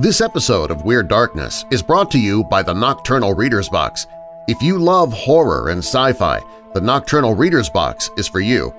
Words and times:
This 0.00 0.20
episode 0.20 0.70
of 0.70 0.84
Weird 0.84 1.08
Darkness 1.08 1.64
is 1.72 1.82
brought 1.82 2.08
to 2.12 2.20
you 2.20 2.44
by 2.44 2.62
the 2.62 2.72
Nocturnal 2.72 3.34
Reader's 3.34 3.68
Box. 3.68 4.06
If 4.46 4.62
you 4.62 4.78
love 4.78 5.12
horror 5.12 5.70
and 5.70 5.80
sci-fi, 5.80 6.40
the 6.72 6.80
Nocturnal 6.80 7.34
Reader's 7.34 7.68
Box 7.68 8.08
is 8.16 8.28
for 8.28 8.38
you. 8.38 8.72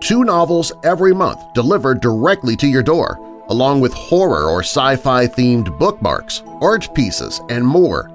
Two 0.00 0.24
novels 0.24 0.72
every 0.82 1.14
month 1.14 1.52
delivered 1.52 2.00
directly 2.00 2.56
to 2.56 2.66
your 2.66 2.82
door, 2.82 3.20
along 3.50 3.82
with 3.82 3.94
horror 3.94 4.50
or 4.50 4.64
sci-fi 4.64 5.28
themed 5.28 5.78
bookmarks, 5.78 6.42
art 6.60 6.92
pieces, 6.92 7.40
and 7.50 7.64
more. 7.64 8.10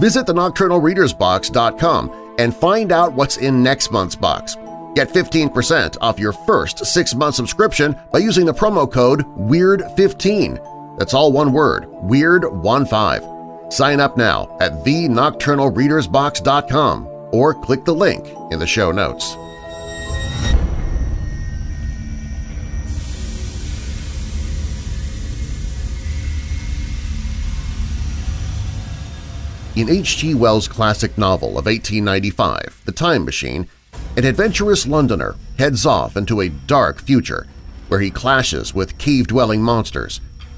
Visit 0.00 0.24
the 0.24 0.32
thenocturnalreadersbox.com 0.32 2.36
and 2.38 2.56
find 2.56 2.90
out 2.90 3.12
what's 3.12 3.36
in 3.36 3.62
next 3.62 3.90
month's 3.90 4.16
box. 4.16 4.56
Get 4.94 5.10
15% 5.10 5.98
off 6.00 6.18
your 6.18 6.32
first 6.32 6.86
six-month 6.86 7.34
subscription 7.34 8.00
by 8.10 8.20
using 8.20 8.46
the 8.46 8.54
promo 8.54 8.90
code 8.90 9.26
WEIRD15. 9.36 10.77
That's 10.98 11.14
all 11.14 11.32
one 11.32 11.52
word, 11.52 11.84
WEIRD15. 11.84 13.72
Sign 13.72 14.00
up 14.00 14.16
now 14.16 14.56
at 14.60 14.84
thenocturnalreadersbox.com 14.84 17.06
or 17.32 17.54
click 17.54 17.84
the 17.84 17.94
link 17.94 18.26
in 18.50 18.58
the 18.58 18.66
show 18.66 18.90
notes. 18.90 19.36
In 29.76 29.88
H.G. 29.88 30.34
Wells' 30.34 30.66
classic 30.66 31.16
novel 31.16 31.50
of 31.50 31.66
1895, 31.66 32.82
The 32.84 32.90
Time 32.90 33.24
Machine, 33.24 33.68
an 34.16 34.24
adventurous 34.24 34.88
Londoner 34.88 35.36
heads 35.56 35.86
off 35.86 36.16
into 36.16 36.40
a 36.40 36.48
dark 36.48 37.00
future 37.00 37.46
where 37.86 38.00
he 38.00 38.10
clashes 38.10 38.74
with 38.74 38.98
cave-dwelling 38.98 39.62
monsters, 39.62 40.20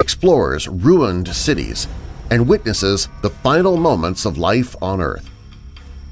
Explores 0.00 0.68
ruined 0.68 1.28
cities 1.34 1.88
and 2.30 2.48
witnesses 2.48 3.08
the 3.22 3.30
final 3.30 3.76
moments 3.76 4.24
of 4.24 4.38
life 4.38 4.74
on 4.82 5.00
Earth. 5.00 5.30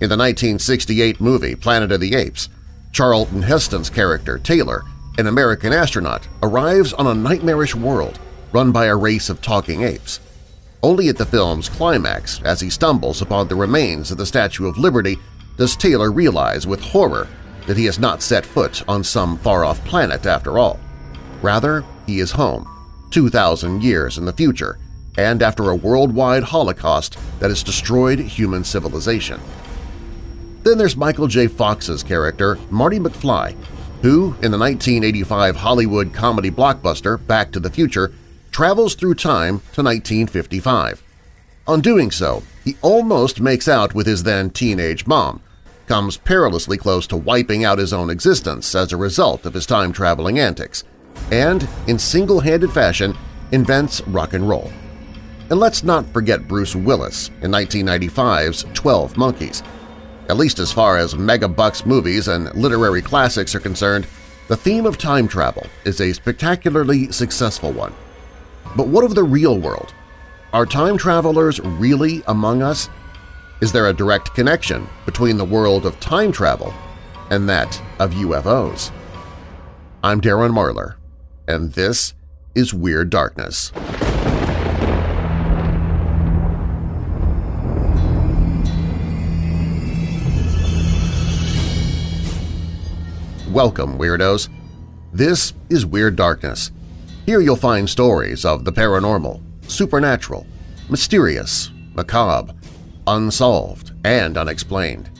In 0.01 0.09
the 0.09 0.17
1968 0.17 1.21
movie 1.21 1.55
Planet 1.55 1.93
of 1.93 2.01
the 2.01 2.15
Apes, 2.15 2.49
Charlton 2.93 3.43
Heston's 3.43 3.91
character, 3.91 4.39
Taylor, 4.39 4.83
an 5.19 5.27
American 5.27 5.73
astronaut, 5.73 6.29
arrives 6.43 6.93
on 6.93 7.07
a 7.07 7.15
nightmarish 7.15 7.75
world 7.75 8.19
run 8.53 8.73
by 8.73 8.87
a 8.87 8.97
race 8.97 9.29
of 9.29 9.41
talking 9.43 9.83
apes. 9.83 10.21
Only 10.83 11.09
at 11.09 11.17
the 11.17 11.27
film's 11.27 11.69
climax, 11.69 12.41
as 12.43 12.61
he 12.61 12.71
stumbles 12.71 13.23
upon 13.23 13.49
the 13.49 13.55
remains 13.55 14.11
of 14.11 14.19
the 14.19 14.27
Statue 14.27 14.67
of 14.67 14.79
Liberty, 14.79 15.17
does 15.57 15.77
Taylor 15.77 16.13
realize 16.13 16.67
with 16.67 16.81
horror 16.81 17.29
that 17.67 17.77
he 17.77 17.87
has 17.87 17.99
not 17.99 18.23
set 18.23 18.47
foot 18.47 18.83
on 18.89 19.03
some 19.03 19.39
far-off 19.39 19.85
planet 19.85 20.27
after 20.27 20.59
all. 20.59 20.79
Rather, 21.43 21.85
he 22.07 22.21
is 22.21 22.31
home, 22.31 22.67
2,000 23.11 23.83
years 23.83 24.19
in 24.19 24.25
the 24.25 24.33
future, 24.33 24.79
and 25.19 25.43
after 25.43 25.71
a 25.71 25.77
worldwide 25.77 26.43
holocaust 26.43 27.19
that 27.41 27.51
has 27.51 27.63
destroyed 27.63 28.19
human 28.19 28.65
civilization. 28.65 29.41
Then 30.63 30.79
there's 30.79 30.97
Michael 30.97 31.29
J. 31.29 31.47
Fox's 31.47 32.03
character, 32.03 32.59
Marty 32.71 32.99
McFly, 32.99 33.57
who, 34.03 34.35
in 34.43 34.51
the 34.51 34.59
1985 34.59 35.57
Hollywood 35.57 36.13
comedy 36.13 36.51
blockbuster 36.51 37.25
Back 37.27 37.53
to 37.53 37.61
the 37.61 37.71
Future, 37.71 38.13
travels 38.51 38.95
through 38.95 39.15
time 39.15 39.61
to 39.75 39.83
1955. 39.83 41.03
On 41.67 41.81
doing 41.81 42.11
so, 42.11 42.43
he 42.65 42.77
almost 42.83 43.41
makes 43.41 43.69
out 43.69 43.95
with 43.95 44.07
his 44.07 44.23
then 44.23 44.51
teenage 44.51 45.07
mom, 45.07 45.41
comes 45.87 46.17
perilously 46.17 46.77
close 46.77 47.07
to 47.07 47.17
wiping 47.17 47.65
out 47.65 47.79
his 47.79 47.93
own 47.93 48.11
existence 48.11 48.75
as 48.75 48.93
a 48.93 48.97
result 48.97 49.47
of 49.47 49.55
his 49.55 49.67
time-traveling 49.67 50.39
antics, 50.39 50.85
and, 51.31 51.69
in 51.87 51.99
single-handed 51.99 52.73
fashion, 52.73 53.17
invents 53.53 54.01
rock 54.09 54.33
and 54.33 54.49
roll. 54.49 54.73
And 55.51 55.61
let's 55.61 55.85
not 55.85 56.07
forget 56.13 56.49
Bruce 56.49 56.75
Willis 56.75 57.31
in 57.43 57.51
1995's 57.51 58.65
12 58.75 59.17
Monkeys. 59.17 59.63
At 60.29 60.37
least 60.37 60.59
as 60.59 60.73
far 60.73 60.99
as 60.99 61.15
mega-bucks 61.15 61.87
movies 61.87 62.27
and 62.27 62.53
literary 62.55 63.01
classics 63.01 63.55
are 63.55 63.61
concerned, 63.61 64.07
the 64.49 64.57
theme 64.57 64.87
of 64.87 64.99
time 64.99 65.29
travel 65.29 65.67
is 65.85 66.01
a 66.01 66.13
spectacularly 66.13 67.13
successful 67.13 67.73
one. 67.73 67.95
But 68.77 68.89
what 68.89 69.05
of 69.05 69.15
the 69.15 69.23
real 69.23 69.59
world? 69.59 69.95
Are 70.53 70.67
time 70.67 70.99
travelers 70.99 71.61
really 71.61 72.23
among 72.27 72.63
us? 72.63 72.89
Is 73.61 73.73
there 73.73 73.89
a 73.89 73.93
direct 73.93 74.35
connection 74.35 74.89
between 75.05 75.37
the 75.37 75.45
world 75.45 75.87
of 75.87 75.99
time 76.01 76.33
travel 76.33 76.75
and 77.31 77.49
that 77.49 77.81
of 77.99 78.13
UFOs? 78.13 78.91
I'm 80.03 80.21
Darren 80.21 80.53
Marlar, 80.53 80.96
and 81.49 81.73
this 81.73 82.15
is 82.55 82.75
Weird 82.75 83.11
Darkness. 83.11 83.73
Welcome, 93.51 93.97
Weirdos! 93.97 94.49
This 95.13 95.55
is 95.71 95.87
Weird 95.87 96.17
Darkness. 96.17 96.73
Here 97.25 97.41
you'll 97.41 97.57
find 97.57 97.89
stories 97.89 98.45
of 98.45 98.65
the 98.65 98.73
paranormal, 98.73 99.41
supernatural, 99.69 100.47
mysterious, 100.89 101.71
macabre, 101.95 102.55
unsolved, 103.07 103.93
and 104.05 104.37
unexplained. 104.37 105.11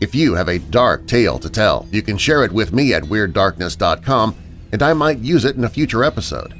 If 0.00 0.14
you 0.14 0.34
have 0.34 0.48
a 0.48 0.58
dark 0.58 1.06
tale 1.06 1.38
to 1.38 1.48
tell, 1.48 1.88
you 1.90 2.02
can 2.02 2.18
share 2.18 2.44
it 2.44 2.52
with 2.52 2.72
me 2.72 2.92
at 2.92 3.02
WeirdDarkness.com 3.02 4.43
and 4.74 4.82
I 4.82 4.92
might 4.92 5.20
use 5.20 5.44
it 5.44 5.54
in 5.54 5.62
a 5.62 5.68
future 5.68 6.02
episode. 6.02 6.52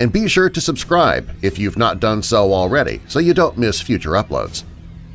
And 0.00 0.12
be 0.12 0.26
sure 0.26 0.50
to 0.50 0.60
subscribe 0.60 1.30
if 1.42 1.60
you've 1.60 1.78
not 1.78 2.00
done 2.00 2.20
so 2.20 2.52
already 2.52 3.00
so 3.06 3.20
you 3.20 3.32
don't 3.32 3.56
miss 3.56 3.80
future 3.80 4.10
uploads. 4.10 4.64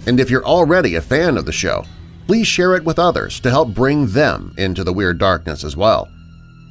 And 0.06 0.18
if 0.18 0.30
you're 0.30 0.46
already 0.46 0.96
a 0.96 1.02
fan 1.02 1.36
of 1.36 1.46
the 1.46 1.52
show, 1.52 1.84
please 2.26 2.48
share 2.48 2.78
it 2.78 2.86
with 2.86 3.00
others 3.00 3.42
to 3.42 3.50
help 3.50 3.74
bring 3.74 4.08
them 4.08 4.56
into 4.58 4.86
the 4.86 4.94
Weird 4.94 5.18
Darkness 5.18 5.66
as 5.66 5.76
well. 5.76 6.08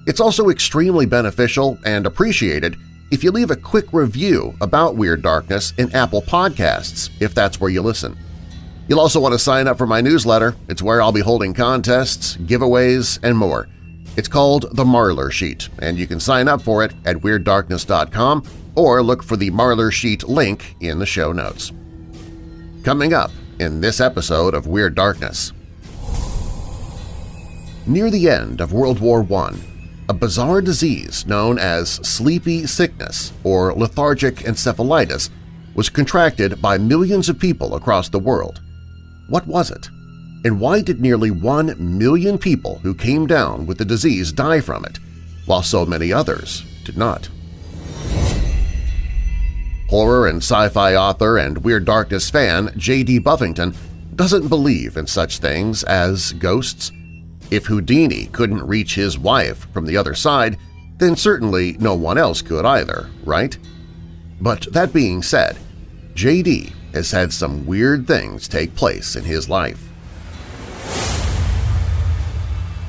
It's 0.07 0.19
also 0.19 0.49
extremely 0.49 1.05
beneficial 1.05 1.79
and 1.85 2.07
appreciated 2.07 2.77
if 3.11 3.23
you 3.23 3.31
leave 3.31 3.51
a 3.51 3.57
quick 3.57 3.93
review 3.93 4.55
about 4.63 4.97
Weird 4.97 5.21
Darkness 5.21 5.75
in 5.77 5.95
Apple 5.95 6.23
Podcasts, 6.23 7.11
if 7.21 7.35
that's 7.35 7.61
where 7.61 7.71
you 7.71 7.83
listen. 7.83 8.17
You'll 8.89 9.01
also 9.01 9.21
want 9.21 9.35
to 9.35 9.39
sign 9.39 9.69
up 9.69 9.77
for 9.77 9.87
my 9.87 10.01
newsletter. 10.01 10.57
It's 10.71 10.83
where 10.83 11.03
I'll 11.03 11.13
be 11.13 11.21
holding 11.21 11.53
contests, 11.53 12.39
giveaways, 12.39 13.19
and 13.23 13.37
more. 13.37 13.69
It's 14.17 14.29
called 14.29 14.75
the 14.75 14.85
Marlar 14.85 15.31
Sheet, 15.31 15.69
and 15.81 15.99
you 15.99 16.07
can 16.07 16.21
sign 16.21 16.49
up 16.49 16.63
for 16.63 16.83
it 16.83 16.95
at 17.05 17.17
WeirdDarkness.com 17.17 18.45
or 18.75 19.03
look 19.03 19.23
for 19.23 19.37
the 19.37 19.51
Marlar 19.51 19.93
Sheet 19.93 20.27
link 20.27 20.75
in 20.81 20.99
the 20.99 21.05
show 21.05 21.33
notes. 21.33 21.71
Coming 22.83 23.13
up 23.13 23.31
in 23.59 23.83
this 23.83 24.01
episode 24.01 24.55
of 24.55 24.67
Weird 24.67 24.95
Darkness. 24.95 25.53
Near 27.87 28.11
the 28.11 28.31
end 28.31 28.63
of 28.63 28.73
World 28.73 29.01
War 29.01 29.27
I, 29.35 29.55
a 30.09 30.15
bizarre 30.15 30.63
disease 30.63 31.27
known 31.27 31.59
as 31.59 31.91
sleepy 31.91 32.67
sickness 32.67 33.35
or 33.45 33.75
lethargic 33.75 34.37
encephalitis 34.37 35.29
was 35.75 35.91
contracted 35.91 36.63
by 36.63 36.79
millions 36.79 37.29
of 37.29 37.39
people 37.39 37.75
across 37.75 38.09
the 38.09 38.19
world. 38.19 38.63
What 39.29 39.47
was 39.47 39.71
it? 39.71 39.91
And 40.47 40.61
why 40.61 40.81
did 40.81 41.01
nearly 41.01 41.33
one 41.33 41.75
million 41.77 42.39
people 42.39 42.79
who 42.85 42.95
came 42.95 43.27
down 43.27 43.67
with 43.67 43.79
the 43.79 43.85
disease 43.85 44.31
die 44.31 44.61
from 44.61 44.85
it, 44.85 45.01
while 45.45 45.65
so 45.65 45.85
many 45.85 46.13
others 46.13 46.65
did 46.85 46.97
not? 46.97 47.29
Horror 49.89 50.29
and 50.29 50.37
sci-fi 50.37 50.95
author 50.95 51.37
and 51.37 51.65
Weird 51.65 51.85
Darkness 51.85 52.31
fan 52.31 52.73
J.D. 52.77 53.19
Buffington 53.19 53.75
doesn't 54.15 54.47
believe 54.47 54.97
in 54.97 55.09
such 55.09 55.39
things 55.39 55.83
as 55.83 56.33
ghosts. 56.35 56.93
If 57.51 57.67
Houdini 57.67 58.27
couldn't 58.27 58.69
reach 58.69 58.95
his 58.95 59.19
wife 59.19 59.67
from 59.73 59.85
the 59.85 59.97
other 59.97 60.15
side, 60.15 60.59
then 60.99 61.17
certainly 61.17 61.77
no 61.81 61.97
one 61.97 62.19
else 62.19 62.41
could 62.41 62.65
either, 62.65 63.11
right? 63.25 63.59
But 64.41 64.73
that 64.73 64.93
being 64.93 65.25
said, 65.25 65.59
J.D. 66.15 66.73
has 66.93 67.11
had 67.11 67.33
some 67.33 67.67
weird 67.67 68.07
things 68.07 68.47
take 68.47 68.77
place 68.77 69.17
in 69.17 69.25
his 69.25 69.49
life. 69.49 69.83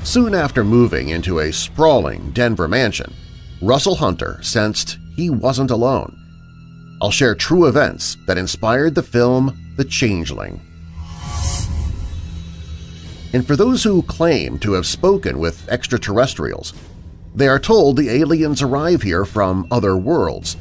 Soon 0.08 0.34
after 0.34 0.64
moving 0.64 1.10
into 1.10 1.40
a 1.40 1.52
sprawling 1.52 2.30
Denver 2.30 2.66
mansion, 2.66 3.12
Russell 3.60 3.96
Hunter 3.96 4.38
sensed 4.40 4.96
he 5.16 5.28
wasn't 5.28 5.70
alone. 5.70 6.18
I'll 7.02 7.10
share 7.10 7.34
true 7.34 7.66
events 7.66 8.16
that 8.26 8.38
inspired 8.38 8.94
the 8.94 9.02
film 9.02 9.74
The 9.76 9.84
Changeling. 9.84 10.62
And 13.34 13.46
for 13.46 13.54
those 13.54 13.84
who 13.84 14.00
claim 14.00 14.58
to 14.60 14.72
have 14.72 14.86
spoken 14.86 15.38
with 15.38 15.68
extraterrestrials, 15.68 16.72
they 17.34 17.46
are 17.46 17.58
told 17.58 17.98
the 17.98 18.08
aliens 18.08 18.62
arrive 18.62 19.02
here 19.02 19.26
from 19.26 19.66
other 19.70 19.98
worlds. 19.98 20.56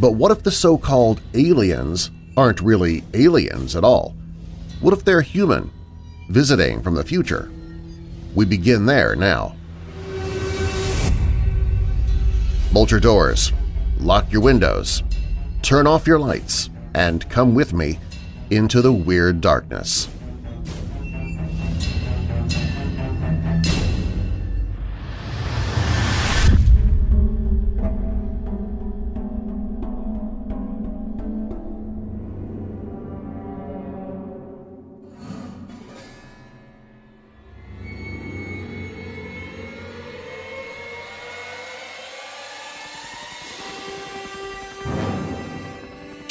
But 0.00 0.16
what 0.16 0.32
if 0.32 0.42
the 0.42 0.50
so-called 0.50 1.20
aliens 1.34 2.10
aren't 2.36 2.60
really 2.60 3.04
aliens 3.14 3.76
at 3.76 3.84
all? 3.84 4.16
What 4.80 4.92
if 4.92 5.04
they're 5.04 5.20
human, 5.20 5.70
visiting 6.30 6.82
from 6.82 6.96
the 6.96 7.04
future? 7.04 7.48
We 8.34 8.44
begin 8.46 8.86
there 8.86 9.14
now. 9.14 9.56
Bolt 12.72 12.90
your 12.90 13.00
doors, 13.00 13.52
lock 13.98 14.32
your 14.32 14.40
windows, 14.40 15.02
turn 15.60 15.86
off 15.86 16.06
your 16.06 16.18
lights, 16.18 16.70
and 16.94 17.28
come 17.28 17.54
with 17.54 17.74
me 17.74 17.98
into 18.50 18.80
the 18.80 18.92
weird 18.92 19.40
darkness. 19.40 20.08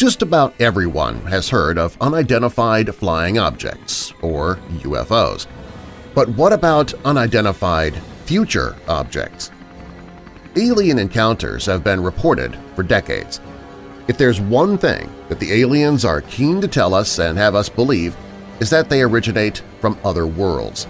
Just 0.02 0.24
about 0.24 0.60
everyone 0.60 1.22
has 1.28 1.48
heard 1.48 1.78
of 1.78 1.96
unidentified 2.02 2.96
flying 2.96 3.38
objects, 3.38 4.12
or 4.24 4.56
UFOs. 4.80 5.46
But 6.16 6.28
what 6.30 6.52
about 6.52 6.92
unidentified 7.06 7.96
future 8.26 8.76
objects? 8.88 9.52
Alien 10.56 10.98
encounters 10.98 11.68
have 11.68 11.84
been 11.84 12.02
reported 12.02 12.58
for 12.76 12.82
decades. 12.82 13.40
If 14.08 14.18
there's 14.18 14.42
one 14.42 14.76
thing 14.76 15.08
that 15.30 15.40
the 15.40 15.54
aliens 15.54 16.04
are 16.04 16.22
keen 16.22 16.62
to 16.62 16.68
tell 16.68 16.96
us 16.96 17.20
and 17.20 17.38
have 17.38 17.54
us 17.54 17.70
believe 17.70 18.18
is 18.60 18.72
that 18.72 18.90
they 18.90 19.04
originate 19.04 19.62
from 19.82 20.00
other 20.04 20.26
worlds. 20.26 20.88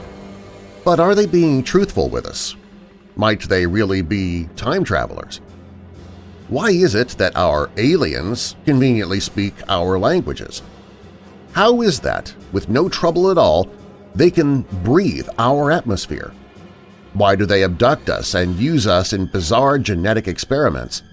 But 0.85 1.01
are 1.01 1.15
they 1.15 1.25
being 1.25 1.63
truthful 1.63 2.07
with 2.07 2.25
us? 2.25 2.55
Might 3.17 3.41
they 3.41 3.65
really 3.65 4.03
be 4.03 4.47
time 4.55 4.85
travelers? 4.85 5.41
Why 6.51 6.71
is 6.71 6.95
it 6.95 7.11
that 7.11 7.37
our 7.37 7.69
aliens 7.77 8.57
conveniently 8.65 9.21
speak 9.21 9.53
our 9.69 9.97
languages? 9.97 10.61
How 11.53 11.81
is 11.81 12.01
that, 12.01 12.35
with 12.51 12.67
no 12.67 12.89
trouble 12.89 13.31
at 13.31 13.37
all, 13.37 13.69
they 14.13 14.29
can 14.29 14.63
breathe 14.83 15.29
our 15.39 15.71
atmosphere? 15.71 16.33
Why 17.13 17.37
do 17.37 17.45
they 17.45 17.63
abduct 17.63 18.09
us 18.09 18.33
and 18.33 18.59
use 18.59 18.85
us 18.85 19.13
in 19.13 19.31
bizarre 19.31 19.79
genetic 19.79 20.27
experiments? 20.27 21.03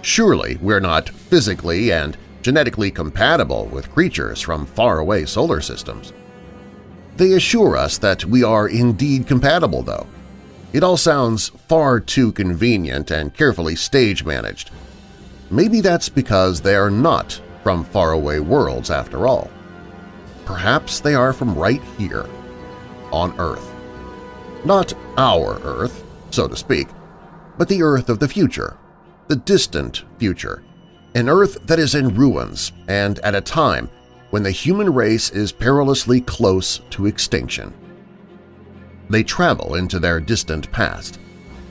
Surely 0.00 0.58
we're 0.60 0.80
not 0.80 1.08
physically 1.08 1.92
and 1.92 2.16
genetically 2.42 2.90
compatible 2.90 3.66
with 3.66 3.92
creatures 3.92 4.40
from 4.40 4.66
faraway 4.66 5.24
solar 5.26 5.60
systems. 5.60 6.12
They 7.18 7.34
assure 7.34 7.76
us 7.76 7.98
that 7.98 8.24
we 8.24 8.42
are 8.42 8.66
indeed 8.66 9.28
compatible, 9.28 9.84
though, 9.84 10.08
it 10.72 10.82
all 10.82 10.96
sounds 10.96 11.50
far 11.68 12.00
too 12.00 12.32
convenient 12.32 13.10
and 13.10 13.34
carefully 13.34 13.76
stage-managed. 13.76 14.70
Maybe 15.50 15.80
that's 15.80 16.08
because 16.08 16.60
they 16.60 16.74
are 16.74 16.90
not 16.90 17.40
from 17.62 17.84
faraway 17.84 18.38
worlds 18.38 18.90
after 18.90 19.26
all. 19.26 19.50
Perhaps 20.44 21.00
they 21.00 21.14
are 21.14 21.32
from 21.32 21.54
right 21.54 21.82
here, 21.98 22.26
on 23.12 23.38
Earth. 23.38 23.72
Not 24.64 24.94
our 25.16 25.60
Earth, 25.62 26.04
so 26.30 26.48
to 26.48 26.56
speak, 26.56 26.88
but 27.58 27.68
the 27.68 27.82
Earth 27.82 28.08
of 28.08 28.18
the 28.18 28.28
future, 28.28 28.76
the 29.28 29.36
distant 29.36 30.04
future, 30.18 30.62
an 31.14 31.28
Earth 31.28 31.58
that 31.66 31.78
is 31.78 31.94
in 31.94 32.14
ruins 32.14 32.72
and 32.88 33.18
at 33.20 33.34
a 33.34 33.40
time 33.40 33.90
when 34.30 34.42
the 34.42 34.50
human 34.50 34.92
race 34.92 35.30
is 35.30 35.52
perilously 35.52 36.22
close 36.22 36.80
to 36.90 37.06
extinction. 37.06 37.74
They 39.12 39.22
travel 39.22 39.74
into 39.74 39.98
their 39.98 40.20
distant 40.20 40.72
past, 40.72 41.20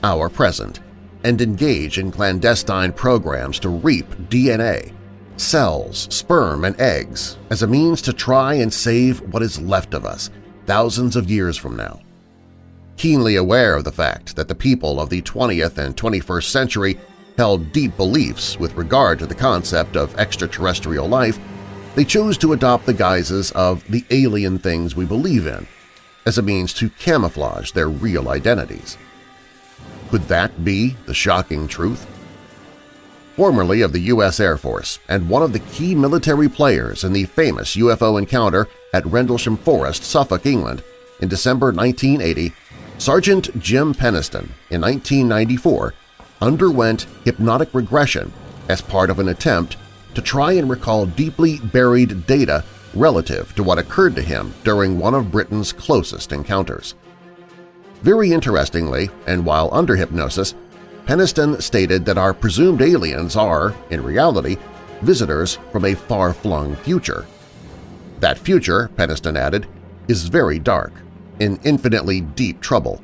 our 0.04 0.28
present, 0.28 0.78
and 1.24 1.42
engage 1.42 1.98
in 1.98 2.12
clandestine 2.12 2.92
programs 2.92 3.58
to 3.58 3.68
reap 3.68 4.08
DNA, 4.30 4.92
cells, 5.38 6.06
sperm, 6.08 6.64
and 6.64 6.80
eggs 6.80 7.38
as 7.50 7.64
a 7.64 7.66
means 7.66 8.00
to 8.02 8.12
try 8.12 8.54
and 8.54 8.72
save 8.72 9.20
what 9.32 9.42
is 9.42 9.60
left 9.60 9.92
of 9.92 10.06
us 10.06 10.30
thousands 10.66 11.16
of 11.16 11.28
years 11.28 11.56
from 11.56 11.76
now. 11.76 11.98
Keenly 12.96 13.34
aware 13.34 13.74
of 13.74 13.82
the 13.82 13.90
fact 13.90 14.36
that 14.36 14.46
the 14.46 14.54
people 14.54 15.00
of 15.00 15.10
the 15.10 15.22
20th 15.22 15.78
and 15.78 15.96
21st 15.96 16.48
century 16.48 17.00
held 17.36 17.72
deep 17.72 17.96
beliefs 17.96 18.56
with 18.60 18.76
regard 18.76 19.18
to 19.18 19.26
the 19.26 19.34
concept 19.34 19.96
of 19.96 20.16
extraterrestrial 20.16 21.08
life, 21.08 21.40
they 21.96 22.04
chose 22.04 22.38
to 22.38 22.52
adopt 22.52 22.86
the 22.86 22.94
guises 22.94 23.50
of 23.50 23.84
the 23.90 24.04
alien 24.10 24.60
things 24.60 24.94
we 24.94 25.04
believe 25.04 25.48
in 25.48 25.66
as 26.24 26.38
a 26.38 26.42
means 26.42 26.72
to 26.74 26.90
camouflage 26.90 27.72
their 27.72 27.88
real 27.88 28.28
identities. 28.28 28.96
Could 30.10 30.22
that 30.28 30.64
be 30.64 30.96
the 31.06 31.14
shocking 31.14 31.66
truth? 31.66 32.06
Formerly 33.36 33.80
of 33.80 33.92
the 33.92 34.00
U.S. 34.00 34.40
Air 34.40 34.58
Force 34.58 34.98
and 35.08 35.28
one 35.28 35.42
of 35.42 35.52
the 35.52 35.58
key 35.58 35.94
military 35.94 36.48
players 36.48 37.02
in 37.02 37.12
the 37.12 37.24
famous 37.24 37.76
UFO 37.76 38.18
encounter 38.18 38.68
at 38.92 39.06
Rendlesham 39.06 39.56
Forest, 39.56 40.04
Suffolk, 40.04 40.44
England, 40.44 40.82
in 41.20 41.28
December 41.28 41.72
1980, 41.72 42.52
Sergeant 42.98 43.58
Jim 43.58 43.94
Penniston 43.94 44.50
in 44.70 44.82
1994 44.82 45.94
underwent 46.42 47.06
hypnotic 47.24 47.72
regression 47.72 48.32
as 48.68 48.80
part 48.80 49.08
of 49.08 49.18
an 49.18 49.28
attempt 49.28 49.76
to 50.14 50.20
try 50.20 50.52
and 50.52 50.68
recall 50.68 51.06
deeply 51.06 51.58
buried 51.58 52.26
data 52.26 52.64
relative 52.94 53.54
to 53.54 53.62
what 53.62 53.78
occurred 53.78 54.14
to 54.16 54.22
him 54.22 54.54
during 54.64 54.98
one 54.98 55.14
of 55.14 55.30
Britain's 55.30 55.72
closest 55.72 56.32
encounters. 56.32 56.94
Very 58.02 58.32
interestingly, 58.32 59.10
and 59.26 59.44
while 59.44 59.68
under 59.72 59.96
hypnosis, 59.96 60.54
Penniston 61.06 61.60
stated 61.60 62.04
that 62.04 62.18
our 62.18 62.34
presumed 62.34 62.82
aliens 62.82 63.36
are, 63.36 63.74
in 63.90 64.02
reality, 64.02 64.56
visitors 65.02 65.58
from 65.70 65.84
a 65.84 65.94
far-flung 65.94 66.76
future. 66.76 67.26
That 68.20 68.38
future, 68.38 68.90
Penniston 68.96 69.36
added, 69.36 69.66
is 70.08 70.28
very 70.28 70.58
dark, 70.58 70.92
in 71.40 71.58
infinitely 71.64 72.20
deep 72.20 72.60
trouble, 72.60 73.02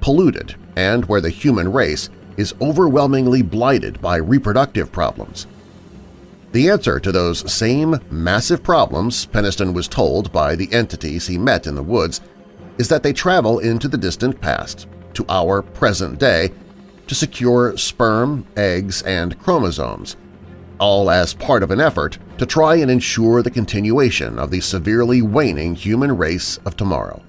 polluted, 0.00 0.54
and 0.76 1.04
where 1.06 1.20
the 1.20 1.30
human 1.30 1.72
race 1.72 2.08
is 2.36 2.54
overwhelmingly 2.60 3.42
blighted 3.42 4.00
by 4.00 4.16
reproductive 4.16 4.92
problems. 4.92 5.46
The 6.52 6.68
answer 6.68 6.98
to 6.98 7.12
those 7.12 7.50
same 7.52 8.00
massive 8.10 8.62
problems, 8.62 9.26
Penniston 9.26 9.72
was 9.72 9.86
told 9.86 10.32
by 10.32 10.56
the 10.56 10.72
entities 10.72 11.26
he 11.26 11.38
met 11.38 11.66
in 11.66 11.76
the 11.76 11.82
woods, 11.82 12.20
is 12.76 12.88
that 12.88 13.02
they 13.02 13.12
travel 13.12 13.60
into 13.60 13.86
the 13.86 13.98
distant 13.98 14.40
past, 14.40 14.88
to 15.14 15.24
our 15.28 15.62
present 15.62 16.18
day, 16.18 16.50
to 17.06 17.14
secure 17.14 17.76
sperm, 17.76 18.46
eggs, 18.56 19.02
and 19.02 19.38
chromosomes, 19.38 20.16
all 20.80 21.10
as 21.10 21.34
part 21.34 21.62
of 21.62 21.70
an 21.70 21.80
effort 21.80 22.18
to 22.38 22.46
try 22.46 22.76
and 22.76 22.90
ensure 22.90 23.42
the 23.42 23.50
continuation 23.50 24.38
of 24.38 24.50
the 24.50 24.60
severely 24.60 25.22
waning 25.22 25.74
human 25.74 26.16
race 26.16 26.58
of 26.64 26.76
tomorrow. 26.76 27.22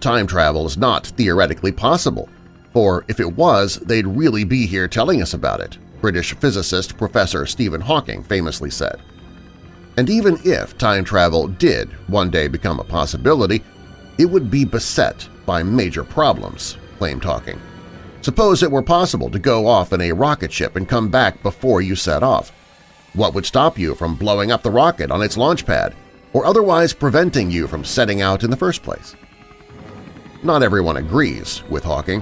Time 0.00 0.26
travel 0.26 0.64
is 0.64 0.76
not 0.76 1.06
theoretically 1.06 1.72
possible, 1.72 2.28
for 2.72 3.04
if 3.08 3.20
it 3.20 3.36
was, 3.36 3.76
they'd 3.76 4.06
really 4.06 4.44
be 4.44 4.66
here 4.66 4.86
telling 4.86 5.20
us 5.20 5.34
about 5.34 5.60
it, 5.60 5.76
British 6.06 6.36
physicist 6.36 6.96
Professor 6.96 7.46
Stephen 7.46 7.80
Hawking 7.80 8.22
famously 8.22 8.70
said. 8.70 9.00
And 9.96 10.08
even 10.08 10.38
if 10.44 10.78
time 10.78 11.02
travel 11.02 11.48
did 11.48 11.90
one 12.08 12.30
day 12.30 12.46
become 12.46 12.78
a 12.78 12.84
possibility, 12.84 13.64
it 14.16 14.26
would 14.26 14.48
be 14.48 14.64
beset 14.64 15.28
by 15.46 15.64
major 15.64 16.04
problems, 16.04 16.76
claimed 16.98 17.24
Hawking. 17.24 17.60
Suppose 18.20 18.62
it 18.62 18.70
were 18.70 18.84
possible 18.84 19.28
to 19.30 19.40
go 19.40 19.66
off 19.66 19.92
in 19.92 20.00
a 20.00 20.12
rocket 20.12 20.52
ship 20.52 20.76
and 20.76 20.88
come 20.88 21.08
back 21.08 21.42
before 21.42 21.80
you 21.80 21.96
set 21.96 22.22
off. 22.22 22.52
What 23.14 23.34
would 23.34 23.44
stop 23.44 23.76
you 23.76 23.96
from 23.96 24.14
blowing 24.14 24.52
up 24.52 24.62
the 24.62 24.70
rocket 24.70 25.10
on 25.10 25.22
its 25.22 25.36
launch 25.36 25.66
pad 25.66 25.92
or 26.32 26.46
otherwise 26.46 26.92
preventing 26.92 27.50
you 27.50 27.66
from 27.66 27.84
setting 27.84 28.22
out 28.22 28.44
in 28.44 28.50
the 28.50 28.56
first 28.56 28.84
place? 28.84 29.16
Not 30.44 30.62
everyone 30.62 30.98
agrees 30.98 31.64
with 31.68 31.82
Hawking. 31.82 32.20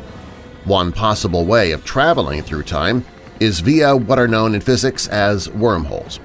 One 0.64 0.90
possible 0.90 1.44
way 1.44 1.72
of 1.72 1.84
traveling 1.84 2.40
through 2.40 2.62
time 2.62 3.04
is 3.40 3.60
via 3.60 3.96
what 3.96 4.18
are 4.18 4.28
known 4.28 4.54
in 4.54 4.60
physics 4.60 5.08
as 5.08 5.50
wormholes, 5.50 6.20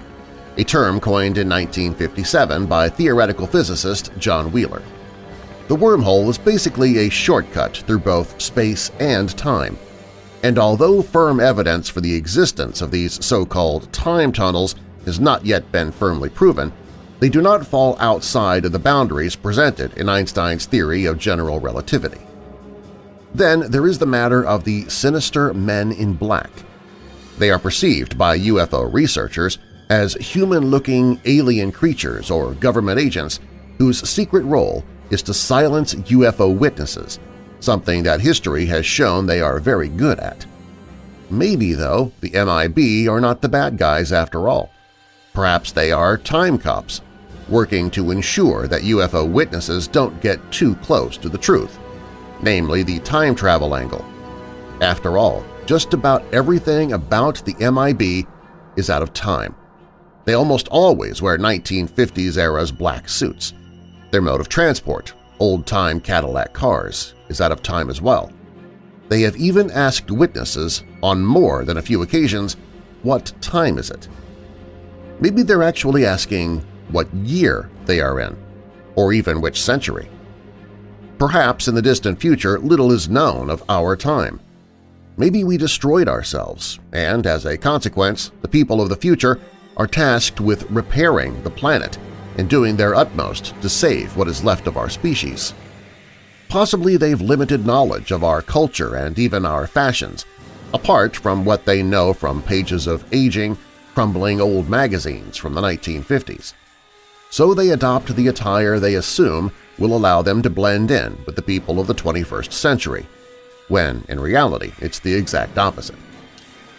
a 0.58 0.64
term 0.64 1.00
coined 1.00 1.38
in 1.38 1.50
1957 1.50 2.66
by 2.66 2.90
theoretical 2.90 3.48
physicist 3.48 4.12
John 4.18 4.52
Wheeler. 4.52 4.82
The 5.68 5.76
wormhole 5.76 6.30
is 6.30 6.38
basically 6.38 6.98
a 6.98 7.10
shortcut 7.10 7.78
through 7.78 8.00
both 8.00 8.42
space 8.42 8.92
and 9.00 9.30
time. 9.38 9.78
and 10.44 10.58
although 10.58 11.02
firm 11.02 11.40
evidence 11.40 11.90
for 11.90 12.02
the 12.02 12.16
existence 12.16 12.82
of 12.82 12.92
these 12.92 13.24
so-called 13.24 13.92
time 13.92 14.32
tunnels 14.32 14.76
has 15.06 15.20
not 15.20 15.46
yet 15.46 15.72
been 15.72 15.92
firmly 15.92 16.30
proven, 16.30 16.72
they 17.20 17.30
do 17.30 17.42
not 17.42 17.68
fall 17.68 17.98
outside 18.00 18.64
of 18.64 18.72
the 18.72 18.80
boundaries 18.80 19.36
presented 19.36 19.98
in 19.98 20.08
Einstein's 20.08 20.66
theory 20.66 21.06
of 21.06 21.18
general 21.18 21.60
relativity. 21.60 22.22
Then 23.34 23.70
there 23.72 23.88
is 23.88 24.00
the 24.00 24.06
matter 24.06 24.46
of 24.46 24.64
the 24.64 24.88
sinister 24.88 25.54
men 25.54 25.92
in 25.92 26.14
black. 26.14 26.50
They 27.40 27.50
are 27.52 27.58
perceived 27.58 28.18
by 28.18 28.38
UFO 28.38 28.92
researchers 28.94 29.58
as 29.90 30.14
human-looking 30.16 31.22
alien 31.26 31.72
creatures 31.72 32.30
or 32.30 32.54
government 32.54 33.00
agents 33.00 33.40
whose 33.78 34.08
secret 34.08 34.44
role 34.44 34.84
is 35.10 35.24
to 35.24 35.34
silence 35.34 35.96
UFO 35.96 36.56
witnesses, 36.56 37.18
something 37.62 38.04
that 38.04 38.20
history 38.20 38.66
has 38.66 38.86
shown 38.86 39.26
they 39.26 39.42
are 39.42 39.60
very 39.60 39.88
good 39.88 40.20
at. 40.20 40.46
Maybe, 41.30 41.74
though, 41.74 42.12
the 42.20 42.32
MIB 42.32 43.10
are 43.10 43.22
not 43.22 43.42
the 43.42 43.50
bad 43.50 43.78
guys 43.78 44.12
after 44.12 44.50
all. 44.50 44.70
Perhaps 45.34 45.72
they 45.72 45.92
are 45.92 46.18
time 46.18 46.58
cops, 46.58 47.02
working 47.48 47.90
to 47.92 48.12
ensure 48.12 48.68
that 48.68 48.82
UFO 48.82 49.28
witnesses 49.28 49.88
don't 49.88 50.22
get 50.22 50.40
too 50.52 50.76
close 50.76 51.18
to 51.18 51.30
the 51.30 51.38
truth, 51.38 51.80
namely 52.42 52.84
the 52.84 53.00
time 53.00 53.34
travel 53.34 53.76
angle. 53.76 54.06
After 54.82 55.18
all, 55.18 55.46
just 55.70 55.94
about 55.94 56.24
everything 56.34 56.94
about 56.94 57.46
the 57.46 57.54
MIB 57.60 58.28
is 58.76 58.90
out 58.90 59.04
of 59.04 59.14
time. 59.14 59.56
They 60.26 60.34
almost 60.34 60.68
always 60.70 61.22
wear 61.22 61.38
1950s-era's 61.38 62.72
black 62.72 63.08
suits. 63.08 63.54
Their 64.10 64.24
mode 64.24 64.42
of 64.42 64.50
transport, 64.50 65.14
old-time 65.38 66.02
Cadillac 66.02 66.56
cars, 66.56 67.14
is 67.28 67.40
out 67.40 67.52
of 67.52 67.62
time 67.62 67.92
as 67.92 68.02
well. 68.02 68.32
They 69.10 69.22
have 69.22 69.38
even 69.38 69.70
asked 69.70 70.10
witnesses, 70.10 70.84
on 71.04 71.24
more 71.24 71.64
than 71.64 71.78
a 71.78 71.84
few 71.84 72.02
occasions, 72.02 72.58
what 73.04 73.32
time 73.40 73.78
is 73.78 73.92
it? 73.92 74.08
Maybe 75.20 75.44
they're 75.44 75.62
actually 75.62 76.04
asking 76.04 76.66
what 76.90 77.14
year 77.14 77.70
they 77.86 78.02
are 78.02 78.20
in, 78.20 78.36
or 78.96 79.14
even 79.14 79.40
which 79.40 79.62
century. 79.62 80.10
Perhaps 81.20 81.68
in 81.68 81.76
the 81.76 81.82
distant 81.84 82.20
future 82.20 82.58
little 82.58 82.92
is 82.92 83.08
known 83.08 83.52
of 83.52 83.64
our 83.70 83.96
time. 83.96 84.40
Maybe 85.20 85.44
we 85.44 85.58
destroyed 85.58 86.08
ourselves, 86.08 86.80
and 86.92 87.28
as 87.28 87.46
a 87.46 87.58
consequence, 87.58 88.32
the 88.42 88.48
people 88.48 88.82
of 88.82 88.90
the 88.90 88.96
future 88.96 89.40
are 89.78 89.86
tasked 89.86 90.42
with 90.42 90.72
repairing 90.72 91.44
the 91.44 91.52
planet 91.52 92.00
and 92.38 92.50
doing 92.50 92.76
their 92.76 92.96
utmost 92.96 93.54
to 93.62 93.70
save 93.70 94.18
what 94.18 94.28
is 94.28 94.44
left 94.44 94.66
of 94.66 94.78
our 94.78 94.90
species. 94.90 95.54
Possibly 96.48 96.98
they've 96.98 97.22
limited 97.22 97.66
knowledge 97.66 98.12
of 98.12 98.24
our 98.24 98.42
culture 98.42 98.96
and 98.96 99.20
even 99.20 99.46
our 99.46 99.68
fashions, 99.68 100.26
apart 100.74 101.16
from 101.16 101.46
what 101.46 101.66
they 101.66 101.84
know 101.84 102.14
from 102.14 102.42
pages 102.42 102.88
of 102.88 103.06
aging, 103.14 103.58
crumbling 103.94 104.42
old 104.42 104.70
magazines 104.70 105.38
from 105.38 105.54
the 105.54 105.62
1950s 105.62 106.54
so 107.30 107.54
they 107.54 107.70
adopt 107.70 108.16
the 108.16 108.28
attire 108.28 108.80
they 108.80 108.96
assume 108.96 109.52
will 109.78 109.96
allow 109.96 110.22
them 110.22 110.42
to 110.42 110.50
blend 110.50 110.92
in 110.92 111.18
with 111.26 111.36
the 111.36 111.42
people 111.42 111.80
of 111.80 111.88
the 111.88 111.94
21st 111.94 112.52
century, 112.52 113.06
when 113.70 114.04
in 114.10 114.20
reality 114.20 114.74
it's 114.80 115.00
the 115.00 115.14
exact 115.14 115.58
opposite. 115.58 115.96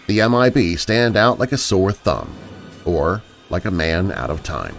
The 0.07 0.29
MIB 0.29 0.79
stand 0.79 1.17
out 1.17 1.39
like 1.39 1.53
a 1.53 1.59
sore 1.59 1.93
thumb, 1.93 2.35
or 2.85 3.23
like 3.49 3.65
a 3.65 3.71
man 3.71 4.13
out 4.13 4.31
of 4.31 4.43
time. 4.43 4.77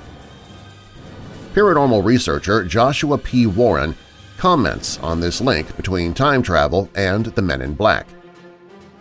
Paranormal 1.54 2.04
researcher 2.04 2.64
Joshua 2.64 3.18
P. 3.18 3.48
Warren 3.48 3.96
comments 4.38 4.98
on 5.00 5.20
this 5.20 5.42
link 5.42 5.76
between 5.78 6.14
time 6.14 6.42
travel 6.42 6.90
and 6.96 7.26
the 7.28 7.42
Men 7.42 7.62
in 7.62 7.74
Black. 7.74 8.08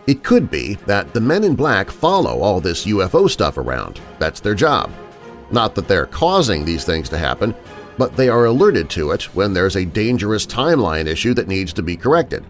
It 0.07 0.23
could 0.23 0.51
be 0.51 0.75
that 0.85 1.13
the 1.13 1.21
Men 1.21 1.43
in 1.43 1.55
Black 1.55 1.89
follow 1.89 2.41
all 2.41 2.59
this 2.59 2.85
UFO 2.85 3.29
stuff 3.29 3.57
around. 3.57 3.99
That's 4.19 4.39
their 4.39 4.55
job. 4.55 4.91
Not 5.51 5.75
that 5.75 5.87
they're 5.87 6.05
causing 6.05 6.63
these 6.63 6.85
things 6.85 7.09
to 7.09 7.17
happen, 7.17 7.55
but 7.97 8.15
they 8.15 8.29
are 8.29 8.45
alerted 8.45 8.89
to 8.91 9.11
it 9.11 9.23
when 9.35 9.53
there's 9.53 9.75
a 9.75 9.85
dangerous 9.85 10.45
timeline 10.45 11.07
issue 11.07 11.33
that 11.33 11.47
needs 11.47 11.73
to 11.73 11.81
be 11.81 11.97
corrected. 11.97 12.45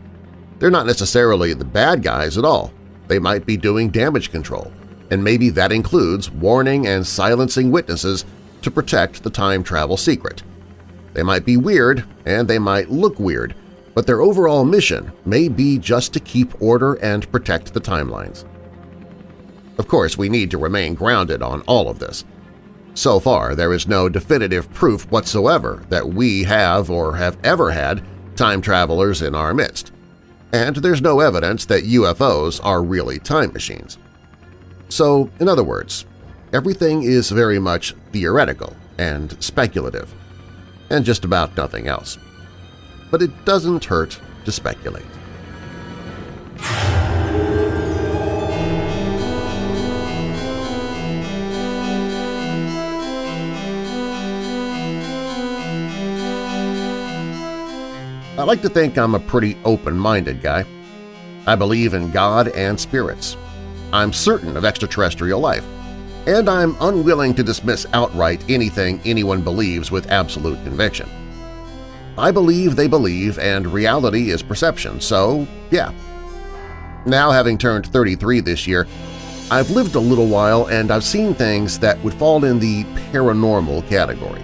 They're 0.62 0.70
not 0.70 0.86
necessarily 0.86 1.56
the 1.56 1.66
bad 1.66 2.04
guys 2.04 2.38
at 2.38 2.46
all. 2.46 2.72
They 3.08 3.18
might 3.18 3.48
be 3.48 3.58
doing 3.58 3.90
damage 3.90 4.30
control, 4.30 4.72
and 5.10 5.24
maybe 5.24 5.50
that 5.50 5.72
includes 5.72 6.30
warning 6.30 6.86
and 6.86 7.06
silencing 7.06 7.72
witnesses 7.72 8.26
to 8.62 8.70
protect 8.70 9.24
the 9.24 9.32
time 9.32 9.64
travel 9.64 9.98
secret. 9.98 10.44
They 11.14 11.24
might 11.24 11.46
be 11.46 11.58
weird, 11.58 12.06
and 12.28 12.48
they 12.48 12.60
might 12.60 12.92
look 12.92 13.20
weird, 13.20 13.56
but 13.96 14.06
their 14.06 14.22
overall 14.22 14.64
mission 14.64 15.12
may 15.26 15.50
be 15.50 15.80
just 15.80 16.14
to 16.14 16.20
keep 16.20 16.62
order 16.62 16.94
and 16.94 17.32
protect 17.32 17.74
the 17.74 17.82
timelines. 17.82 18.46
Of 19.80 19.88
course, 19.88 20.16
we 20.16 20.30
need 20.30 20.52
to 20.52 20.60
remain 20.60 20.94
grounded 20.94 21.42
on 21.42 21.62
all 21.62 21.90
of 21.90 21.98
this. 21.98 22.24
So 22.94 23.20
far, 23.20 23.56
there 23.56 23.74
is 23.74 23.88
no 23.88 24.10
definitive 24.10 24.72
proof 24.76 25.10
whatsoever 25.12 25.84
that 25.90 26.08
we 26.08 26.44
have 26.44 26.92
or 26.92 27.16
have 27.16 27.40
ever 27.44 27.72
had 27.72 28.04
time 28.36 28.62
travelers 28.62 29.24
in 29.24 29.34
our 29.34 29.56
midst, 29.56 29.92
and 30.54 30.76
there's 30.78 31.02
no 31.02 31.20
evidence 31.20 31.66
that 31.66 31.84
UFOs 31.84 32.60
are 32.64 32.84
really 32.84 33.20
time 33.20 33.54
machines. 33.54 33.98
So, 34.90 35.30
in 35.40 35.48
other 35.48 35.64
words, 35.64 36.06
everything 36.54 37.04
is 37.04 37.30
very 37.30 37.60
much 37.60 37.96
theoretical 38.12 38.76
and 38.98 39.42
speculative, 39.42 40.14
and 40.90 41.06
just 41.06 41.24
about 41.24 41.56
nothing 41.56 41.88
else. 41.88 42.18
But 43.10 43.22
it 43.22 43.46
doesn't 43.46 43.86
hurt 43.86 44.20
to 44.46 44.52
speculate. 44.52 45.06
I 58.38 58.44
like 58.44 58.62
to 58.62 58.70
think 58.70 58.98
I'm 58.98 59.14
a 59.14 59.20
pretty 59.20 59.58
open-minded 59.66 60.42
guy. 60.42 60.64
I 61.46 61.56
believe 61.56 61.94
in 61.94 62.12
God 62.12 62.48
and 62.50 62.80
spirits. 62.80 63.36
I'm 63.92 64.14
certain 64.14 64.56
of 64.56 64.64
extraterrestrial 64.64 65.42
life, 65.42 65.66
and 66.26 66.50
I'm 66.50 66.78
unwilling 66.80 67.34
to 67.36 67.44
dismiss 67.44 67.86
outright 67.92 68.42
anything 68.50 69.02
anyone 69.04 69.42
believes 69.42 69.92
with 69.92 70.10
absolute 70.10 70.64
conviction. 70.64 71.10
I 72.18 72.32
believe 72.32 72.78
they 72.78 72.88
believe 72.88 73.38
and 73.38 73.68
reality 73.68 74.30
is 74.30 74.42
perception, 74.42 75.02
so 75.02 75.46
yeah. 75.70 75.92
Now 77.06 77.32
having 77.32 77.58
turned 77.58 77.88
33 77.88 78.40
this 78.40 78.66
year, 78.66 78.88
I've 79.50 79.72
lived 79.72 79.96
a 79.96 80.00
little 80.00 80.28
while 80.28 80.68
and 80.68 80.90
I've 80.90 81.04
seen 81.04 81.34
things 81.34 81.80
that 81.80 82.02
would 82.02 82.14
fall 82.14 82.46
in 82.46 82.60
the 82.60 82.86
paranormal 83.12 83.90
category. 83.90 84.42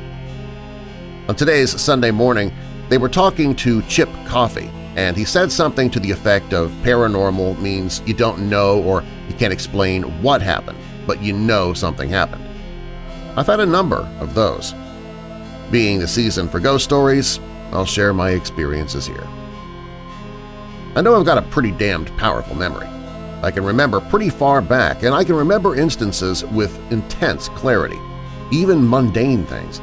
On 1.30 1.36
today's 1.36 1.80
Sunday 1.80 2.12
morning, 2.12 2.52
they 2.90 2.98
were 2.98 3.10
talking 3.10 3.56
to 3.58 3.82
Chip 3.84 4.10
Coffey, 4.26 4.70
and 4.96 5.16
he 5.16 5.26
said 5.26 5.52
something 5.52 5.90
to 5.92 6.00
the 6.00 6.12
effect 6.12 6.54
of 6.54 6.72
paranormal 6.84 7.60
means 7.60 8.02
you 8.06 8.14
don't 8.14 8.50
know 8.50 8.82
or 8.84 9.04
you 9.28 9.36
can't 9.36 9.54
explain 9.54 10.04
what 10.22 10.42
happened, 10.42 10.78
but 11.06 11.22
you 11.22 11.34
know 11.34 11.74
something 11.74 12.10
happened. 12.10 12.44
I've 13.36 13.48
had 13.48 13.60
a 13.60 13.66
number 13.66 14.10
of 14.20 14.34
those. 14.34 14.74
Being 15.70 16.00
the 16.00 16.08
season 16.08 16.48
for 16.48 16.60
ghost 16.60 16.86
stories, 16.86 17.40
I'll 17.72 17.86
share 17.86 18.14
my 18.14 18.32
experiences 18.32 19.06
here. 19.06 19.28
I 20.96 21.02
know 21.02 21.16
I've 21.16 21.26
got 21.26 21.38
a 21.38 21.44
pretty 21.44 21.72
damned 21.72 22.08
powerful 22.18 22.56
memory. 22.56 22.88
I 23.44 23.52
can 23.52 23.64
remember 23.64 24.00
pretty 24.00 24.30
far 24.30 24.62
back, 24.62 25.04
and 25.04 25.14
I 25.14 25.24
can 25.24 25.36
remember 25.36 25.76
instances 25.76 26.44
with 26.46 26.76
intense 26.92 27.50
clarity, 27.50 28.00
even 28.52 28.90
mundane 28.90 29.46
things. 29.46 29.80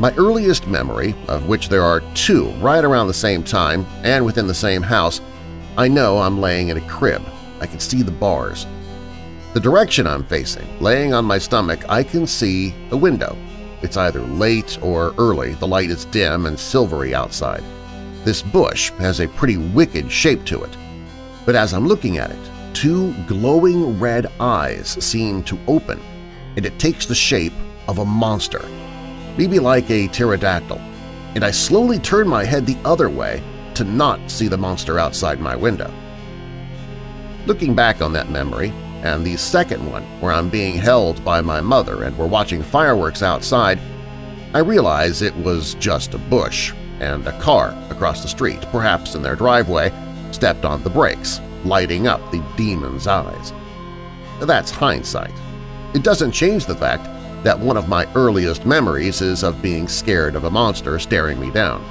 My 0.00 0.14
earliest 0.14 0.66
memory, 0.66 1.14
of 1.28 1.46
which 1.46 1.68
there 1.68 1.82
are 1.82 2.00
two 2.14 2.48
right 2.52 2.82
around 2.82 3.08
the 3.08 3.12
same 3.12 3.42
time 3.42 3.84
and 4.02 4.24
within 4.24 4.46
the 4.46 4.54
same 4.54 4.80
house, 4.80 5.20
I 5.76 5.88
know 5.88 6.16
I'm 6.16 6.40
laying 6.40 6.68
in 6.68 6.78
a 6.78 6.88
crib. 6.88 7.20
I 7.60 7.66
can 7.66 7.80
see 7.80 8.00
the 8.00 8.10
bars. 8.10 8.66
The 9.52 9.60
direction 9.60 10.06
I'm 10.06 10.24
facing, 10.24 10.80
laying 10.80 11.12
on 11.12 11.26
my 11.26 11.36
stomach, 11.36 11.84
I 11.86 12.02
can 12.02 12.26
see 12.26 12.74
a 12.92 12.96
window. 12.96 13.36
It's 13.82 13.98
either 13.98 14.22
late 14.22 14.82
or 14.82 15.14
early, 15.18 15.52
the 15.52 15.68
light 15.68 15.90
is 15.90 16.06
dim 16.06 16.46
and 16.46 16.58
silvery 16.58 17.14
outside. 17.14 17.62
This 18.24 18.40
bush 18.40 18.88
has 18.92 19.20
a 19.20 19.28
pretty 19.28 19.58
wicked 19.58 20.10
shape 20.10 20.46
to 20.46 20.64
it. 20.64 20.74
But 21.44 21.56
as 21.56 21.74
I'm 21.74 21.86
looking 21.86 22.16
at 22.16 22.30
it, 22.30 22.50
two 22.72 23.12
glowing 23.26 24.00
red 24.00 24.28
eyes 24.40 24.96
seem 25.04 25.42
to 25.42 25.58
open, 25.68 26.00
and 26.56 26.64
it 26.64 26.78
takes 26.78 27.04
the 27.04 27.14
shape 27.14 27.52
of 27.86 27.98
a 27.98 28.04
monster 28.06 28.66
maybe 29.36 29.58
like 29.58 29.90
a 29.90 30.08
pterodactyl, 30.08 30.80
and 31.34 31.44
I 31.44 31.50
slowly 31.50 31.98
turn 31.98 32.28
my 32.28 32.44
head 32.44 32.66
the 32.66 32.78
other 32.84 33.08
way 33.08 33.42
to 33.74 33.84
not 33.84 34.30
see 34.30 34.48
the 34.48 34.58
monster 34.58 34.98
outside 34.98 35.40
my 35.40 35.56
window. 35.56 35.92
Looking 37.46 37.74
back 37.74 38.02
on 38.02 38.12
that 38.12 38.30
memory, 38.30 38.72
and 39.02 39.24
the 39.24 39.36
second 39.36 39.90
one 39.90 40.02
where 40.20 40.32
I'm 40.32 40.50
being 40.50 40.76
held 40.76 41.24
by 41.24 41.40
my 41.40 41.60
mother 41.60 42.04
and 42.04 42.16
we're 42.18 42.26
watching 42.26 42.62
fireworks 42.62 43.22
outside, 43.22 43.78
I 44.52 44.58
realize 44.58 45.22
it 45.22 45.34
was 45.36 45.74
just 45.74 46.12
a 46.14 46.18
bush, 46.18 46.72
and 46.98 47.26
a 47.26 47.38
car 47.40 47.74
across 47.88 48.22
the 48.22 48.28
street, 48.28 48.60
perhaps 48.70 49.14
in 49.14 49.22
their 49.22 49.36
driveway, 49.36 49.92
stepped 50.32 50.64
on 50.64 50.82
the 50.82 50.90
brakes, 50.90 51.40
lighting 51.64 52.06
up 52.06 52.20
the 52.30 52.44
demon's 52.56 53.06
eyes. 53.06 53.52
That's 54.40 54.70
hindsight. 54.70 55.32
It 55.94 56.02
doesn't 56.02 56.32
change 56.32 56.66
the 56.66 56.74
fact 56.74 57.06
that 57.42 57.58
one 57.58 57.76
of 57.76 57.88
my 57.88 58.06
earliest 58.14 58.66
memories 58.66 59.20
is 59.22 59.42
of 59.42 59.62
being 59.62 59.88
scared 59.88 60.34
of 60.34 60.44
a 60.44 60.50
monster 60.50 60.98
staring 60.98 61.40
me 61.40 61.50
down. 61.50 61.84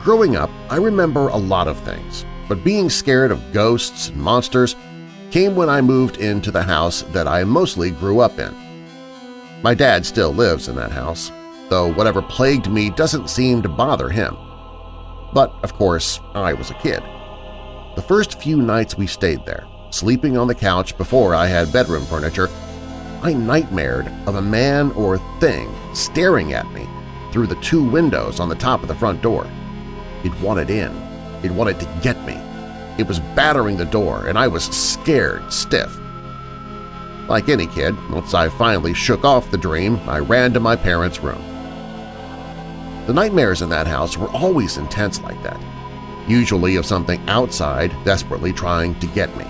Growing 0.00 0.34
up, 0.36 0.50
I 0.70 0.76
remember 0.76 1.28
a 1.28 1.36
lot 1.36 1.68
of 1.68 1.78
things, 1.80 2.24
but 2.48 2.64
being 2.64 2.90
scared 2.90 3.30
of 3.30 3.52
ghosts 3.52 4.08
and 4.08 4.16
monsters 4.16 4.74
came 5.30 5.54
when 5.54 5.68
I 5.68 5.80
moved 5.80 6.16
into 6.16 6.50
the 6.50 6.62
house 6.62 7.02
that 7.12 7.28
I 7.28 7.44
mostly 7.44 7.90
grew 7.90 8.20
up 8.20 8.38
in. 8.38 8.54
My 9.62 9.74
dad 9.74 10.04
still 10.04 10.32
lives 10.32 10.68
in 10.68 10.76
that 10.76 10.92
house, 10.92 11.30
though 11.68 11.92
whatever 11.92 12.22
plagued 12.22 12.70
me 12.70 12.90
doesn't 12.90 13.30
seem 13.30 13.62
to 13.62 13.68
bother 13.68 14.08
him. 14.08 14.36
But, 15.32 15.54
of 15.62 15.74
course, 15.74 16.20
I 16.34 16.52
was 16.52 16.70
a 16.70 16.74
kid. 16.74 17.02
The 17.96 18.04
first 18.06 18.40
few 18.40 18.60
nights 18.60 18.98
we 18.98 19.06
stayed 19.06 19.46
there, 19.46 19.66
sleeping 19.90 20.36
on 20.36 20.48
the 20.48 20.54
couch 20.54 20.96
before 20.98 21.34
I 21.34 21.46
had 21.46 21.72
bedroom 21.72 22.04
furniture, 22.06 22.48
I 23.24 23.32
nightmared 23.32 24.06
of 24.26 24.34
a 24.34 24.42
man 24.42 24.90
or 24.90 25.16
thing 25.40 25.74
staring 25.94 26.52
at 26.52 26.70
me 26.72 26.86
through 27.32 27.46
the 27.46 27.58
two 27.62 27.82
windows 27.82 28.38
on 28.38 28.50
the 28.50 28.54
top 28.54 28.82
of 28.82 28.88
the 28.88 28.94
front 28.94 29.22
door. 29.22 29.50
It 30.24 30.40
wanted 30.42 30.68
in. 30.68 30.94
It 31.42 31.50
wanted 31.50 31.80
to 31.80 32.00
get 32.02 32.22
me. 32.26 32.34
It 32.98 33.08
was 33.08 33.20
battering 33.34 33.78
the 33.78 33.86
door, 33.86 34.26
and 34.26 34.38
I 34.38 34.46
was 34.46 34.64
scared 34.64 35.50
stiff. 35.50 35.98
Like 37.26 37.48
any 37.48 37.66
kid, 37.66 37.96
once 38.10 38.34
I 38.34 38.50
finally 38.50 38.92
shook 38.92 39.24
off 39.24 39.50
the 39.50 39.56
dream, 39.56 39.98
I 40.06 40.18
ran 40.18 40.52
to 40.52 40.60
my 40.60 40.76
parents' 40.76 41.20
room. 41.20 41.42
The 43.06 43.14
nightmares 43.14 43.62
in 43.62 43.70
that 43.70 43.86
house 43.86 44.18
were 44.18 44.28
always 44.32 44.76
intense 44.76 45.22
like 45.22 45.42
that, 45.44 45.58
usually 46.28 46.76
of 46.76 46.84
something 46.84 47.26
outside 47.26 47.90
desperately 48.04 48.52
trying 48.52 49.00
to 49.00 49.06
get 49.06 49.34
me. 49.34 49.46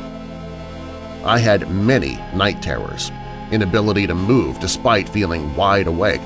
I 1.25 1.39
had 1.39 1.69
many 1.73 2.15
night 2.37 2.63
terrors, 2.63 3.11
inability 3.53 4.07
to 4.07 4.15
move 4.15 4.59
despite 4.61 5.09
feeling 5.09 5.55
wide 5.57 5.87
awake. 5.87 6.21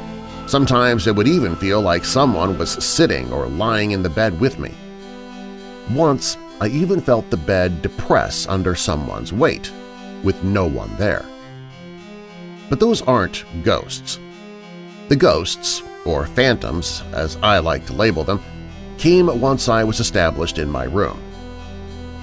Sometimes 0.46 1.06
it 1.06 1.14
would 1.14 1.28
even 1.28 1.56
feel 1.56 1.80
like 1.80 2.04
someone 2.04 2.56
was 2.56 2.82
sitting 2.84 3.32
or 3.32 3.46
lying 3.48 3.90
in 3.90 4.02
the 4.02 4.10
bed 4.10 4.40
with 4.40 4.58
me. 4.58 4.74
Once, 5.90 6.36
I 6.60 6.68
even 6.68 7.00
felt 7.00 7.30
the 7.30 7.36
bed 7.36 7.82
depress 7.82 8.46
under 8.48 8.74
someone's 8.74 9.32
weight, 9.32 9.72
with 10.22 10.42
no 10.42 10.66
one 10.66 10.94
there. 10.96 11.24
But 12.68 12.80
those 12.80 13.02
aren't 13.02 13.44
ghosts. 13.62 14.18
The 15.08 15.16
ghosts, 15.16 15.82
or 16.04 16.26
phantoms 16.26 17.02
as 17.12 17.36
I 17.42 17.58
like 17.58 17.86
to 17.86 17.92
label 17.92 18.24
them, 18.24 18.42
came 18.98 19.40
once 19.40 19.68
I 19.68 19.84
was 19.84 20.00
established 20.00 20.58
in 20.58 20.70
my 20.70 20.84
room. 20.84 21.20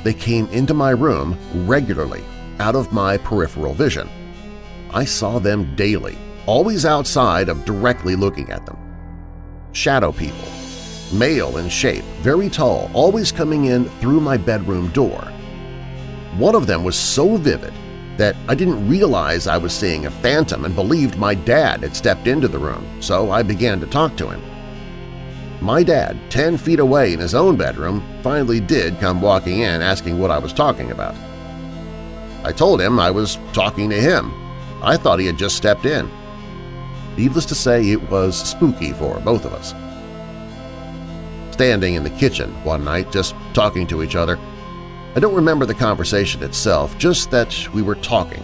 They 0.03 0.13
came 0.13 0.47
into 0.47 0.73
my 0.73 0.91
room 0.91 1.37
regularly 1.65 2.23
out 2.59 2.75
of 2.75 2.91
my 2.93 3.17
peripheral 3.17 3.73
vision. 3.73 4.09
I 4.91 5.05
saw 5.05 5.39
them 5.39 5.75
daily, 5.75 6.17
always 6.45 6.85
outside 6.85 7.49
of 7.49 7.65
directly 7.65 8.15
looking 8.15 8.49
at 8.51 8.65
them. 8.65 8.77
Shadow 9.71 10.11
people, 10.11 10.47
male 11.13 11.57
in 11.57 11.69
shape, 11.69 12.03
very 12.21 12.49
tall, 12.49 12.89
always 12.93 13.31
coming 13.31 13.65
in 13.65 13.85
through 13.99 14.21
my 14.21 14.37
bedroom 14.37 14.89
door. 14.89 15.21
One 16.37 16.55
of 16.55 16.67
them 16.67 16.83
was 16.83 16.95
so 16.95 17.37
vivid 17.37 17.73
that 18.17 18.35
I 18.47 18.55
didn't 18.55 18.87
realize 18.87 19.47
I 19.47 19.57
was 19.57 19.73
seeing 19.73 20.05
a 20.05 20.11
phantom 20.11 20.65
and 20.65 20.75
believed 20.75 21.17
my 21.17 21.33
dad 21.33 21.81
had 21.81 21.95
stepped 21.95 22.27
into 22.27 22.47
the 22.47 22.59
room, 22.59 22.85
so 23.01 23.31
I 23.31 23.43
began 23.43 23.79
to 23.81 23.87
talk 23.87 24.15
to 24.17 24.29
him. 24.29 24.41
My 25.61 25.83
dad, 25.83 26.17
10 26.29 26.57
feet 26.57 26.79
away 26.79 27.13
in 27.13 27.19
his 27.19 27.33
own 27.33 27.55
bedroom, 27.55 28.03
finally 28.21 28.59
did 28.59 28.99
come 28.99 29.21
walking 29.21 29.59
in 29.59 29.81
asking 29.81 30.19
what 30.19 30.31
I 30.31 30.37
was 30.37 30.53
talking 30.53 30.91
about. 30.91 31.15
I 32.43 32.51
told 32.51 32.79
him 32.79 32.99
I 32.99 33.09
was 33.09 33.39
talking 33.51 33.89
to 33.89 33.99
him. 33.99 34.31
I 34.85 34.97
thought 34.97 35.19
he 35.19 35.25
had 35.25 35.37
just 35.37 35.57
stepped 35.57 35.85
in. 35.85 36.09
Needless 37.17 37.45
to 37.45 37.55
say, 37.55 37.89
it 37.89 38.09
was 38.11 38.37
spooky 38.37 38.93
for 38.93 39.19
both 39.21 39.43
of 39.45 39.53
us. 39.53 39.73
Standing 41.53 41.95
in 41.95 42.03
the 42.03 42.09
kitchen 42.11 42.51
one 42.63 42.83
night 42.83 43.11
just 43.11 43.33
talking 43.53 43.87
to 43.87 44.03
each 44.03 44.15
other, 44.15 44.37
I 45.15 45.19
don't 45.19 45.33
remember 45.33 45.65
the 45.65 45.73
conversation 45.73 46.43
itself, 46.43 46.95
just 46.99 47.31
that 47.31 47.67
we 47.73 47.81
were 47.81 47.95
talking. 47.95 48.43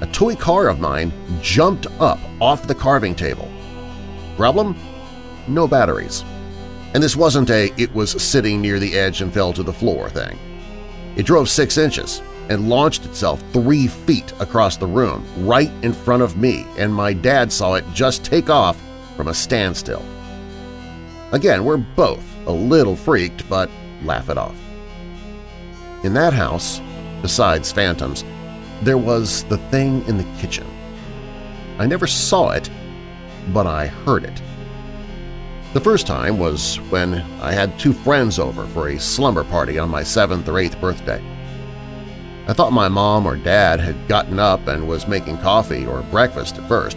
A 0.00 0.06
toy 0.06 0.34
car 0.34 0.68
of 0.68 0.80
mine 0.80 1.12
jumped 1.42 1.86
up 2.00 2.18
off 2.40 2.66
the 2.66 2.74
carving 2.74 3.14
table. 3.14 3.48
Problem? 4.36 4.76
No 5.46 5.68
batteries. 5.68 6.24
And 6.94 7.02
this 7.02 7.14
wasn't 7.14 7.50
a 7.50 7.70
it 7.80 7.94
was 7.94 8.20
sitting 8.22 8.60
near 8.60 8.78
the 8.78 8.98
edge 8.98 9.20
and 9.20 9.32
fell 9.32 9.52
to 9.52 9.62
the 9.62 9.72
floor 9.72 10.08
thing. 10.08 10.38
It 11.16 11.26
drove 11.26 11.48
six 11.48 11.76
inches, 11.76 12.22
and 12.48 12.68
launched 12.68 13.04
itself 13.04 13.42
three 13.52 13.86
feet 13.86 14.32
across 14.40 14.76
the 14.76 14.86
room 14.86 15.24
right 15.46 15.70
in 15.82 15.92
front 15.92 16.22
of 16.22 16.36
me, 16.36 16.66
and 16.76 16.94
my 16.94 17.12
dad 17.12 17.52
saw 17.52 17.74
it 17.74 17.84
just 17.92 18.24
take 18.24 18.48
off 18.50 18.80
from 19.16 19.28
a 19.28 19.34
standstill. 19.34 20.04
Again, 21.32 21.64
we're 21.64 21.76
both 21.76 22.24
a 22.46 22.52
little 22.52 22.96
freaked, 22.96 23.48
but 23.48 23.70
laugh 24.02 24.30
it 24.30 24.38
off. 24.38 24.56
In 26.04 26.14
that 26.14 26.32
house, 26.32 26.80
besides 27.20 27.72
phantoms, 27.72 28.24
there 28.82 28.98
was 28.98 29.44
the 29.44 29.58
thing 29.70 30.06
in 30.06 30.16
the 30.16 30.38
kitchen. 30.38 30.66
I 31.78 31.86
never 31.86 32.06
saw 32.06 32.50
it, 32.50 32.70
but 33.52 33.66
I 33.66 33.88
heard 33.88 34.24
it. 34.24 34.42
The 35.74 35.80
first 35.80 36.06
time 36.06 36.38
was 36.38 36.76
when 36.88 37.14
I 37.42 37.52
had 37.52 37.78
two 37.78 37.92
friends 37.92 38.38
over 38.38 38.64
for 38.66 38.88
a 38.88 38.98
slumber 38.98 39.44
party 39.44 39.78
on 39.78 39.90
my 39.90 40.02
seventh 40.02 40.48
or 40.48 40.58
eighth 40.58 40.80
birthday. 40.80 41.22
I 42.48 42.54
thought 42.54 42.72
my 42.72 42.88
mom 42.88 43.26
or 43.26 43.36
dad 43.36 43.78
had 43.78 44.08
gotten 44.08 44.38
up 44.38 44.68
and 44.68 44.88
was 44.88 45.06
making 45.06 45.36
coffee 45.36 45.84
or 45.84 46.00
breakfast 46.04 46.56
at 46.56 46.66
first, 46.66 46.96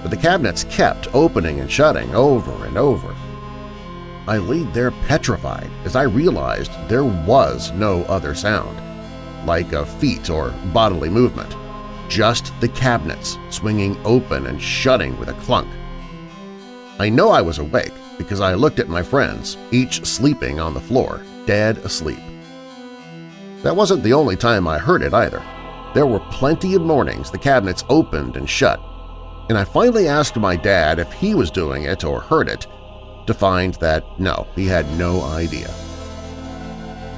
but 0.00 0.10
the 0.10 0.16
cabinets 0.16 0.64
kept 0.64 1.14
opening 1.14 1.60
and 1.60 1.70
shutting 1.70 2.14
over 2.14 2.64
and 2.64 2.78
over. 2.78 3.14
I 4.26 4.38
laid 4.38 4.72
there 4.72 4.90
petrified 4.90 5.70
as 5.84 5.94
I 5.94 6.04
realized 6.04 6.70
there 6.88 7.04
was 7.04 7.70
no 7.72 8.02
other 8.04 8.34
sound, 8.34 8.80
like 9.46 9.74
a 9.74 9.84
feet 9.84 10.30
or 10.30 10.54
bodily 10.72 11.10
movement, 11.10 11.54
just 12.08 12.58
the 12.62 12.68
cabinets 12.68 13.36
swinging 13.50 13.94
open 14.06 14.46
and 14.46 14.60
shutting 14.60 15.18
with 15.18 15.28
a 15.28 15.34
clunk. 15.34 15.68
I 16.98 17.10
know 17.10 17.28
I 17.28 17.42
was 17.42 17.58
awake 17.58 17.92
because 18.16 18.40
I 18.40 18.54
looked 18.54 18.78
at 18.78 18.88
my 18.88 19.02
friends, 19.02 19.58
each 19.70 20.06
sleeping 20.06 20.58
on 20.60 20.72
the 20.72 20.80
floor, 20.80 21.22
dead 21.44 21.76
asleep. 21.78 22.20
That 23.62 23.74
wasn't 23.74 24.04
the 24.04 24.12
only 24.12 24.36
time 24.36 24.68
I 24.68 24.78
heard 24.78 25.02
it 25.02 25.12
either. 25.12 25.42
There 25.92 26.06
were 26.06 26.20
plenty 26.30 26.74
of 26.74 26.82
mornings 26.82 27.30
the 27.30 27.38
cabinets 27.38 27.84
opened 27.88 28.36
and 28.36 28.48
shut, 28.48 28.80
and 29.48 29.58
I 29.58 29.64
finally 29.64 30.06
asked 30.06 30.36
my 30.36 30.54
dad 30.54 31.00
if 31.00 31.12
he 31.12 31.34
was 31.34 31.50
doing 31.50 31.82
it 31.82 32.04
or 32.04 32.20
heard 32.20 32.48
it, 32.48 32.68
to 33.26 33.34
find 33.34 33.74
that 33.74 34.04
no, 34.20 34.46
he 34.54 34.66
had 34.66 34.86
no 34.96 35.22
idea. 35.22 35.74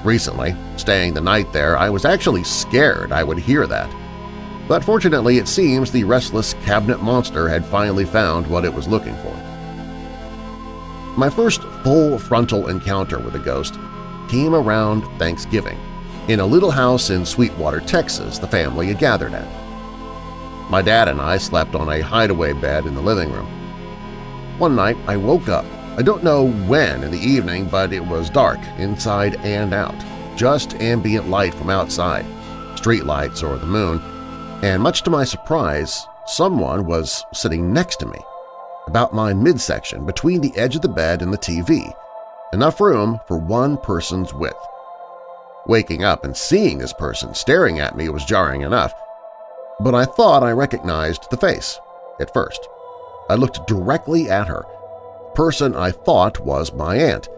Recently, 0.03 0.57
staying 0.79 1.13
the 1.13 1.21
night 1.21 1.53
there, 1.53 1.77
I 1.77 1.91
was 1.91 2.07
actually 2.07 2.45
scared 2.45 3.13
I 3.13 3.23
would 3.23 3.39
hear 3.39 3.67
that. 3.67 3.95
But 4.67 4.83
fortunately, 4.83 5.37
it 5.37 5.47
seems 5.47 5.91
the 5.91 6.05
restless 6.05 6.55
cabinet 6.65 7.03
monster 7.03 7.51
had 7.51 7.67
finally 7.67 8.07
found 8.07 8.47
what 8.47 8.65
it 8.65 8.73
was 8.73 8.89
looking 8.89 9.17
for. 9.17 9.35
My 11.19 11.29
first 11.29 11.63
full 11.83 12.19
frontal 12.19 12.69
encounter 12.69 13.19
with 13.19 13.35
a 13.35 13.41
ghost 13.41 13.75
came 14.29 14.55
around 14.55 15.03
Thanksgiving 15.19 15.79
in 16.31 16.39
a 16.39 16.47
little 16.47 16.71
house 16.71 17.11
in 17.11 17.27
Sweetwater, 17.27 17.81
Texas 17.81 18.39
the 18.39 18.47
family 18.47 18.87
had 18.87 19.01
gathered 19.01 19.35
at. 19.35 19.49
My 20.71 20.81
dad 20.81 21.09
and 21.09 21.21
I 21.21 21.39
slept 21.39 21.75
on 21.75 21.89
a 21.89 22.01
hideaway 22.01 22.53
bed 22.53 22.87
in 22.87 22.95
the 22.95 23.03
living 23.03 23.33
room. 23.33 23.49
One 24.57 24.77
night 24.77 24.97
I 25.09 25.17
woke 25.17 25.49
up. 25.49 25.65
I 25.99 26.03
don't 26.03 26.23
know 26.23 26.53
when 26.69 27.03
in 27.03 27.11
the 27.11 27.19
evening, 27.19 27.65
but 27.69 27.93
it 27.93 28.05
was 28.05 28.31
dark 28.31 28.61
inside 28.79 29.41
and 29.41 29.75
out, 29.75 29.97
just 30.37 30.75
ambient 30.75 31.29
light 31.29 31.53
from 31.53 31.69
outside, 31.69 32.25
street 32.79 33.07
lights 33.07 33.43
or 33.43 33.59
the 33.59 33.67
moon, 33.67 34.01
and 34.63 34.81
much 34.81 35.03
to 35.03 35.11
my 35.11 35.25
surprise, 35.25 36.07
someone 36.27 36.87
was 36.87 37.25
sitting 37.35 37.73
next 37.73 37.97
to 37.97 38.07
me, 38.07 38.21
about 38.87 39.13
my 39.13 39.35
midsection 39.35 40.07
between 40.07 40.41
the 40.41 40.57
edge 40.57 40.77
of 40.77 40.83
the 40.83 40.89
bed 40.89 41.23
and 41.23 41.33
the 41.33 41.39
TV, 41.39 41.93
enough 42.53 42.81
room 42.81 43.19
for 43.27 43.37
one 43.37 43.77
person's 43.77 44.33
width. 44.33 44.65
Waking 45.71 46.03
up 46.03 46.25
and 46.25 46.37
seeing 46.37 46.79
this 46.79 46.93
person 46.93 47.33
staring 47.33 47.79
at 47.79 47.97
me 47.97 48.09
was 48.09 48.25
jarring 48.25 48.63
enough, 48.63 48.93
but 49.79 49.95
I 49.95 50.05
thought 50.05 50.43
I 50.43 50.51
recognized 50.51 51.31
the 51.31 51.37
face 51.37 51.79
at 52.19 52.33
first. 52.35 52.69
I 53.29 53.37
looked 53.37 53.69
directly 53.69 54.29
at 54.29 54.49
her, 54.49 54.65
person 55.37 55.77
I 55.77 55.93
thought 55.93 56.45
was 56.45 56.73
my 56.73 56.97
aunt. 56.97 57.29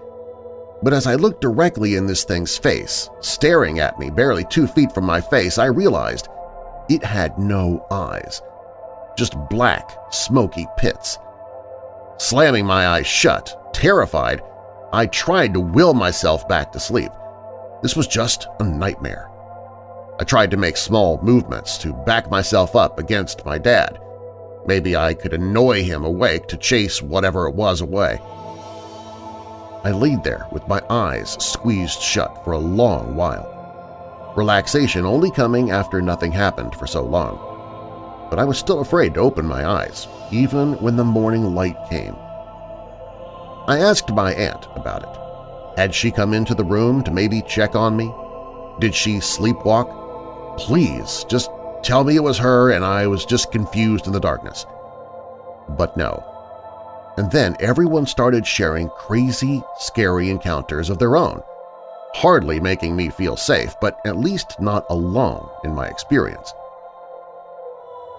But 0.82 0.94
as 0.94 1.06
I 1.06 1.16
looked 1.16 1.42
directly 1.42 1.96
in 1.96 2.06
this 2.06 2.24
thing's 2.24 2.56
face, 2.56 3.10
staring 3.20 3.80
at 3.80 3.98
me 3.98 4.08
barely 4.08 4.44
two 4.44 4.66
feet 4.66 4.92
from 4.94 5.04
my 5.04 5.20
face, 5.20 5.58
I 5.58 5.66
realized 5.66 6.28
it 6.88 7.04
had 7.04 7.38
no 7.38 7.86
eyes, 7.90 8.40
just 9.14 9.36
black, 9.50 9.90
smoky 10.10 10.66
pits. 10.78 11.18
Slamming 12.16 12.64
my 12.64 12.88
eyes 12.88 13.06
shut, 13.06 13.74
terrified, 13.74 14.40
I 14.90 15.04
tried 15.04 15.52
to 15.52 15.60
will 15.60 15.92
myself 15.92 16.48
back 16.48 16.72
to 16.72 16.80
sleep. 16.80 17.12
This 17.82 17.96
was 17.96 18.06
just 18.06 18.46
a 18.60 18.64
nightmare. 18.64 19.28
I 20.20 20.24
tried 20.24 20.52
to 20.52 20.56
make 20.56 20.76
small 20.76 21.20
movements 21.20 21.76
to 21.78 21.92
back 21.92 22.30
myself 22.30 22.76
up 22.76 23.00
against 23.00 23.44
my 23.44 23.58
dad. 23.58 23.98
Maybe 24.66 24.94
I 24.94 25.14
could 25.14 25.34
annoy 25.34 25.82
him 25.82 26.04
awake 26.04 26.46
to 26.48 26.56
chase 26.56 27.02
whatever 27.02 27.48
it 27.48 27.56
was 27.56 27.80
away. 27.80 28.20
I 29.84 29.90
laid 29.90 30.22
there 30.22 30.46
with 30.52 30.68
my 30.68 30.80
eyes 30.88 31.36
squeezed 31.40 32.00
shut 32.00 32.44
for 32.44 32.52
a 32.52 32.58
long 32.58 33.16
while, 33.16 34.32
relaxation 34.36 35.04
only 35.04 35.32
coming 35.32 35.72
after 35.72 36.00
nothing 36.00 36.30
happened 36.30 36.76
for 36.76 36.86
so 36.86 37.02
long. 37.02 38.28
But 38.30 38.38
I 38.38 38.44
was 38.44 38.58
still 38.58 38.80
afraid 38.80 39.14
to 39.14 39.20
open 39.20 39.44
my 39.44 39.68
eyes, 39.68 40.06
even 40.30 40.74
when 40.74 40.94
the 40.94 41.04
morning 41.04 41.52
light 41.56 41.76
came. 41.90 42.14
I 43.66 43.78
asked 43.80 44.12
my 44.12 44.32
aunt 44.34 44.68
about 44.76 45.02
it. 45.02 45.21
Had 45.76 45.94
she 45.94 46.10
come 46.10 46.34
into 46.34 46.54
the 46.54 46.64
room 46.64 47.02
to 47.04 47.10
maybe 47.10 47.42
check 47.42 47.74
on 47.74 47.96
me? 47.96 48.12
Did 48.80 48.94
she 48.94 49.16
sleepwalk? 49.16 50.58
Please, 50.58 51.24
just 51.28 51.50
tell 51.82 52.04
me 52.04 52.16
it 52.16 52.22
was 52.22 52.38
her 52.38 52.70
and 52.70 52.84
I 52.84 53.06
was 53.06 53.24
just 53.24 53.52
confused 53.52 54.06
in 54.06 54.12
the 54.12 54.20
darkness. 54.20 54.66
But 55.68 55.96
no, 55.96 56.22
and 57.16 57.30
then 57.30 57.56
everyone 57.60 58.06
started 58.06 58.46
sharing 58.46 58.88
crazy, 58.90 59.62
scary 59.78 60.30
encounters 60.30 60.90
of 60.90 60.98
their 60.98 61.16
own, 61.16 61.42
hardly 62.14 62.60
making 62.60 62.96
me 62.96 63.10
feel 63.10 63.36
safe, 63.36 63.74
but 63.80 63.98
at 64.06 64.16
least 64.16 64.60
not 64.60 64.86
alone 64.88 65.48
in 65.64 65.74
my 65.74 65.86
experience. 65.88 66.52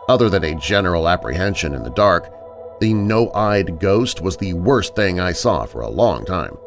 Other 0.10 0.30
than 0.30 0.44
a 0.44 0.56
general 0.56 1.08
apprehension 1.08 1.74
in 1.74 1.84
the 1.84 1.89
dark, 1.89 2.32
the 2.80 2.94
no-eyed 2.94 3.80
ghost 3.80 4.22
was 4.22 4.38
the 4.38 4.54
worst 4.54 4.96
thing 4.96 5.20
I 5.20 5.32
saw 5.32 5.66
for 5.66 5.82
a 5.82 5.89
long 5.89 6.26
time. 6.26 6.58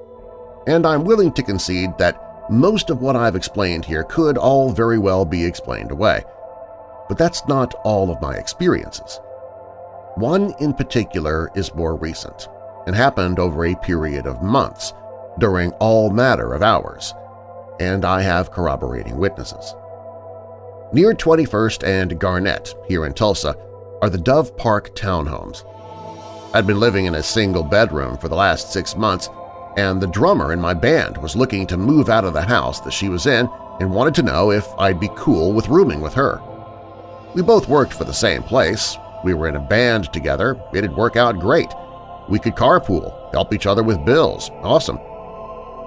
And 0.67 0.87
I'm 0.87 1.05
willing 1.05 1.33
to 1.33 1.43
concede 1.43 1.97
that 1.99 2.51
most 2.51 2.91
of 2.91 3.01
what 3.01 3.17
I've 3.17 3.37
explained 3.37 3.85
here 3.85 4.05
could 4.05 4.37
all 4.37 4.71
very 4.71 4.99
well 4.99 5.25
be 5.25 5.45
explained 5.45 5.91
away. 5.91 6.25
But 7.09 7.19
that's 7.19 7.47
not 7.47 7.75
all 7.85 8.11
of 8.11 8.21
my 8.21 8.35
experiences. 8.35 9.21
One 10.17 10.55
in 10.61 10.73
particular 10.75 11.51
is 11.55 11.75
more 11.75 11.97
recent 11.97 12.49
and 12.87 12.95
happened 12.97 13.39
over 13.39 13.67
a 13.67 13.75
period 13.77 14.27
of 14.27 14.43
months, 14.43 14.93
during 15.39 15.73
all 15.73 16.11
matter 16.11 16.55
of 16.55 16.63
hours, 16.63 17.13
and 17.81 18.05
I 18.05 18.23
have 18.23 18.51
corroborating 18.51 19.17
witnesses. 19.17 19.75
Near 20.93 21.15
21st 21.15 21.85
and 21.85 22.19
Garnett, 22.19 22.75
here 22.89 23.05
in 23.05 23.13
Tulsa, 23.13 23.57
are 24.01 24.09
the 24.09 24.19
Dove 24.19 24.57
Park 24.57 24.95
townhomes. 24.95 25.65
I'd 26.55 26.67
been 26.67 26.81
living 26.81 27.07
in 27.07 27.17
a 27.17 27.23
single 27.23 27.65
bedroom 27.65 28.17
for 28.17 28.29
the 28.29 28.37
last 28.37 28.73
six 28.73 28.97
months, 28.97 29.29
and 29.77 30.01
the 30.01 30.07
drummer 30.07 30.53
in 30.53 30.61
my 30.61 30.75
band 30.75 31.19
was 31.19 31.37
looking 31.37 31.67
to 31.67 31.77
move 31.77 32.09
out 32.09 32.25
of 32.25 32.33
the 32.33 32.43
house 32.43 32.81
that 32.81 32.93
she 32.93 33.09
was 33.09 33.27
in 33.27 33.49
and 33.81 33.91
wanted 33.91 34.15
to 34.15 34.23
know 34.23 34.51
if 34.51 34.67
I'd 34.79 35.01
be 35.01 35.11
cool 35.17 35.53
with 35.53 35.69
rooming 35.69 36.01
with 36.01 36.15
her. 36.15 36.41
We 37.35 37.43
both 37.43 37.69
worked 37.69 37.93
for 37.93 38.05
the 38.05 38.15
same 38.15 38.43
place, 38.43 38.97
we 39.25 39.35
were 39.35 39.49
in 39.49 39.57
a 39.57 39.61
band 39.61 40.13
together, 40.13 40.61
it'd 40.73 40.97
work 40.97 41.17
out 41.17 41.39
great. 41.39 41.73
We 42.29 42.39
could 42.39 42.55
carpool, 42.55 43.33
help 43.33 43.53
each 43.53 43.67
other 43.67 43.83
with 43.83 44.05
bills, 44.05 44.51
awesome. 44.63 44.99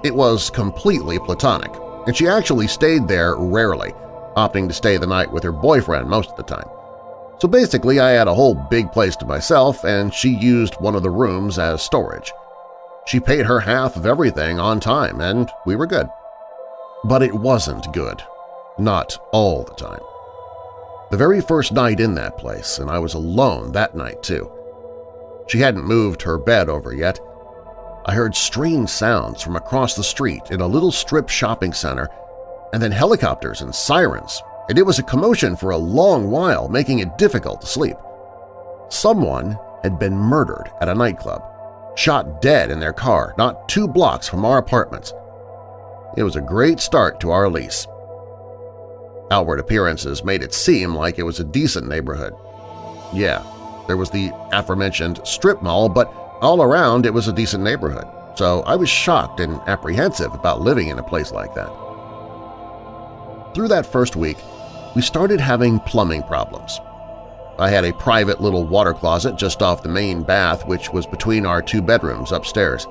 It 0.03 0.13
was 0.13 0.49
completely 0.49 1.19
platonic, 1.19 1.71
and 2.05 2.15
she 2.15 2.27
actually 2.27 2.67
stayed 2.67 3.07
there 3.07 3.35
rarely, 3.35 3.93
opting 4.37 4.67
to 4.67 4.73
stay 4.73 4.97
the 4.97 5.07
night 5.07 5.31
with 5.31 5.43
her 5.43 5.51
boyfriend 5.51 6.07
most 6.07 6.29
of 6.29 6.37
the 6.37 6.43
time. 6.43 6.69
So 7.39 7.47
basically 7.47 7.99
I 7.99 8.11
had 8.11 8.27
a 8.27 8.33
whole 8.33 8.53
big 8.53 8.91
place 8.91 9.15
to 9.17 9.25
myself 9.25 9.85
and 9.85 10.13
she 10.13 10.29
used 10.29 10.75
one 10.75 10.95
of 10.95 11.03
the 11.03 11.09
rooms 11.09 11.57
as 11.57 11.81
storage. 11.81 12.33
She 13.09 13.19
paid 13.19 13.47
her 13.47 13.61
half 13.61 13.95
of 13.95 14.05
everything 14.05 14.59
on 14.59 14.79
time 14.79 15.19
and 15.19 15.49
we 15.65 15.75
were 15.75 15.87
good. 15.87 16.07
But 17.03 17.23
it 17.23 17.33
wasn't 17.33 17.91
good. 17.91 18.21
Not 18.77 19.17
all 19.31 19.63
the 19.63 19.73
time. 19.73 20.01
The 21.09 21.17
very 21.17 21.41
first 21.41 21.71
night 21.71 21.99
in 21.99 22.13
that 22.13 22.37
place, 22.37 22.77
and 22.77 22.87
I 22.87 22.99
was 22.99 23.15
alone 23.15 23.71
that 23.71 23.95
night 23.95 24.21
too. 24.21 24.51
She 25.47 25.57
hadn't 25.57 25.87
moved 25.87 26.21
her 26.21 26.37
bed 26.37 26.69
over 26.69 26.93
yet. 26.93 27.19
I 28.05 28.13
heard 28.13 28.35
strange 28.35 28.89
sounds 28.89 29.41
from 29.41 29.55
across 29.55 29.95
the 29.95 30.03
street 30.03 30.51
in 30.51 30.61
a 30.61 30.67
little 30.67 30.91
strip 30.91 31.29
shopping 31.29 31.73
center, 31.73 32.09
and 32.73 32.83
then 32.83 32.91
helicopters 32.91 33.61
and 33.61 33.73
sirens, 33.73 34.43
and 34.69 34.77
it 34.77 34.85
was 34.85 34.99
a 34.99 35.03
commotion 35.03 35.55
for 35.55 35.71
a 35.71 35.77
long 35.77 36.29
while, 36.29 36.69
making 36.69 36.99
it 36.99 37.17
difficult 37.17 37.61
to 37.61 37.67
sleep. 37.67 37.97
Someone 38.89 39.57
had 39.81 39.97
been 39.97 40.15
murdered 40.15 40.71
at 40.79 40.89
a 40.89 40.93
nightclub, 40.93 41.41
shot 41.99 42.41
dead 42.41 42.71
in 42.71 42.79
their 42.79 42.93
car 42.93 43.35
not 43.37 43.67
two 43.67 43.87
blocks 43.87 44.27
from 44.27 44.45
our 44.45 44.57
apartments. 44.57 45.13
It 46.15 46.23
was 46.23 46.37
a 46.37 46.41
great 46.41 46.79
start 46.79 47.19
to 47.19 47.31
our 47.31 47.49
lease. 47.49 47.85
Outward 49.31 49.59
appearances 49.59 50.23
made 50.23 50.41
it 50.41 50.53
seem 50.53 50.95
like 50.95 51.19
it 51.19 51.23
was 51.23 51.39
a 51.39 51.43
decent 51.43 51.87
neighborhood. 51.87 52.33
Yeah, 53.13 53.43
there 53.87 53.97
was 53.97 54.09
the 54.09 54.31
aforementioned 54.53 55.19
strip 55.25 55.61
mall, 55.61 55.89
but 55.89 56.07
all 56.41 56.63
around 56.63 57.05
it 57.05 57.13
was 57.13 57.27
a 57.27 57.33
decent 57.33 57.63
neighborhood, 57.63 58.07
so 58.35 58.61
I 58.61 58.75
was 58.75 58.89
shocked 58.89 59.41
and 59.41 59.59
apprehensive 59.67 60.33
about 60.33 60.61
living 60.61 60.87
in 60.87 60.99
a 60.99 61.03
place 61.03 61.31
like 61.33 61.53
that. 61.55 61.69
Through 63.53 63.67
that 63.67 63.85
first 63.85 64.15
week, 64.15 64.37
we 64.95 65.01
started 65.01 65.41
having 65.41 65.79
plumbing 65.81 66.23
problems. 66.23 66.79
I 67.59 67.69
had 67.69 67.83
a 67.83 67.93
private 67.93 68.39
little 68.39 68.65
water 68.65 68.93
closet 68.93 69.35
just 69.35 69.61
off 69.61 69.83
the 69.83 69.89
main 69.89 70.23
bath 70.23 70.65
which 70.65 70.93
was 70.93 71.05
between 71.05 71.45
our 71.45 71.61
two 71.61 71.81
bedrooms 71.81 72.31
upstairs. 72.31 72.87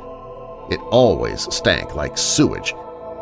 It 0.70 0.81
always 0.90 1.52
stank 1.54 1.94
like 1.94 2.18
sewage, 2.18 2.74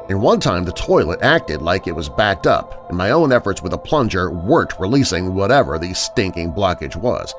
and 0.09 0.20
one 0.20 0.40
time 0.40 0.64
the 0.64 0.72
toilet 0.72 1.22
acted 1.22 1.62
like 1.62 1.87
it 1.87 1.94
was 1.94 2.09
backed 2.09 2.48
up 2.48 2.88
and 2.88 2.98
my 2.98 3.12
own 3.12 3.32
efforts 3.32 3.62
with 3.62 3.72
a 3.72 3.78
plunger 3.78 4.28
weren't 4.28 4.78
releasing 4.80 5.35
whatever 5.35 5.78
the 5.78 5.94
stinking 5.94 6.52
blockage 6.52 6.96
was. 6.96 7.32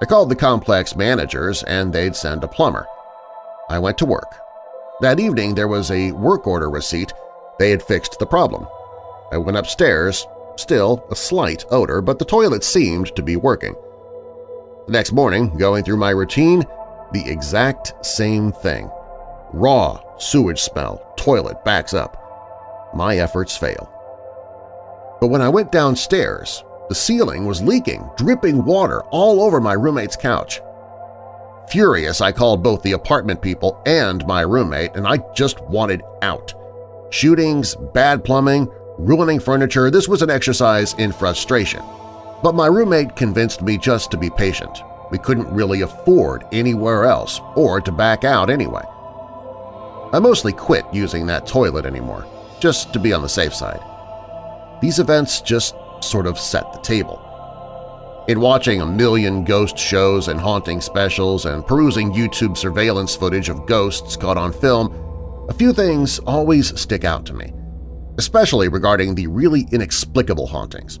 I 0.00 0.06
called 0.06 0.30
the 0.30 0.36
complex 0.36 0.96
managers 0.96 1.62
and 1.64 1.92
they'd 1.92 2.16
send 2.16 2.42
a 2.42 2.48
plumber. 2.48 2.86
I 3.68 3.78
went 3.78 3.98
to 3.98 4.06
work. 4.06 4.34
That 5.00 5.20
evening 5.20 5.54
there 5.54 5.68
was 5.68 5.90
a 5.90 6.12
work 6.12 6.46
order 6.46 6.70
receipt. 6.70 7.12
They 7.58 7.70
had 7.70 7.82
fixed 7.82 8.18
the 8.18 8.26
problem. 8.26 8.66
I 9.30 9.36
went 9.36 9.56
upstairs, 9.56 10.26
still 10.56 11.06
a 11.10 11.16
slight 11.16 11.64
odor, 11.70 12.00
but 12.00 12.18
the 12.18 12.24
toilet 12.24 12.64
seemed 12.64 13.14
to 13.16 13.22
be 13.22 13.36
working. 13.36 13.74
The 14.86 14.92
next 14.92 15.12
morning, 15.12 15.56
going 15.56 15.84
through 15.84 15.96
my 15.96 16.10
routine, 16.10 16.64
the 17.12 17.24
exact 17.26 18.04
same 18.04 18.52
thing. 18.52 18.90
Raw 19.52 20.02
sewage 20.18 20.60
smell, 20.60 21.00
toilet 21.16 21.64
backs 21.64 21.94
up. 21.94 22.20
My 22.94 23.18
efforts 23.18 23.56
fail. 23.56 23.90
But 25.20 25.28
when 25.28 25.42
I 25.42 25.48
went 25.48 25.72
downstairs, 25.72 26.64
the 26.88 26.94
ceiling 26.94 27.46
was 27.46 27.62
leaking, 27.62 28.10
dripping 28.16 28.64
water 28.64 29.02
all 29.04 29.42
over 29.42 29.60
my 29.60 29.72
roommate's 29.72 30.16
couch. 30.16 30.60
Furious, 31.70 32.20
I 32.20 32.30
called 32.30 32.62
both 32.62 32.82
the 32.82 32.92
apartment 32.92 33.40
people 33.40 33.80
and 33.86 34.26
my 34.26 34.42
roommate, 34.42 34.94
and 34.96 35.06
I 35.06 35.18
just 35.34 35.62
wanted 35.62 36.02
out. 36.20 36.52
Shootings, 37.10 37.74
bad 37.94 38.22
plumbing, 38.22 38.68
ruining 38.98 39.40
furniture, 39.40 39.90
this 39.90 40.08
was 40.08 40.22
an 40.22 40.30
exercise 40.30 40.94
in 40.94 41.12
frustration. 41.12 41.82
But 42.42 42.54
my 42.54 42.66
roommate 42.66 43.16
convinced 43.16 43.62
me 43.62 43.78
just 43.78 44.10
to 44.10 44.16
be 44.16 44.30
patient. 44.30 44.82
We 45.10 45.18
couldn't 45.18 45.52
really 45.52 45.82
afford 45.82 46.44
anywhere 46.52 47.04
else 47.04 47.40
or 47.56 47.80
to 47.80 47.92
back 47.92 48.24
out 48.24 48.50
anyway. 48.50 48.84
I 50.12 50.18
mostly 50.20 50.52
quit 50.52 50.84
using 50.92 51.26
that 51.26 51.46
toilet 51.46 51.86
anymore, 51.86 52.26
just 52.60 52.92
to 52.92 52.98
be 52.98 53.12
on 53.12 53.22
the 53.22 53.28
safe 53.28 53.54
side. 53.54 53.80
These 54.80 54.98
events 54.98 55.40
just 55.40 55.74
sort 56.00 56.26
of 56.26 56.38
set 56.38 56.72
the 56.72 56.80
table. 56.80 57.20
In 58.28 58.40
watching 58.40 58.80
a 58.80 58.86
million 58.86 59.44
ghost 59.44 59.76
shows 59.76 60.28
and 60.28 60.40
haunting 60.40 60.80
specials 60.80 61.46
and 61.46 61.66
perusing 61.66 62.12
YouTube 62.12 62.56
surveillance 62.56 63.14
footage 63.14 63.48
of 63.48 63.66
ghosts 63.66 64.16
caught 64.16 64.38
on 64.38 64.52
film, 64.52 65.46
a 65.48 65.52
few 65.52 65.72
things 65.72 66.18
always 66.20 66.78
stick 66.80 67.04
out 67.04 67.26
to 67.26 67.34
me, 67.34 67.52
especially 68.18 68.68
regarding 68.68 69.14
the 69.14 69.26
really 69.26 69.66
inexplicable 69.72 70.46
hauntings. 70.46 71.00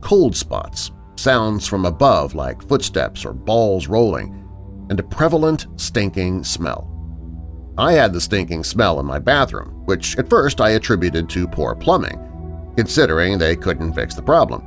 Cold 0.00 0.36
spots, 0.36 0.90
sounds 1.16 1.66
from 1.66 1.84
above 1.84 2.34
like 2.34 2.66
footsteps 2.68 3.24
or 3.24 3.32
balls 3.32 3.86
rolling, 3.86 4.42
and 4.90 5.00
a 5.00 5.04
prevalent 5.04 5.66
stinking 5.76 6.44
smell. 6.44 6.92
I 7.78 7.92
had 7.92 8.12
the 8.12 8.20
stinking 8.20 8.64
smell 8.64 9.00
in 9.00 9.06
my 9.06 9.18
bathroom, 9.18 9.84
which 9.84 10.16
at 10.18 10.30
first 10.30 10.60
I 10.60 10.70
attributed 10.70 11.28
to 11.30 11.48
poor 11.48 11.74
plumbing, 11.74 12.72
considering 12.76 13.36
they 13.36 13.56
couldn't 13.56 13.94
fix 13.94 14.14
the 14.14 14.22
problem. 14.22 14.62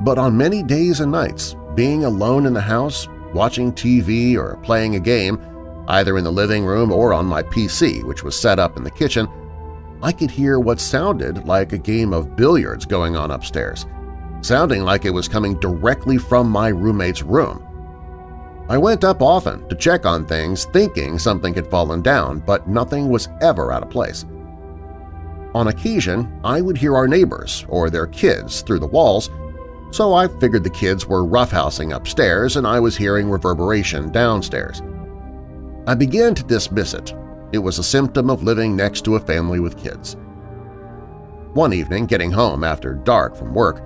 But 0.00 0.18
on 0.18 0.36
many 0.36 0.62
days 0.62 1.00
and 1.00 1.12
nights, 1.12 1.56
being 1.74 2.04
alone 2.04 2.46
in 2.46 2.54
the 2.54 2.60
house, 2.60 3.08
watching 3.34 3.72
TV 3.72 4.36
or 4.36 4.56
playing 4.62 4.96
a 4.96 5.00
game, 5.00 5.38
either 5.88 6.16
in 6.16 6.24
the 6.24 6.32
living 6.32 6.64
room 6.64 6.90
or 6.90 7.12
on 7.12 7.26
my 7.26 7.42
PC, 7.42 8.02
which 8.04 8.22
was 8.22 8.38
set 8.38 8.58
up 8.58 8.76
in 8.76 8.84
the 8.84 8.90
kitchen, 8.90 9.28
I 10.02 10.12
could 10.12 10.30
hear 10.30 10.60
what 10.60 10.80
sounded 10.80 11.46
like 11.46 11.72
a 11.72 11.78
game 11.78 12.12
of 12.12 12.36
billiards 12.36 12.84
going 12.84 13.16
on 13.16 13.30
upstairs, 13.30 13.86
sounding 14.42 14.82
like 14.82 15.04
it 15.04 15.10
was 15.10 15.28
coming 15.28 15.58
directly 15.58 16.18
from 16.18 16.50
my 16.50 16.68
roommate's 16.68 17.22
room. 17.22 17.62
I 18.68 18.78
went 18.78 19.04
up 19.04 19.22
often 19.22 19.68
to 19.68 19.76
check 19.76 20.04
on 20.06 20.26
things 20.26 20.64
thinking 20.66 21.18
something 21.18 21.54
had 21.54 21.70
fallen 21.70 22.02
down, 22.02 22.40
but 22.40 22.68
nothing 22.68 23.08
was 23.08 23.28
ever 23.40 23.72
out 23.72 23.84
of 23.84 23.90
place. 23.90 24.24
On 25.54 25.68
occasion, 25.68 26.38
I 26.44 26.60
would 26.60 26.76
hear 26.76 26.96
our 26.96 27.08
neighbors 27.08 27.64
or 27.68 27.88
their 27.88 28.08
kids 28.08 28.60
through 28.62 28.80
the 28.80 28.86
walls, 28.86 29.30
so 29.90 30.12
I 30.12 30.28
figured 30.28 30.64
the 30.64 30.70
kids 30.70 31.06
were 31.06 31.24
roughhousing 31.24 31.94
upstairs 31.94 32.56
and 32.56 32.66
I 32.66 32.80
was 32.80 32.96
hearing 32.96 33.30
reverberation 33.30 34.12
downstairs. 34.12 34.82
I 35.86 35.94
began 35.94 36.34
to 36.34 36.42
dismiss 36.42 36.92
it. 36.92 37.14
It 37.52 37.58
was 37.58 37.78
a 37.78 37.84
symptom 37.84 38.30
of 38.30 38.42
living 38.42 38.74
next 38.74 39.04
to 39.04 39.16
a 39.16 39.20
family 39.20 39.60
with 39.60 39.78
kids. 39.78 40.16
One 41.54 41.72
evening, 41.72 42.06
getting 42.06 42.30
home 42.30 42.64
after 42.64 42.94
dark 42.94 43.36
from 43.36 43.54
work, 43.54 43.82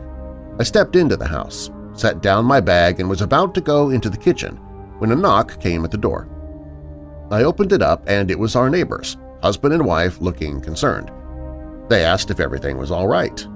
I 0.59 0.62
stepped 0.62 0.96
into 0.96 1.16
the 1.16 1.29
house, 1.29 1.70
set 1.92 2.23
down 2.23 2.44
my 2.44 2.61
bag, 2.61 3.01
and 3.01 3.09
was 3.09 3.23
about 3.23 3.55
to 3.55 3.61
go 3.61 3.90
into 3.90 4.11
the 4.11 4.16
kitchen 4.16 4.57
when 4.99 5.12
a 5.12 5.16
knock 5.16 5.61
came 5.61 5.85
at 5.85 5.90
the 5.90 5.99
door. 5.99 6.29
I 7.31 7.44
opened 7.44 7.73
it 7.73 7.83
up 7.83 8.03
and 8.09 8.31
it 8.31 8.38
was 8.38 8.57
our 8.57 8.68
neighbors, 8.68 9.16
husband 9.42 9.73
and 9.73 9.87
wife 9.87 10.20
looking 10.20 10.61
concerned. 10.61 11.12
They 11.88 12.05
asked 12.05 12.31
if 12.31 12.40
everything 12.40 12.77
was 12.77 12.90
all 12.90 13.07
right. 13.07 13.46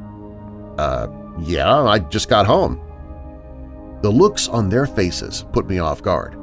Uh, 0.79 1.09
yeah, 1.41 1.83
I 1.83 1.99
just 1.99 2.29
got 2.29 2.47
home. 2.47 2.81
The 4.03 4.11
looks 4.11 4.49
on 4.49 4.69
their 4.69 4.87
faces 4.87 5.45
put 5.53 5.67
me 5.69 5.79
off 5.79 6.03
guard. 6.03 6.37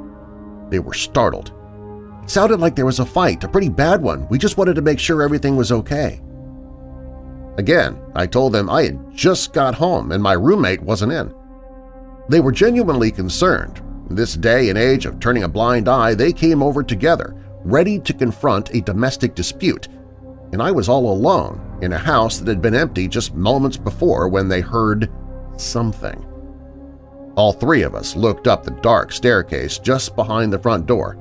They 0.68 0.78
were 0.78 0.94
startled. 0.94 1.52
Sounded 2.26 2.60
like 2.60 2.76
there 2.76 2.86
was 2.86 3.00
a 3.00 3.04
fight, 3.04 3.44
a 3.44 3.48
pretty 3.48 3.68
bad 3.68 4.02
one. 4.02 4.28
We 4.28 4.38
just 4.38 4.56
wanted 4.56 4.74
to 4.74 4.82
make 4.82 4.98
sure 4.98 5.22
everything 5.22 5.56
was 5.56 5.72
okay. 5.72 6.20
Again, 7.58 8.00
I 8.14 8.26
told 8.26 8.52
them 8.52 8.70
I 8.70 8.84
had 8.84 9.14
just 9.14 9.52
got 9.52 9.74
home 9.74 10.12
and 10.12 10.22
my 10.22 10.32
roommate 10.32 10.82
wasn't 10.82 11.12
in. 11.12 11.34
They 12.28 12.40
were 12.40 12.52
genuinely 12.52 13.10
concerned. 13.10 13.82
In 14.08 14.16
this 14.16 14.34
day 14.34 14.68
and 14.68 14.78
age 14.78 15.06
of 15.06 15.20
turning 15.20 15.42
a 15.42 15.48
blind 15.48 15.88
eye, 15.88 16.14
they 16.14 16.32
came 16.32 16.62
over 16.62 16.82
together, 16.82 17.34
ready 17.64 17.98
to 18.00 18.12
confront 18.12 18.74
a 18.74 18.80
domestic 18.80 19.34
dispute, 19.34 19.88
and 20.52 20.62
I 20.62 20.70
was 20.70 20.88
all 20.88 21.10
alone 21.12 21.78
in 21.82 21.92
a 21.92 21.98
house 21.98 22.38
that 22.38 22.48
had 22.48 22.62
been 22.62 22.74
empty 22.74 23.08
just 23.08 23.34
moments 23.34 23.76
before 23.76 24.28
when 24.28 24.48
they 24.48 24.60
heard 24.60 25.10
something. 25.56 26.24
All 27.36 27.52
three 27.52 27.82
of 27.82 27.94
us 27.94 28.14
looked 28.16 28.46
up 28.46 28.62
the 28.62 28.70
dark 28.82 29.12
staircase 29.12 29.78
just 29.78 30.14
behind 30.14 30.52
the 30.52 30.58
front 30.58 30.86
door. 30.86 31.16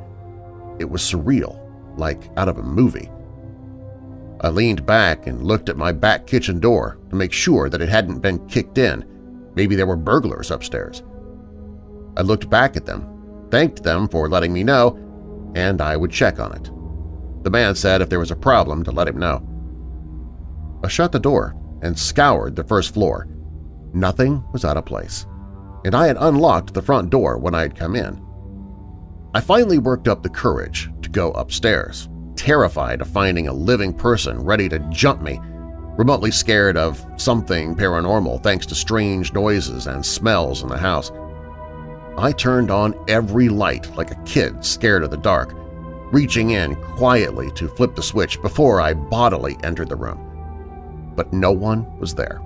It 0.80 0.90
was 0.90 1.02
surreal, 1.02 1.60
like 1.98 2.30
out 2.38 2.50
of 2.50 2.58
a 2.58 2.64
movie. 2.64 3.10
I 4.42 4.50
leaned 4.50 4.86
back 4.86 5.28
and 5.28 5.44
looked 5.44 5.70
at 5.70 5.78
my 5.78 5.92
back 5.92 6.26
kitchen 6.26 6.60
door 6.60 6.98
to 7.10 7.16
make 7.16 7.32
sure 7.32 7.70
that 7.70 7.82
it 7.82 7.90
hadn't 7.90 8.20
been 8.20 8.48
kicked 8.48 8.78
in. 8.78 9.06
Maybe 9.56 9.76
there 9.76 9.86
were 9.86 9.96
burglars 9.96 10.50
upstairs. 10.50 11.04
I 12.18 12.22
looked 12.22 12.50
back 12.50 12.76
at 12.76 12.86
them, 12.86 13.48
thanked 13.52 13.84
them 13.84 14.08
for 14.08 14.28
letting 14.28 14.52
me 14.52 14.64
know, 14.64 14.98
and 15.56 15.82
I 15.82 15.96
would 15.96 16.12
check 16.12 16.40
on 16.40 16.54
it. 16.54 16.72
The 17.44 17.52
man 17.52 17.76
said 17.76 18.02
if 18.02 18.10
there 18.10 18.20
was 18.20 18.32
a 18.32 18.36
problem 18.36 18.84
to 18.84 18.92
let 18.92 19.08
him 19.08 19.18
know. 19.18 19.48
I 20.84 20.88
shut 20.88 21.12
the 21.12 21.20
door 21.20 21.56
and 21.82 21.98
scoured 21.98 22.56
the 22.56 22.64
first 22.64 22.94
floor. 22.94 23.28
Nothing 23.94 24.44
was 24.54 24.66
out 24.66 24.78
of 24.78 24.86
place, 24.86 25.26
and 25.86 25.94
I 25.94 26.08
had 26.08 26.18
unlocked 26.20 26.74
the 26.74 26.82
front 26.82 27.10
door 27.10 27.38
when 27.38 27.54
I 27.54 27.62
had 27.62 27.76
come 27.76 27.96
in. 27.96 28.26
I 29.34 29.40
finally 29.40 29.78
worked 29.78 30.08
up 30.08 30.24
the 30.24 30.30
courage 30.30 30.90
to 31.02 31.10
go 31.10 31.32
upstairs 31.32 32.10
terrified 32.42 33.02
of 33.02 33.08
finding 33.08 33.48
a 33.48 33.54
living 33.54 33.94
person 33.94 34.44
ready 34.44 34.68
to 34.68 34.80
jump 34.90 35.22
me, 35.22 35.40
remotely 35.96 36.32
scared 36.32 36.76
of 36.76 37.06
something 37.16 37.76
paranormal 37.76 38.42
thanks 38.42 38.66
to 38.66 38.74
strange 38.74 39.32
noises 39.32 39.86
and 39.86 40.04
smells 40.04 40.64
in 40.64 40.70
the 40.70 40.78
house. 40.78 41.12
I 42.18 42.32
turned 42.32 42.72
on 42.72 42.96
every 43.08 43.48
light 43.48 43.96
like 43.96 44.10
a 44.10 44.24
kid 44.24 44.66
scared 44.66 45.04
of 45.04 45.12
the 45.12 45.18
dark, 45.18 45.54
reaching 46.12 46.52
in 46.52 46.76
quietly 46.76 47.52
to 47.52 47.68
flip 47.68 47.96
the 47.96 48.02
switch 48.02 48.42
before 48.42 48.82
I 48.82 48.96
bodily 48.96 49.56
entered 49.64 49.90
the 49.90 49.96
room. 49.96 51.14
But 51.16 51.32
no 51.32 51.52
one 51.52 52.00
was 52.00 52.16
there. 52.16 52.42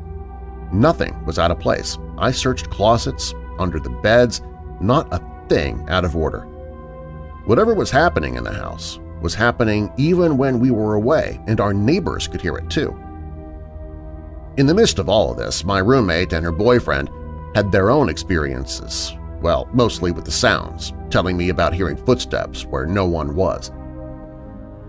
Nothing 0.73 1.23
was 1.25 1.39
out 1.39 1.51
of 1.51 1.59
place. 1.59 1.97
I 2.17 2.31
searched 2.31 2.69
closets, 2.69 3.33
under 3.59 3.79
the 3.79 3.89
beds, 3.89 4.41
not 4.81 5.07
a 5.13 5.47
thing 5.47 5.85
out 5.87 6.03
of 6.03 6.17
order. 6.17 6.45
Whatever 7.45 7.75
was 7.75 7.91
happening 7.91 8.35
in 8.35 8.43
the 8.43 8.53
house 8.53 8.99
was 9.21 9.35
happening 9.35 9.91
even 9.97 10.37
when 10.37 10.59
we 10.59 10.71
were 10.71 10.95
away 10.95 11.39
and 11.47 11.59
our 11.59 11.73
neighbors 11.73 12.27
could 12.27 12.41
hear 12.41 12.57
it 12.57 12.69
too. 12.69 12.97
In 14.57 14.65
the 14.65 14.73
midst 14.73 14.99
of 14.99 15.09
all 15.09 15.31
of 15.31 15.37
this, 15.37 15.63
my 15.63 15.79
roommate 15.79 16.33
and 16.33 16.43
her 16.43 16.51
boyfriend 16.51 17.09
had 17.53 17.71
their 17.71 17.89
own 17.91 18.09
experiences, 18.09 19.13
well, 19.41 19.69
mostly 19.73 20.11
with 20.11 20.25
the 20.25 20.31
sounds, 20.31 20.93
telling 21.09 21.37
me 21.37 21.49
about 21.49 21.73
hearing 21.73 21.97
footsteps 21.97 22.65
where 22.65 22.85
no 22.85 23.05
one 23.05 23.35
was. 23.35 23.71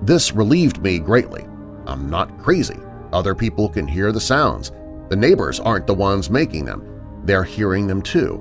This 0.03 0.33
relieved 0.33 0.83
me 0.83 0.99
greatly. 0.99 1.47
I'm 1.87 2.09
not 2.09 2.39
crazy. 2.39 2.79
Other 3.13 3.35
people 3.35 3.69
can 3.69 3.87
hear 3.87 4.13
the 4.13 4.21
sounds. 4.21 4.73
The 5.09 5.17
neighbors 5.17 5.61
aren't 5.61 5.87
the 5.87 5.95
ones 5.95 6.31
making 6.31 6.65
them. 6.65 7.23
They're 7.25 7.45
hearing 7.45 7.87
them 7.87 8.03
too. 8.03 8.39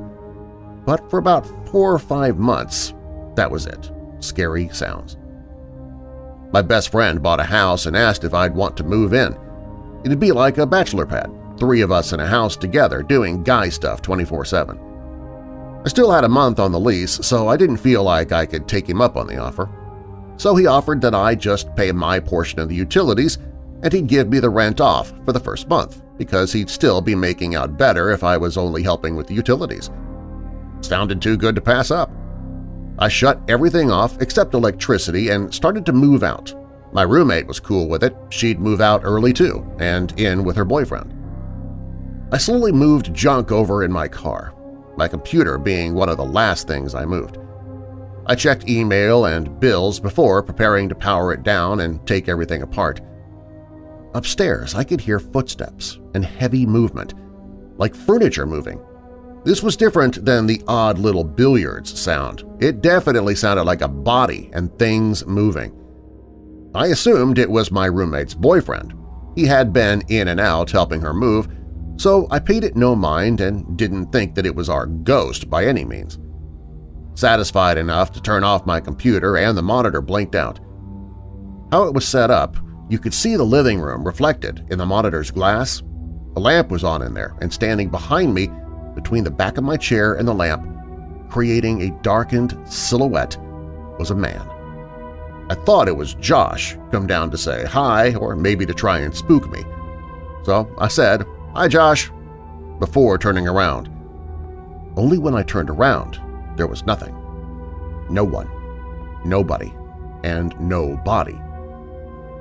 But 0.85 1.09
for 1.09 1.19
about 1.19 1.47
four 1.69 1.93
or 1.93 1.99
five 1.99 2.37
months, 2.37 2.93
that 3.35 3.49
was 3.51 3.65
it. 3.65 3.91
Scary 4.25 4.69
sounds. 4.69 5.17
My 6.51 6.61
best 6.61 6.89
friend 6.89 7.21
bought 7.21 7.39
a 7.39 7.43
house 7.43 7.85
and 7.85 7.97
asked 7.97 8.23
if 8.23 8.33
I'd 8.33 8.55
want 8.55 8.77
to 8.77 8.83
move 8.83 9.13
in. 9.13 9.37
It'd 10.03 10.19
be 10.19 10.31
like 10.31 10.57
a 10.57 10.65
bachelor 10.65 11.05
pad, 11.05 11.31
three 11.57 11.81
of 11.81 11.91
us 11.91 12.13
in 12.13 12.19
a 12.19 12.27
house 12.27 12.55
together 12.55 13.03
doing 13.03 13.43
guy 13.43 13.69
stuff 13.69 14.01
24-7. 14.01 15.83
I 15.83 15.87
still 15.87 16.11
had 16.11 16.23
a 16.23 16.29
month 16.29 16.59
on 16.59 16.71
the 16.71 16.79
lease, 16.79 17.19
so 17.25 17.47
I 17.47 17.57
didn't 17.57 17.77
feel 17.77 18.03
like 18.03 18.31
I 18.31 18.45
could 18.45 18.67
take 18.67 18.89
him 18.89 19.01
up 19.01 19.17
on 19.17 19.27
the 19.27 19.37
offer. 19.37 19.69
So 20.37 20.55
he 20.55 20.65
offered 20.65 21.01
that 21.01 21.15
I 21.15 21.35
just 21.35 21.75
pay 21.75 21.91
my 21.91 22.19
portion 22.19 22.59
of 22.59 22.69
the 22.69 22.75
utilities 22.75 23.37
and 23.83 23.93
he'd 23.93 24.07
give 24.07 24.29
me 24.29 24.39
the 24.39 24.49
rent 24.49 24.81
off 24.81 25.13
for 25.25 25.31
the 25.31 25.39
first 25.39 25.67
month 25.67 26.01
because 26.17 26.51
he'd 26.51 26.69
still 26.69 27.01
be 27.01 27.15
making 27.15 27.55
out 27.55 27.77
better 27.77 28.11
if 28.11 28.23
I 28.23 28.37
was 28.37 28.57
only 28.57 28.81
helping 28.81 29.15
with 29.15 29.27
the 29.27 29.33
utilities. 29.33 29.89
Sounded 30.81 31.21
too 31.21 31.37
good 31.37 31.55
to 31.55 31.61
pass 31.61 31.91
up. 31.91 32.09
I 32.97 33.09
shut 33.09 33.41
everything 33.49 33.91
off 33.91 34.21
except 34.21 34.53
electricity 34.53 35.29
and 35.29 35.53
started 35.53 35.85
to 35.85 35.93
move 35.93 36.23
out. 36.23 36.53
My 36.93 37.03
roommate 37.03 37.47
was 37.47 37.59
cool 37.59 37.89
with 37.89 38.03
it. 38.03 38.15
She'd 38.29 38.59
move 38.59 38.79
out 38.79 39.01
early 39.03 39.33
too, 39.33 39.69
and 39.79 40.17
in 40.17 40.45
with 40.45 40.55
her 40.55 40.63
boyfriend. 40.63 41.13
I 42.31 42.37
slowly 42.37 42.71
moved 42.71 43.13
junk 43.13 43.51
over 43.51 43.83
in 43.83 43.91
my 43.91 44.07
car, 44.07 44.53
my 44.97 45.07
computer 45.07 45.57
being 45.57 45.93
one 45.93 46.09
of 46.09 46.17
the 46.17 46.25
last 46.25 46.67
things 46.67 46.95
I 46.95 47.05
moved. 47.05 47.37
I 48.27 48.35
checked 48.35 48.69
email 48.69 49.25
and 49.25 49.59
bills 49.59 49.99
before 49.99 50.41
preparing 50.41 50.89
to 50.89 50.95
power 50.95 51.33
it 51.33 51.43
down 51.43 51.81
and 51.81 52.05
take 52.07 52.29
everything 52.29 52.61
apart. 52.61 53.01
Upstairs, 54.13 54.73
I 54.73 54.85
could 54.85 55.01
hear 55.01 55.19
footsteps 55.19 55.99
and 56.13 56.23
heavy 56.23 56.65
movement, 56.65 57.13
like 57.77 57.93
furniture 57.93 58.45
moving. 58.45 58.79
This 59.45 59.61
was 59.61 59.77
different 59.77 60.25
than 60.25 60.47
the 60.47 60.63
odd 60.67 60.97
little 60.97 61.23
billiards 61.23 61.99
sound. 61.99 62.43
It 62.59 62.81
definitely 62.81 63.35
sounded 63.35 63.63
like 63.63 63.81
a 63.81 63.87
body 63.87 64.49
and 64.53 64.75
things 64.79 65.23
moving. 65.27 65.71
I 66.73 66.87
assumed 66.87 67.37
it 67.37 67.49
was 67.49 67.71
my 67.71 67.85
roommate's 67.85 68.33
boyfriend. 68.33 68.95
He 69.35 69.45
had 69.45 69.71
been 69.71 70.01
in 70.09 70.29
and 70.29 70.39
out 70.39 70.71
helping 70.71 70.99
her 71.01 71.13
move, 71.13 71.47
so 71.97 72.27
I 72.31 72.39
paid 72.39 72.63
it 72.63 72.75
no 72.75 72.95
mind 72.95 73.39
and 73.39 73.77
didn't 73.77 74.11
think 74.11 74.33
that 74.33 74.47
it 74.47 74.55
was 74.55 74.67
our 74.67 74.87
ghost 74.87 75.47
by 75.47 75.65
any 75.65 75.85
means. 75.85 76.17
Satisfied 77.13 77.77
enough 77.77 78.11
to 78.13 78.21
turn 78.21 78.43
off 78.43 78.65
my 78.65 78.79
computer 78.79 79.37
and 79.37 79.55
the 79.55 79.61
monitor 79.61 80.01
blinked 80.01 80.33
out. 80.35 80.59
How 81.71 81.83
it 81.83 81.93
was 81.93 82.07
set 82.07 82.31
up, 82.31 82.57
you 82.89 82.97
could 82.97 83.13
see 83.13 83.35
the 83.35 83.43
living 83.43 83.79
room 83.79 84.03
reflected 84.03 84.65
in 84.71 84.79
the 84.79 84.85
monitor's 84.87 85.29
glass. 85.29 85.83
A 86.35 86.39
lamp 86.39 86.71
was 86.71 86.83
on 86.83 87.03
in 87.03 87.13
there, 87.13 87.35
and 87.41 87.53
standing 87.53 87.89
behind 87.89 88.33
me 88.33 88.49
between 88.95 89.23
the 89.23 89.31
back 89.31 89.57
of 89.57 89.63
my 89.63 89.77
chair 89.77 90.15
and 90.15 90.27
the 90.27 90.33
lamp, 90.33 90.65
creating 91.29 91.81
a 91.81 92.01
darkened 92.01 92.57
silhouette, 92.65 93.37
was 93.99 94.11
a 94.11 94.15
man. 94.15 94.41
I 95.49 95.53
thought 95.53 95.87
it 95.87 95.95
was 95.95 96.15
Josh 96.15 96.75
come 96.91 97.05
down 97.05 97.29
to 97.29 97.37
say 97.37 97.65
hi 97.65 98.15
or 98.15 98.35
maybe 98.35 98.65
to 98.65 98.73
try 98.73 98.99
and 98.99 99.15
spook 99.15 99.49
me. 99.51 99.63
So 100.43 100.73
I 100.79 100.87
said, 100.87 101.25
Hi, 101.53 101.67
Josh, 101.67 102.11
before 102.79 103.17
turning 103.17 103.47
around. 103.47 103.89
Only 104.97 105.17
when 105.17 105.35
I 105.35 105.43
turned 105.43 105.69
around, 105.69 106.19
there 106.57 106.67
was 106.67 106.85
nothing. 106.85 107.13
No 108.09 108.23
one, 108.23 108.49
nobody, 109.23 109.73
and 110.23 110.59
no 110.59 110.97
body. 110.97 111.39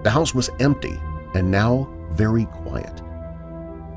The 0.03 0.11
house 0.11 0.35
was 0.35 0.51
empty 0.61 0.99
and 1.35 1.51
now 1.51 1.89
very 2.11 2.47
quiet. 2.47 3.03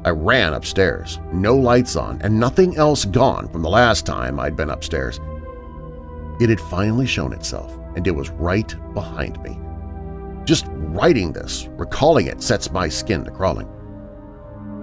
I 0.07 0.11
ran 0.11 0.53
upstairs, 0.53 1.19
no 1.33 1.53
lights 1.53 1.97
on 1.97 2.21
and 2.21 2.39
nothing 2.39 2.77
else 2.77 3.03
gone 3.03 3.49
from 3.49 3.61
the 3.61 3.69
last 3.69 4.05
time 4.05 4.39
I'd 4.39 4.55
been 4.55 4.69
upstairs. 4.69 5.19
It 6.39 6.47
had 6.47 6.61
finally 6.61 7.05
shown 7.05 7.33
itself, 7.33 7.77
and 7.97 8.07
it 8.07 8.15
was 8.15 8.29
right 8.29 8.73
behind 8.93 9.43
me. 9.43 9.59
Just 10.45 10.65
writing 10.69 11.33
this, 11.33 11.67
recalling 11.71 12.27
it, 12.27 12.41
sets 12.41 12.71
my 12.71 12.87
skin 12.87 13.25
to 13.25 13.31
crawling. 13.31 13.67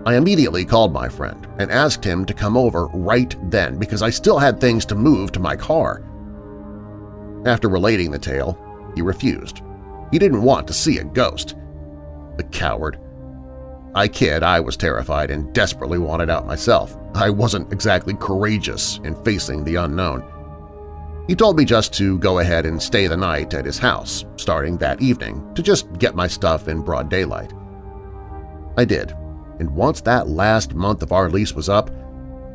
I 0.04 0.16
immediately 0.16 0.66
called 0.66 0.92
my 0.92 1.08
friend 1.08 1.48
and 1.58 1.70
asked 1.70 2.04
him 2.04 2.26
to 2.26 2.34
come 2.34 2.58
over 2.58 2.88
right 2.88 3.34
then 3.50 3.78
because 3.78 4.02
I 4.02 4.10
still 4.10 4.38
had 4.38 4.60
things 4.60 4.84
to 4.84 4.94
move 4.94 5.32
to 5.32 5.40
my 5.40 5.56
car. 5.56 6.02
After 7.46 7.70
relating 7.70 8.10
the 8.10 8.18
tale, 8.18 8.58
he 8.94 9.00
refused. 9.00 9.62
He 10.12 10.18
didn't 10.18 10.42
want 10.42 10.66
to 10.66 10.74
see 10.74 10.98
a 10.98 11.04
ghost. 11.04 11.56
The 12.37 12.44
coward. 12.44 12.98
I 13.96 14.09
kid, 14.09 14.42
I 14.42 14.59
was 14.59 14.76
terrified 14.76 15.30
and 15.30 15.52
desperately 15.52 15.98
wanted 15.98 16.28
out 16.28 16.46
myself. 16.46 16.96
I 17.14 17.30
wasn't 17.30 17.72
exactly 17.72 18.14
courageous 18.14 18.98
in 19.04 19.14
facing 19.22 19.62
the 19.62 19.76
unknown. 19.76 20.24
He 21.28 21.37
told 21.37 21.57
me 21.57 21.64
just 21.64 21.94
to 21.94 22.18
go 22.18 22.40
ahead 22.40 22.66
and 22.66 22.83
stay 22.83 23.07
the 23.07 23.16
night 23.16 23.54
at 23.54 23.64
his 23.64 23.78
house, 23.78 24.24
starting 24.37 24.76
that 24.78 25.00
evening, 25.00 25.54
to 25.54 25.62
just 25.62 25.90
get 25.98 26.16
my 26.16 26.26
stuff 26.26 26.66
in 26.66 26.83
broad 26.83 27.09
daylight. 27.09 27.52
I 28.76 28.85
did, 28.85 29.12
and 29.61 29.70
once 29.70 30.00
that 30.00 30.28
last 30.28 30.74
month 30.74 31.02
of 31.02 31.12
our 31.12 31.30
lease 31.30 31.54
was 31.54 31.68
up, 31.68 31.90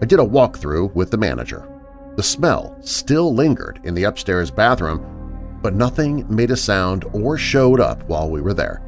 I 0.02 0.06
did 0.06 0.20
a 0.20 0.24
walkthrough 0.24 0.94
with 0.94 1.10
the 1.10 1.18
manager. 1.18 1.68
The 2.18 2.24
smell 2.24 2.78
still 2.82 3.34
lingered 3.34 3.80
in 3.86 3.96
the 3.96 4.04
upstairs 4.04 4.52
bathroom, 4.52 5.60
but 5.62 5.74
nothing 5.74 6.26
made 6.34 6.52
a 6.52 6.58
sound 6.58 7.06
or 7.14 7.38
showed 7.38 7.80
up 7.80 8.04
while 8.10 8.30
we 8.30 8.42
were 8.42 8.54
there. 8.54 8.82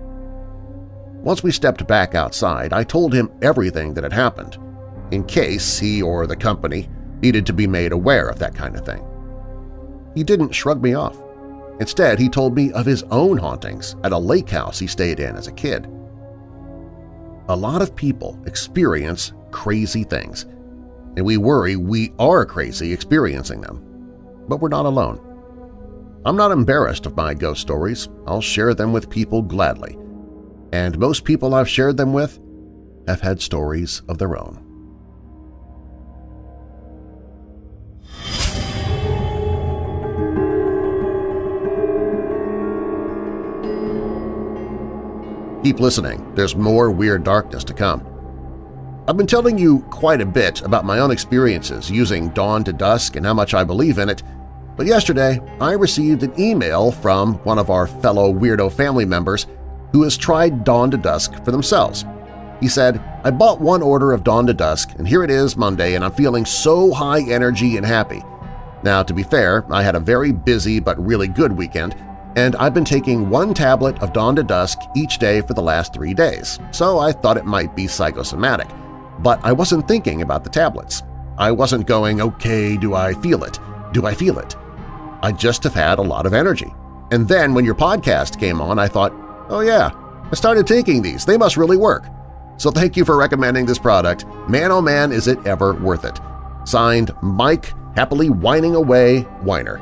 Once 1.24 1.44
we 1.44 1.52
stepped 1.52 1.86
back 1.86 2.16
outside, 2.16 2.74
I 2.74 2.84
told 2.84 3.14
him 3.14 3.32
everything 3.44 3.94
that 3.94 4.04
had 4.04 4.14
happened, 4.14 4.58
in 5.12 5.24
case 5.24 5.78
he 5.78 6.02
or 6.02 6.26
the 6.26 6.36
company 6.36 6.90
needed 7.22 7.46
to 7.46 7.54
be 7.54 7.68
made 7.68 7.92
aware 7.92 8.28
of 8.28 8.40
that 8.40 8.56
kind 8.56 8.76
of 8.76 8.84
thing. 8.84 9.06
He 10.16 10.24
didn't 10.24 10.56
shrug 10.56 10.82
me 10.82 10.96
off. 10.96 11.22
Instead, 11.80 12.18
he 12.18 12.28
told 12.28 12.56
me 12.56 12.72
of 12.72 12.88
his 12.88 13.04
own 13.12 13.38
hauntings 13.38 13.96
at 14.04 14.12
a 14.12 14.18
lake 14.18 14.50
house 14.50 14.80
he 14.80 14.88
stayed 14.88 15.20
in 15.20 15.36
as 15.36 15.48
a 15.48 15.52
kid. 15.52 15.86
A 17.50 17.56
lot 17.56 17.82
of 17.82 17.96
people 17.96 18.42
experience 18.48 19.34
crazy 19.52 20.04
things, 20.04 20.44
and 21.18 21.26
we 21.26 21.38
worry 21.38 21.76
we 21.76 22.14
are 22.18 22.46
crazy 22.46 22.92
experiencing 22.92 23.62
them. 23.62 23.84
But 24.48 24.60
we're 24.60 24.70
not 24.70 24.86
alone. 24.86 25.20
I'm 26.26 26.36
not 26.36 26.52
embarrassed 26.52 27.06
of 27.06 27.16
my 27.16 27.34
ghost 27.34 27.62
stories. 27.62 28.10
I'll 28.26 28.42
share 28.42 28.74
them 28.74 28.92
with 28.92 29.10
people 29.10 29.42
gladly. 29.42 29.98
And 30.72 30.98
most 30.98 31.26
people 31.26 31.54
I've 31.54 31.70
shared 31.70 31.98
them 31.98 32.14
with 32.14 32.40
have 33.08 33.22
had 33.22 33.42
stories 33.42 34.02
of 34.08 34.18
their 34.18 34.38
own. 34.38 34.68
Keep 45.64 45.80
listening, 45.80 46.34
there's 46.34 46.56
more 46.56 46.90
Weird 46.90 47.24
Darkness 47.24 47.64
to 47.66 47.74
come. 47.74 48.08
I've 49.08 49.18
been 49.18 49.28
telling 49.28 49.60
you 49.60 49.82
quite 49.92 50.20
a 50.20 50.26
bit 50.26 50.62
about 50.62 50.86
my 50.86 51.00
own 51.00 51.12
experiences 51.12 51.92
using 51.92 52.30
Dawn 52.30 52.64
to 52.64 52.74
Dusk 52.74 53.16
and 53.16 53.26
how 53.26 53.36
much 53.36 53.54
I 53.54 53.64
believe 53.64 54.00
in 54.00 54.10
it, 54.10 54.24
but 54.76 54.88
yesterday 54.88 55.40
I 55.60 55.74
received 55.74 56.24
an 56.24 56.40
email 56.40 56.92
from 56.92 57.36
one 57.44 57.60
of 57.60 57.70
our 57.70 57.86
fellow 57.86 58.34
Weirdo 58.34 58.72
family 58.72 59.06
members 59.06 59.46
who 59.92 60.04
has 60.04 60.18
tried 60.18 60.64
Dawn 60.64 60.92
to 60.92 60.98
Dusk 60.98 61.44
for 61.44 61.52
themselves. 61.52 62.06
He 62.60 62.68
said, 62.68 63.00
I 63.24 63.32
bought 63.32 63.60
one 63.60 63.82
order 63.82 64.12
of 64.12 64.24
Dawn 64.24 64.48
to 64.48 64.54
Dusk 64.54 64.92
and 64.98 65.08
here 65.08 65.24
it 65.24 65.32
is 65.32 65.58
Monday 65.58 65.96
and 65.96 66.06
I'm 66.06 66.12
feeling 66.12 66.46
so 66.46 66.92
high 66.94 67.22
energy 67.22 67.78
and 67.78 67.86
happy. 67.86 68.22
Now, 68.84 69.04
to 69.04 69.14
be 69.14 69.24
fair, 69.24 69.66
I 69.72 69.84
had 69.84 69.96
a 69.96 70.00
very 70.00 70.32
busy 70.32 70.80
but 70.80 71.04
really 71.04 71.28
good 71.28 71.52
weekend 71.52 71.96
and 72.36 72.56
I've 72.56 72.74
been 72.74 72.86
taking 72.86 73.30
one 73.30 73.54
tablet 73.54 74.02
of 74.02 74.14
Dawn 74.14 74.36
to 74.38 74.44
Dusk 74.44 74.80
each 74.96 75.18
day 75.18 75.42
for 75.42 75.54
the 75.54 75.62
last 75.62 75.94
three 75.94 76.14
days, 76.14 76.60
so 76.72 76.98
I 76.98 77.12
thought 77.12 77.38
it 77.38 77.46
might 77.46 77.76
be 77.76 77.88
psychosomatic. 77.88 78.70
But 79.20 79.40
I 79.44 79.52
wasn't 79.52 79.88
thinking 79.88 80.22
about 80.22 80.44
the 80.44 80.50
tablets. 80.50 81.04
I 81.38 81.52
wasn't 81.52 81.88
going, 81.88 82.22
okay, 82.22 82.78
do 82.78 82.94
I 82.94 83.14
feel 83.16 83.44
it? 83.44 83.60
Do 83.92 84.06
I 84.06 84.14
feel 84.14 84.40
it? 84.40 84.56
I 85.22 85.32
just 85.32 85.64
have 85.64 85.74
had 85.74 86.00
a 86.00 86.04
lot 86.04 86.26
of 86.26 86.34
energy. 86.34 86.74
And 87.12 87.28
then 87.28 87.54
when 87.54 87.66
your 87.66 87.76
podcast 87.76 88.40
came 88.40 88.62
on, 88.62 88.80
I 88.80 88.88
thought, 88.88 89.14
oh 89.52 89.60
yeah, 89.60 89.92
I 90.32 90.36
started 90.36 90.66
taking 90.66 91.02
these. 91.02 91.26
They 91.26 91.38
must 91.38 91.58
really 91.58 91.78
work. 91.78 92.06
So 92.58 92.72
thank 92.72 92.98
you 92.98 93.06
for 93.06 93.18
recommending 93.18 93.66
this 93.66 93.80
product. 93.80 94.26
Man 94.50 94.72
oh 94.72 94.82
man, 94.82 95.12
is 95.12 95.28
it 95.28 95.46
ever 95.46 95.74
worth 95.74 96.06
it. 96.06 96.20
Signed, 96.66 97.12
Mike 97.22 97.74
Happily 97.96 98.30
Whining 98.30 98.76
Away 98.76 99.22
Whiner. 99.44 99.82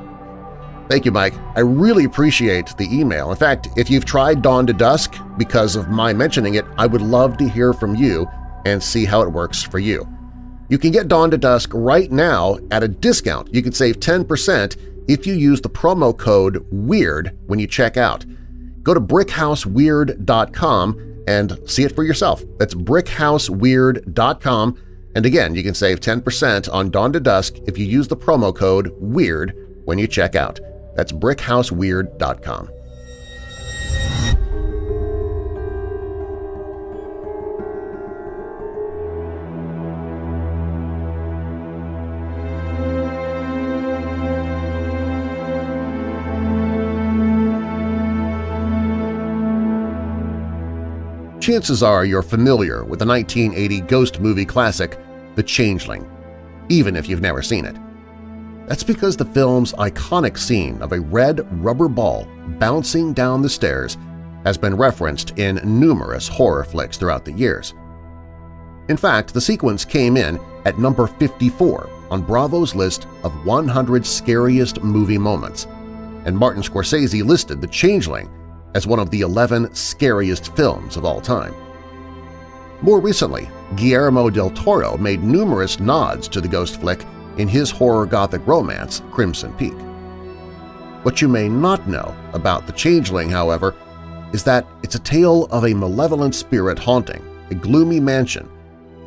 Thank 0.89 1.05
you, 1.05 1.12
Mike. 1.12 1.36
I 1.55 1.60
really 1.60 2.05
appreciate 2.05 2.75
the 2.77 2.88
email. 2.91 3.29
In 3.29 3.38
fact, 3.38 3.67
if 3.77 3.91
you've 3.91 4.05
tried 4.05 4.41
Dawn 4.41 4.65
to 4.65 4.73
Dusk 4.73 5.15
because 5.38 5.75
of 5.75 5.89
my 5.89 6.13
mentioning 6.13 6.55
it, 6.55 6.65
I 6.77 6.88
would 6.88 7.01
love 7.01 7.38
to 7.38 7.47
hear 7.47 7.73
from 7.73 7.95
you 7.95 8.27
and 8.65 8.82
see 8.82 9.05
how 9.05 9.21
it 9.21 9.32
works 9.32 9.62
for 9.62 9.77
you. 9.77 10.08
You 10.67 10.79
can 10.79 10.91
get 10.91 11.08
Dawn 11.08 11.29
to 11.29 11.38
Dusk 11.38 11.71
right 11.73 12.12
now 12.12 12.58
at 12.71 12.82
a 12.82 12.88
discount. 12.88 13.53
You 13.53 13.62
can 13.62 13.71
save 13.71 13.99
10% 13.99 15.05
if 15.08 15.27
you 15.27 15.34
use 15.34 15.62
the 15.62 15.69
promo 15.69 16.17
code 16.17 16.65
WEIRD 16.71 17.38
when 17.45 17.60
you 17.60 17.67
check 17.67 17.95
out. 17.95 18.25
Go 18.83 18.93
to 18.93 19.01
brickhouseweird.com 19.01 21.23
and 21.27 21.59
see 21.65 21.83
it 21.83 21.95
for 21.95 22.03
yourself. 22.03 22.43
That's 22.57 22.73
brickhouseweird.com 22.73 24.77
and 25.15 25.25
again, 25.25 25.55
you 25.55 25.63
can 25.63 25.73
save 25.73 25.99
10% 25.99 26.71
on 26.71 26.91
Dawn 26.91 27.13
to 27.13 27.19
Dusk 27.19 27.55
if 27.65 27.77
you 27.77 27.85
use 27.85 28.07
the 28.07 28.17
promo 28.17 28.55
code 28.55 28.93
WEIRD 29.01 29.53
when 29.85 29.97
you 29.97 30.07
check 30.07 30.35
out. 30.35 30.59
That's 30.95 31.11
brickhouseweird.com. 31.11 32.69
Chances 51.49 51.81
are 51.81 52.05
you're 52.05 52.21
familiar 52.21 52.83
with 52.83 52.99
the 52.99 53.07
1980 53.07 53.81
ghost 53.88 54.19
movie 54.19 54.45
classic 54.45 54.99
The 55.33 55.41
Changeling, 55.41 56.07
even 56.69 56.95
if 56.95 57.09
you've 57.09 57.21
never 57.23 57.41
seen 57.41 57.65
it. 57.65 57.75
That's 58.67 58.83
because 58.83 59.17
the 59.17 59.25
film's 59.25 59.73
iconic 59.73 60.38
scene 60.38 60.79
of 60.79 60.91
a 60.91 60.99
red 60.99 61.41
rubber 61.63 61.88
ball 61.88 62.27
bouncing 62.59 63.13
down 63.13 63.41
the 63.41 63.49
stairs 63.49 63.97
has 64.43 64.59
been 64.59 64.77
referenced 64.77 65.39
in 65.39 65.59
numerous 65.63 66.27
horror 66.27 66.63
flicks 66.63 66.97
throughout 66.97 67.25
the 67.25 67.33
years. 67.33 67.73
In 68.88 68.95
fact, 68.95 69.33
the 69.33 69.41
sequence 69.41 69.83
came 69.83 70.17
in 70.17 70.39
at 70.65 70.77
number 70.77 71.07
54 71.07 71.89
on 72.12 72.21
Bravo's 72.21 72.75
list 72.75 73.07
of 73.23 73.43
100 73.43 74.05
scariest 74.05 74.83
movie 74.83 75.17
moments, 75.17 75.65
and 76.25 76.38
Martin 76.38 76.62
Scorsese 76.62 77.25
listed 77.25 77.59
The 77.59 77.65
Changeling 77.65 78.29
as 78.73 78.88
one 78.88 78.99
of 78.99 79.10
the 79.10 79.21
11 79.21 79.73
scariest 79.73 80.55
films 80.55 80.97
of 80.97 81.05
all 81.05 81.21
time. 81.21 81.53
More 82.82 82.99
recently, 82.99 83.49
Guillermo 83.75 84.29
del 84.29 84.51
Toro 84.51 84.97
made 84.97 85.23
numerous 85.23 85.79
nods 85.79 86.27
to 86.29 86.41
the 86.41 86.47
ghost 86.47 86.79
flick 86.79 87.03
in 87.38 87.47
his 87.47 87.71
horror 87.71 88.05
gothic 88.05 88.45
romance 88.47 89.01
Crimson 89.12 89.53
Peak. 89.53 89.73
What 91.03 91.21
you 91.21 91.27
may 91.27 91.49
not 91.49 91.88
know 91.88 92.15
about 92.34 92.67
The 92.67 92.73
Changeling, 92.73 93.29
however, 93.29 93.75
is 94.34 94.43
that 94.43 94.65
it's 94.84 94.95
a 94.95 94.99
tale 94.99 95.45
of 95.45 95.65
a 95.65 95.73
malevolent 95.73 96.36
spirit 96.36 96.77
haunting 96.77 97.25
a 97.51 97.55
gloomy 97.55 97.99
mansion, 97.99 98.47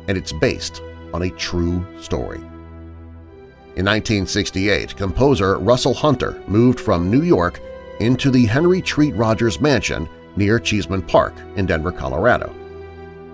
and 0.07 0.17
it's 0.17 0.33
based 0.33 0.81
on 1.13 1.23
a 1.23 1.29
true 1.31 1.85
story. 1.99 2.39
In 3.75 3.85
1968, 3.85 4.95
composer 4.97 5.57
Russell 5.59 5.93
Hunter 5.93 6.43
moved 6.47 6.79
from 6.79 7.09
New 7.09 7.23
York 7.23 7.61
into 7.99 8.31
the 8.31 8.45
Henry 8.45 8.81
Treat 8.81 9.15
Rogers 9.15 9.61
Mansion 9.61 10.07
near 10.35 10.59
Cheesman 10.59 11.01
Park 11.01 11.33
in 11.55 11.65
Denver, 11.65 11.91
Colorado. 11.91 12.53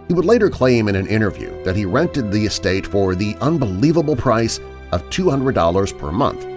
He 0.07 0.13
would 0.13 0.25
later 0.25 0.49
claim 0.49 0.87
in 0.87 0.95
an 0.95 1.07
interview 1.07 1.63
that 1.63 1.75
he 1.75 1.85
rented 1.85 2.31
the 2.31 2.45
estate 2.45 2.87
for 2.87 3.15
the 3.15 3.35
unbelievable 3.41 4.15
price 4.15 4.59
of 4.91 5.03
$200 5.09 5.97
per 5.97 6.11
month 6.11 6.47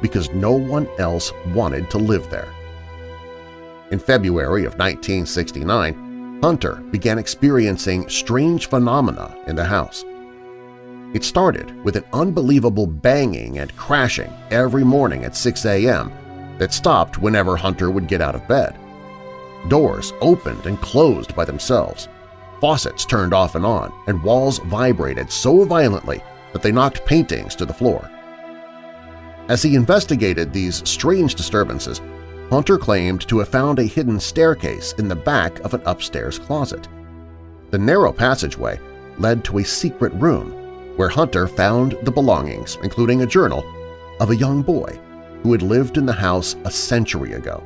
because 0.00 0.30
no 0.30 0.52
one 0.52 0.88
else 0.98 1.32
wanted 1.54 1.88
to 1.90 1.98
live 1.98 2.28
there. 2.30 2.52
In 3.90 3.98
February 3.98 4.64
of 4.64 4.78
1969, 4.78 6.40
Hunter 6.42 6.76
began 6.90 7.18
experiencing 7.18 8.08
strange 8.08 8.68
phenomena 8.68 9.36
in 9.46 9.56
the 9.56 9.64
house. 9.64 10.04
It 11.12 11.24
started 11.24 11.84
with 11.84 11.96
an 11.96 12.04
unbelievable 12.12 12.86
banging 12.86 13.58
and 13.58 13.76
crashing 13.76 14.32
every 14.50 14.84
morning 14.84 15.24
at 15.24 15.36
6 15.36 15.64
a.m. 15.66 16.12
that 16.60 16.74
stopped 16.74 17.16
whenever 17.18 17.56
Hunter 17.56 17.90
would 17.90 18.06
get 18.06 18.20
out 18.20 18.34
of 18.34 18.46
bed. 18.46 18.78
Doors 19.68 20.12
opened 20.20 20.66
and 20.66 20.78
closed 20.80 21.34
by 21.34 21.44
themselves, 21.44 22.06
faucets 22.60 23.06
turned 23.06 23.32
off 23.32 23.54
and 23.54 23.64
on, 23.64 23.90
and 24.06 24.22
walls 24.22 24.58
vibrated 24.58 25.32
so 25.32 25.64
violently 25.64 26.22
that 26.52 26.60
they 26.60 26.70
knocked 26.70 27.06
paintings 27.06 27.56
to 27.56 27.64
the 27.64 27.72
floor. 27.72 28.08
As 29.48 29.62
he 29.62 29.74
investigated 29.74 30.52
these 30.52 30.86
strange 30.88 31.34
disturbances, 31.34 32.02
Hunter 32.50 32.76
claimed 32.76 33.26
to 33.28 33.38
have 33.38 33.48
found 33.48 33.78
a 33.78 33.84
hidden 33.84 34.20
staircase 34.20 34.92
in 34.98 35.08
the 35.08 35.16
back 35.16 35.60
of 35.60 35.72
an 35.72 35.80
upstairs 35.86 36.38
closet. 36.38 36.88
The 37.70 37.78
narrow 37.78 38.12
passageway 38.12 38.78
led 39.18 39.44
to 39.44 39.58
a 39.58 39.64
secret 39.64 40.12
room 40.14 40.50
where 40.96 41.08
Hunter 41.08 41.48
found 41.48 41.96
the 42.02 42.10
belongings, 42.10 42.76
including 42.82 43.22
a 43.22 43.26
journal, 43.26 43.64
of 44.20 44.28
a 44.28 44.36
young 44.36 44.60
boy 44.60 45.00
who 45.42 45.52
had 45.52 45.62
lived 45.62 45.96
in 45.96 46.06
the 46.06 46.12
house 46.12 46.56
a 46.64 46.70
century 46.70 47.32
ago. 47.32 47.62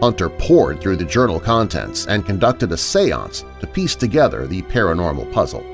Hunter 0.00 0.28
pored 0.28 0.80
through 0.80 0.96
the 0.96 1.04
journal 1.04 1.40
contents 1.40 2.06
and 2.06 2.26
conducted 2.26 2.72
a 2.72 2.76
seance 2.76 3.44
to 3.60 3.66
piece 3.66 3.94
together 3.94 4.46
the 4.46 4.62
paranormal 4.62 5.32
puzzle. 5.32 5.64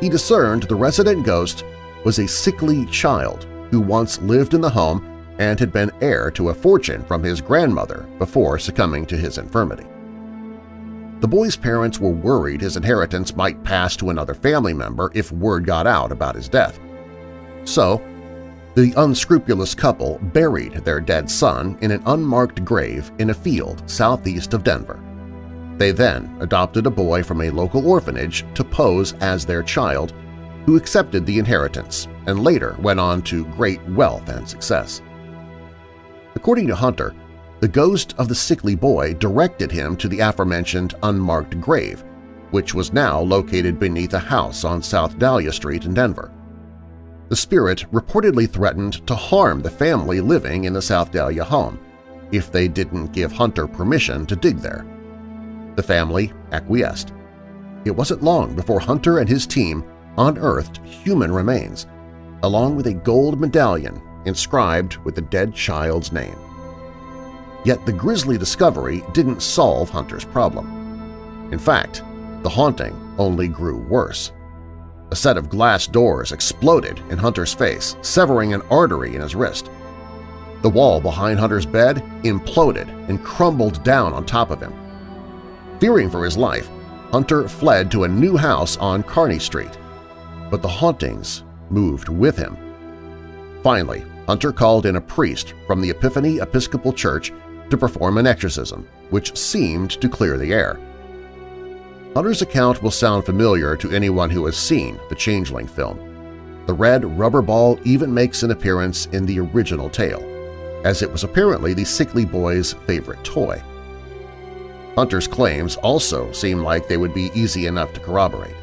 He 0.00 0.08
discerned 0.08 0.64
the 0.64 0.74
resident 0.74 1.24
ghost 1.24 1.64
was 2.04 2.18
a 2.18 2.28
sickly 2.28 2.86
child 2.86 3.46
who 3.70 3.80
once 3.80 4.20
lived 4.20 4.54
in 4.54 4.60
the 4.60 4.70
home 4.70 5.10
and 5.38 5.58
had 5.58 5.72
been 5.72 5.90
heir 6.00 6.30
to 6.32 6.50
a 6.50 6.54
fortune 6.54 7.02
from 7.04 7.22
his 7.22 7.40
grandmother 7.40 8.06
before 8.18 8.58
succumbing 8.58 9.06
to 9.06 9.16
his 9.16 9.38
infirmity. 9.38 9.86
The 11.20 11.28
boy's 11.28 11.56
parents 11.56 11.98
were 11.98 12.10
worried 12.10 12.60
his 12.60 12.76
inheritance 12.76 13.34
might 13.34 13.64
pass 13.64 13.96
to 13.96 14.10
another 14.10 14.34
family 14.34 14.74
member 14.74 15.10
if 15.14 15.32
word 15.32 15.64
got 15.64 15.86
out 15.86 16.12
about 16.12 16.34
his 16.34 16.48
death. 16.48 16.78
So, 17.64 18.02
the 18.74 18.92
unscrupulous 18.96 19.72
couple 19.74 20.18
buried 20.32 20.74
their 20.84 21.00
dead 21.00 21.30
son 21.30 21.78
in 21.80 21.92
an 21.92 22.02
unmarked 22.06 22.64
grave 22.64 23.12
in 23.18 23.30
a 23.30 23.34
field 23.34 23.88
southeast 23.88 24.52
of 24.52 24.64
Denver. 24.64 25.00
They 25.76 25.92
then 25.92 26.36
adopted 26.40 26.86
a 26.86 26.90
boy 26.90 27.22
from 27.22 27.40
a 27.40 27.50
local 27.50 27.88
orphanage 27.88 28.44
to 28.54 28.64
pose 28.64 29.12
as 29.14 29.46
their 29.46 29.62
child, 29.62 30.12
who 30.66 30.76
accepted 30.76 31.24
the 31.24 31.38
inheritance 31.38 32.08
and 32.26 32.42
later 32.42 32.76
went 32.80 32.98
on 32.98 33.22
to 33.22 33.44
great 33.46 33.82
wealth 33.90 34.28
and 34.28 34.48
success. 34.48 35.02
According 36.34 36.66
to 36.68 36.74
Hunter, 36.74 37.14
the 37.60 37.68
ghost 37.68 38.14
of 38.18 38.28
the 38.28 38.34
sickly 38.34 38.74
boy 38.74 39.14
directed 39.14 39.70
him 39.70 39.96
to 39.98 40.08
the 40.08 40.20
aforementioned 40.20 40.94
unmarked 41.04 41.60
grave, 41.60 42.02
which 42.50 42.74
was 42.74 42.92
now 42.92 43.20
located 43.20 43.78
beneath 43.78 44.14
a 44.14 44.18
house 44.18 44.64
on 44.64 44.82
South 44.82 45.16
Dahlia 45.18 45.52
Street 45.52 45.84
in 45.84 45.94
Denver. 45.94 46.32
The 47.34 47.40
spirit 47.40 47.84
reportedly 47.90 48.48
threatened 48.48 49.04
to 49.08 49.16
harm 49.16 49.60
the 49.60 49.68
family 49.68 50.20
living 50.20 50.66
in 50.66 50.72
the 50.72 50.80
South 50.80 51.10
Dahlia 51.10 51.42
home 51.42 51.80
if 52.30 52.52
they 52.52 52.68
didn't 52.68 53.12
give 53.12 53.32
Hunter 53.32 53.66
permission 53.66 54.24
to 54.26 54.36
dig 54.36 54.58
there. 54.58 54.86
The 55.74 55.82
family 55.82 56.32
acquiesced. 56.52 57.12
It 57.84 57.90
wasn't 57.90 58.22
long 58.22 58.54
before 58.54 58.78
Hunter 58.78 59.18
and 59.18 59.28
his 59.28 59.48
team 59.48 59.82
unearthed 60.16 60.78
human 60.86 61.32
remains, 61.32 61.88
along 62.44 62.76
with 62.76 62.86
a 62.86 62.94
gold 62.94 63.40
medallion 63.40 64.00
inscribed 64.26 64.98
with 64.98 65.16
the 65.16 65.22
dead 65.22 65.56
child's 65.56 66.12
name. 66.12 66.38
Yet 67.64 67.84
the 67.84 67.92
grisly 67.92 68.38
discovery 68.38 69.02
didn't 69.12 69.42
solve 69.42 69.90
Hunter's 69.90 70.24
problem. 70.24 71.48
In 71.50 71.58
fact, 71.58 72.04
the 72.44 72.48
haunting 72.48 72.94
only 73.18 73.48
grew 73.48 73.78
worse. 73.78 74.30
A 75.14 75.16
set 75.16 75.36
of 75.36 75.48
glass 75.48 75.86
doors 75.86 76.32
exploded 76.32 76.98
in 77.08 77.18
Hunter's 77.18 77.54
face, 77.54 77.94
severing 78.02 78.52
an 78.52 78.62
artery 78.62 79.14
in 79.14 79.20
his 79.20 79.36
wrist. 79.36 79.70
The 80.62 80.68
wall 80.68 81.00
behind 81.00 81.38
Hunter's 81.38 81.64
bed 81.64 81.98
imploded 82.24 82.88
and 83.08 83.22
crumbled 83.22 83.84
down 83.84 84.12
on 84.12 84.26
top 84.26 84.50
of 84.50 84.60
him. 84.60 84.74
Fearing 85.78 86.10
for 86.10 86.24
his 86.24 86.36
life, 86.36 86.68
Hunter 87.12 87.46
fled 87.46 87.92
to 87.92 88.02
a 88.02 88.08
new 88.08 88.36
house 88.36 88.76
on 88.78 89.04
Kearney 89.04 89.38
Street, 89.38 89.78
but 90.50 90.62
the 90.62 90.68
hauntings 90.68 91.44
moved 91.70 92.08
with 92.08 92.36
him. 92.36 92.56
Finally, 93.62 94.04
Hunter 94.26 94.50
called 94.50 94.84
in 94.84 94.96
a 94.96 95.00
priest 95.00 95.54
from 95.68 95.80
the 95.80 95.90
Epiphany 95.90 96.40
Episcopal 96.40 96.92
Church 96.92 97.32
to 97.70 97.78
perform 97.78 98.18
an 98.18 98.26
exorcism, 98.26 98.88
which 99.10 99.38
seemed 99.38 99.92
to 99.92 100.08
clear 100.08 100.36
the 100.36 100.52
air. 100.52 100.76
Hunter's 102.14 102.42
account 102.42 102.80
will 102.80 102.92
sound 102.92 103.26
familiar 103.26 103.76
to 103.76 103.90
anyone 103.90 104.30
who 104.30 104.46
has 104.46 104.56
seen 104.56 105.00
the 105.08 105.16
Changeling 105.16 105.66
film. 105.66 105.98
The 106.66 106.72
red 106.72 107.04
rubber 107.18 107.42
ball 107.42 107.76
even 107.82 108.14
makes 108.14 108.44
an 108.44 108.52
appearance 108.52 109.06
in 109.06 109.26
the 109.26 109.40
original 109.40 109.90
tale, 109.90 110.22
as 110.84 111.02
it 111.02 111.10
was 111.10 111.24
apparently 111.24 111.74
the 111.74 111.84
sickly 111.84 112.24
boy's 112.24 112.74
favorite 112.86 113.24
toy. 113.24 113.60
Hunter's 114.94 115.26
claims 115.26 115.74
also 115.76 116.30
seem 116.30 116.60
like 116.62 116.86
they 116.86 116.96
would 116.96 117.12
be 117.12 117.32
easy 117.34 117.66
enough 117.66 117.92
to 117.94 118.00
corroborate. 118.00 118.54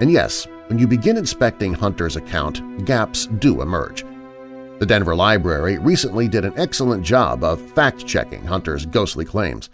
And 0.00 0.12
yes, 0.12 0.46
when 0.68 0.78
you 0.78 0.86
begin 0.86 1.16
inspecting 1.16 1.74
Hunter's 1.74 2.14
account, 2.14 2.84
gaps 2.84 3.26
do 3.26 3.60
emerge. 3.60 4.04
The 4.78 4.86
Denver 4.86 5.16
Library 5.16 5.78
recently 5.78 6.28
did 6.28 6.44
an 6.44 6.54
excellent 6.56 7.04
job 7.04 7.42
of 7.42 7.60
fact-checking 7.72 8.44
Hunter's 8.44 8.86
ghostly 8.86 9.24
claims. 9.24 9.68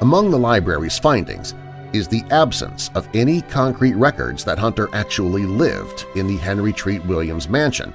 Among 0.00 0.32
the 0.32 0.38
library's 0.38 0.98
findings 0.98 1.54
is 1.92 2.08
the 2.08 2.24
absence 2.30 2.90
of 2.94 3.08
any 3.14 3.42
concrete 3.42 3.94
records 3.94 4.44
that 4.44 4.58
Hunter 4.58 4.88
actually 4.92 5.44
lived 5.44 6.06
in 6.16 6.26
the 6.26 6.36
Henry 6.36 6.72
Treat 6.72 7.04
Williams 7.04 7.48
mansion, 7.48 7.92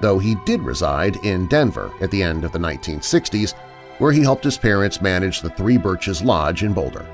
though 0.00 0.18
he 0.18 0.36
did 0.46 0.60
reside 0.60 1.16
in 1.24 1.48
Denver 1.48 1.92
at 2.00 2.10
the 2.10 2.22
end 2.22 2.44
of 2.44 2.52
the 2.52 2.58
1960s 2.58 3.54
where 3.98 4.12
he 4.12 4.22
helped 4.22 4.44
his 4.44 4.58
parents 4.58 5.02
manage 5.02 5.40
the 5.40 5.50
Three 5.50 5.76
Birches 5.76 6.22
Lodge 6.22 6.62
in 6.62 6.72
Boulder. 6.72 7.06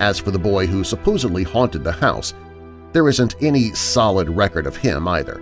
As 0.00 0.18
for 0.18 0.30
the 0.30 0.38
boy 0.38 0.66
who 0.66 0.84
supposedly 0.84 1.42
haunted 1.42 1.84
the 1.84 1.92
house, 1.92 2.34
there 2.92 3.08
isn't 3.08 3.36
any 3.40 3.72
solid 3.72 4.28
record 4.30 4.66
of 4.66 4.76
him 4.76 5.06
either, 5.08 5.40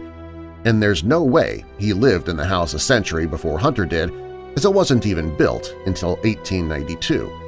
and 0.65 0.83
there's 0.83 1.05
no 1.05 1.23
way 1.23 1.65
he 1.79 1.93
lived 1.93 2.29
in 2.29 2.37
the 2.37 2.45
house 2.45 2.75
a 2.75 2.79
century 2.79 3.27
before 3.27 3.59
Hunter 3.59 3.85
did, 3.85 4.11
as 4.57 4.65
it 4.65 4.73
wasn't 4.73 5.07
even 5.07 5.37
built 5.37 5.75
until 5.87 6.17
1892. 6.17 7.42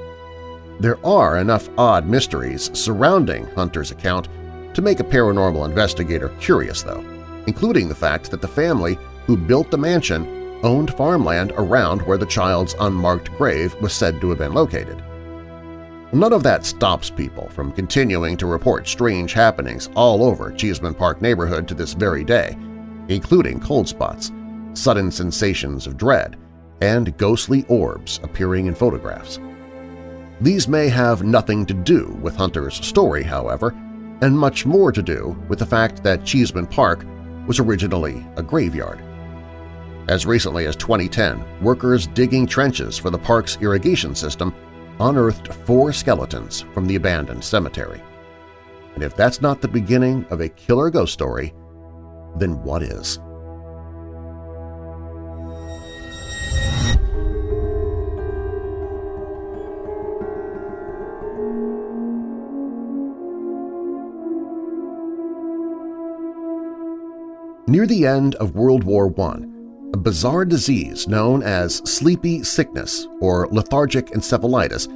There 0.81 1.05
are 1.07 1.39
enough 1.39 1.69
odd 1.79 2.07
mysteries 2.07 2.71
surrounding 2.75 3.47
Hunter's 3.55 3.91
account 3.91 4.29
to 4.75 4.83
make 4.83 5.01
a 5.01 5.05
paranormal 5.05 5.65
investigator 5.69 6.31
curious, 6.41 6.83
though, 6.83 7.05
including 7.47 7.89
the 7.89 7.95
fact 7.95 8.31
that 8.31 8.41
the 8.41 8.49
family 8.49 8.99
who 9.27 9.37
built 9.37 9.71
the 9.71 9.79
mansion 9.79 10.59
owned 10.65 10.93
farmland 10.95 11.53
around 11.57 12.03
where 12.03 12.19
the 12.19 12.27
child's 12.27 12.75
unmarked 12.81 13.31
grave 13.37 13.75
was 13.81 13.93
said 13.93 14.21
to 14.21 14.31
have 14.31 14.39
been 14.39 14.53
located. 14.53 15.03
None 16.13 16.33
of 16.33 16.43
that 16.43 16.65
stops 16.65 17.11
people 17.11 17.49
from 17.51 17.73
continuing 17.73 18.37
to 18.37 18.47
report 18.47 18.89
strange 18.89 19.33
happenings 19.33 19.89
all 19.95 20.25
over 20.25 20.53
Cheesman 20.53 20.95
Park 20.95 21.21
neighborhood 21.21 21.67
to 21.69 21.75
this 21.75 21.93
very 21.93 22.25
day, 22.25 22.57
including 23.09 23.61
cold 23.61 23.89
spots, 23.89 24.33
sudden 24.75 25.11
sensations 25.11 25.87
of 25.87 25.97
dread, 25.97 26.37
and 26.81 27.17
ghostly 27.17 27.65
orbs 27.69 28.21
appearing 28.23 28.67
in 28.67 28.75
photographs. 28.75 29.39
These 30.41 30.69
may 30.69 30.89
have 30.89 31.23
nothing 31.23 31.65
to 31.67 31.75
do 31.75 32.19
with 32.21 32.37
Hunter's 32.37 32.75
story, 32.75 33.23
however, 33.23 33.71
and 34.21 34.39
much 34.39 34.67
more 34.67 34.91
to 34.91 35.03
do 35.03 35.37
with 35.49 35.59
the 35.59 35.67
fact 35.67 36.03
that 36.03 36.25
Cheesman 36.25 36.67
Park 36.67 37.07
was 37.47 37.61
originally 37.61 38.27
a 38.37 38.43
graveyard. 38.43 39.03
As 40.09 40.27
recently 40.27 40.67
as 40.67 40.77
2010, 40.77 41.63
workers 41.63 42.09
digging 42.09 42.47
trenches 42.47 42.99
for 42.99 43.11
the 43.11 43.19
park's 43.19 43.57
irrigation 43.61 44.15
system 44.15 44.55
unearthed 45.01 45.53
four 45.53 45.93
skeletons 45.93 46.63
from 46.73 46.87
the 46.87 46.97
abandoned 46.97 47.43
cemetery. 47.43 48.03
And 48.95 49.03
if 49.03 49.17
that's 49.17 49.41
not 49.41 49.61
the 49.61 49.69
beginning 49.69 50.27
of 50.31 50.41
a 50.41 50.49
killer 50.49 50.91
ghost 50.91 51.13
story, 51.13 51.55
then 52.37 52.63
what 52.63 52.83
is? 52.83 53.19
Near 67.75 67.89
the 67.89 68.07
end 68.07 68.37
of 68.37 68.55
World 68.55 68.85
War 68.85 69.13
I, 69.21 69.39
a 69.95 69.97
bizarre 69.97 70.45
disease 70.45 71.09
known 71.09 71.43
as 71.43 71.79
sleepy 71.79 72.45
sickness 72.45 73.09
or 73.21 73.49
lethargic 73.51 74.11
encephalitis 74.11 74.87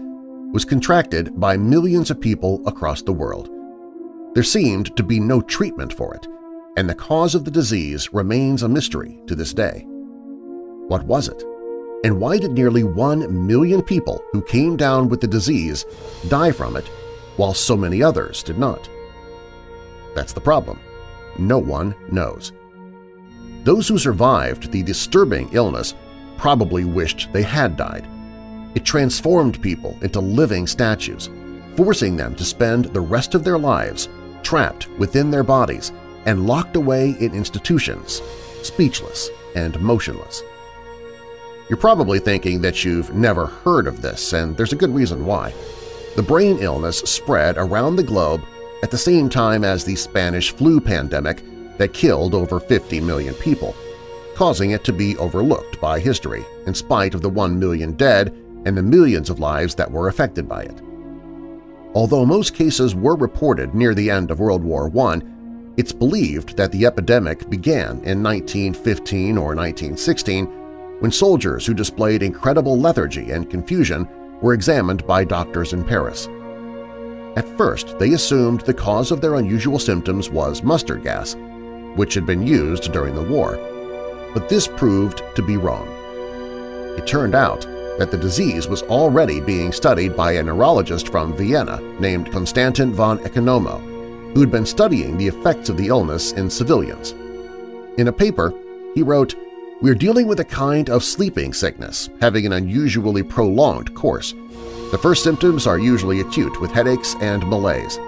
was 0.53 0.65
contracted 0.65 1.41
by 1.41 1.57
millions 1.57 2.09
of 2.09 2.21
people 2.21 2.63
across 2.69 3.03
the 3.03 3.13
world. 3.13 3.51
There 4.35 4.45
seemed 4.45 4.97
to 4.97 5.03
be 5.03 5.19
no 5.19 5.41
treatment 5.41 5.93
for 5.93 6.15
it, 6.15 6.29
and 6.77 6.89
the 6.89 6.95
cause 6.95 7.35
of 7.35 7.45
the 7.45 7.51
disease 7.51 8.13
remains 8.13 8.63
a 8.63 8.69
mystery 8.69 9.19
to 9.27 9.35
this 9.35 9.53
day. 9.53 9.85
What 10.87 11.03
was 11.03 11.27
it? 11.27 11.43
And 12.05 12.21
why 12.21 12.39
did 12.39 12.53
nearly 12.53 12.85
one 12.85 13.45
million 13.45 13.83
people 13.83 14.23
who 14.31 14.41
came 14.41 14.77
down 14.77 15.09
with 15.09 15.21
the 15.21 15.27
disease 15.27 15.85
die 16.29 16.53
from 16.53 16.77
it 16.77 16.87
while 17.39 17.55
so 17.55 17.77
many 17.77 18.05
others 18.05 18.45
did 18.45 18.57
not? 18.57 18.89
That's 20.15 20.33
the 20.33 20.41
problem. 20.41 20.79
No 21.41 21.59
one 21.59 21.93
knows. 22.13 22.53
Those 23.69 23.87
who 23.87 23.99
survived 23.99 24.73
the 24.73 24.83
disturbing 24.83 25.51
illness 25.53 25.95
probably 26.39 26.87
wished 26.87 27.31
they 27.35 27.43
had 27.43 27.77
died. 27.77 28.09
It 28.75 28.83
transformed 28.83 29.61
people 29.61 29.95
into 30.01 30.21
living 30.21 30.67
statues, 30.67 31.29
forcing 31.77 32.17
them 32.17 32.35
to 32.37 32.47
spend 32.47 32.87
the 32.87 33.03
rest 33.03 33.35
of 33.35 33.45
their 33.45 33.59
lives 33.59 34.09
trapped 34.43 34.89
within 34.99 35.31
their 35.31 35.43
bodies 35.43 35.93
and 36.25 36.47
locked 36.47 36.77
away 36.77 37.11
in 37.21 37.35
institutions, 37.35 38.23
speechless 38.63 39.29
and 39.55 39.79
motionless. 39.83 40.43
You're 41.69 41.77
probably 41.77 42.21
thinking 42.21 42.63
that 42.63 42.87
you've 42.87 43.15
never 43.15 43.45
heard 43.45 43.87
of 43.87 44.01
this, 44.01 44.33
and 44.33 44.57
there's 44.57 44.73
a 44.73 44.77
good 44.77 44.95
reason 44.95 45.27
why. 45.27 45.53
The 46.17 46.23
brain 46.23 46.57
illness 46.61 47.01
spread 47.01 47.59
around 47.59 47.97
the 47.97 48.03
globe 48.03 48.41
at 48.83 48.91
the 48.91 48.97
same 48.97 49.29
time 49.29 49.63
as 49.63 49.85
the 49.85 49.95
Spanish 49.95 50.53
flu 50.53 50.81
pandemic 50.81 51.43
that 51.79 51.95
killed 51.95 52.35
over 52.35 52.61
50 52.61 53.01
million 53.01 53.35
people, 53.35 53.75
causing 54.35 54.73
it 54.73 54.85
to 54.85 54.93
be 54.93 55.17
overlooked 55.17 55.81
by 55.81 55.99
history 55.99 56.45
in 56.67 56.75
spite 56.75 57.15
of 57.15 57.23
the 57.23 57.29
1 57.29 57.59
million 57.59 57.93
dead 57.93 58.29
and 58.67 58.77
the 58.77 58.83
millions 58.83 59.31
of 59.31 59.41
lives 59.41 59.75
that 59.75 59.91
were 59.91 60.09
affected 60.09 60.49
by 60.49 60.63
it. 60.63 60.83
Although 61.95 62.27
most 62.27 62.55
cases 62.55 62.95
were 62.95 63.17
reported 63.17 63.75
near 63.75 63.95
the 63.95 64.11
end 64.11 64.31
of 64.31 64.41
World 64.41 64.63
War 64.63 64.91
I, 65.09 65.21
it's 65.77 65.93
believed 65.93 66.57
that 66.57 66.73
the 66.73 66.85
epidemic 66.85 67.49
began 67.49 68.03
in 68.05 68.23
1915 68.23 69.39
or 69.39 69.55
1916 69.55 70.47
when 71.01 71.13
soldiers 71.13 71.65
who 71.65 71.75
displayed 71.75 72.23
incredible 72.23 72.79
lethargy 72.79 73.31
and 73.31 73.49
confusion 73.49 74.09
were 74.43 74.55
examined 74.55 75.07
by 75.07 75.25
doctors 75.25 75.73
in 75.73 75.85
Paris. 75.85 76.29
At 77.37 77.57
first, 77.57 77.99
they 77.99 78.15
assumed 78.15 78.63
the 78.63 78.75
cause 78.75 79.13
of 79.13 79.21
their 79.21 79.37
unusual 79.37 79.79
symptoms 79.79 80.29
was 80.29 80.63
mustard 80.63 81.05
gas, 81.05 81.37
which 81.99 82.15
had 82.15 82.25
been 82.25 82.47
used 82.47 82.93
during 82.93 83.15
the 83.15 83.23
war, 83.23 83.59
but 84.33 84.49
this 84.49 84.69
proved 84.69 85.23
to 85.35 85.43
be 85.43 85.57
wrong. 85.57 85.87
It 86.97 87.07
turned 87.07 87.35
out 87.35 87.63
that 87.99 88.11
the 88.11 88.17
disease 88.17 88.69
was 88.69 88.83
already 88.85 89.41
being 89.41 89.73
studied 89.73 90.17
by 90.17 90.33
a 90.33 90.43
neurologist 90.43 91.09
from 91.09 91.37
Vienna 91.37 91.81
named 92.01 92.31
Konstantin 92.33 92.93
von 92.93 93.19
Economo, 93.19 93.81
who 94.33 94.41
had 94.41 94.51
been 94.51 94.65
studying 94.65 95.17
the 95.17 95.27
effects 95.27 95.69
of 95.69 95.77
the 95.77 95.89
illness 95.89 96.33
in 96.33 96.49
civilians. 96.49 97.13
In 97.99 98.07
a 98.07 98.13
paper, 98.13 98.55
he 98.95 99.03
wrote, 99.03 99.35
We're 99.81 99.97
dealing 99.97 100.29
with 100.29 100.39
a 100.39 100.45
kind 100.45 100.89
of 100.91 101.03
sleeping 101.03 101.53
sickness, 101.53 102.09
having 102.21 102.47
an 102.47 102.53
unusually 102.53 103.25
prolonged 103.25 103.95
course. 103.95 104.33
The 104.93 104.99
first 105.03 105.25
symptoms 105.25 105.67
are 105.67 105.79
usually 105.79 106.21
acute 106.21 106.61
with 106.61 106.71
headaches 106.71 107.17
and 107.21 107.45
malaise. 107.49 107.99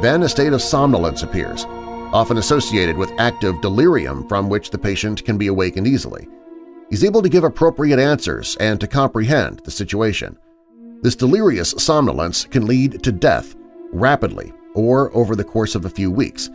Then 0.00 0.22
a 0.22 0.28
state 0.28 0.52
of 0.52 0.62
somnolence 0.62 1.22
appears, 1.24 1.66
often 2.12 2.38
associated 2.38 2.96
with 2.96 3.12
active 3.18 3.60
delirium 3.60 4.28
from 4.28 4.48
which 4.48 4.70
the 4.70 4.78
patient 4.78 5.24
can 5.24 5.38
be 5.38 5.46
awakened 5.46 5.86
easily. 5.86 6.28
He's 6.90 7.04
able 7.04 7.22
to 7.22 7.28
give 7.28 7.44
appropriate 7.44 7.98
answers 7.98 8.56
and 8.56 8.80
to 8.80 8.86
comprehend 8.86 9.60
the 9.60 9.70
situation. 9.70 10.38
This 11.00 11.16
delirious 11.16 11.74
somnolence 11.78 12.44
can 12.44 12.66
lead 12.66 13.02
to 13.02 13.12
death 13.12 13.54
rapidly 13.92 14.52
or 14.74 15.14
over 15.16 15.34
the 15.34 15.44
course 15.44 15.74
of 15.74 15.84
a 15.84 15.90
few 15.90 16.10
weeks. 16.10 16.50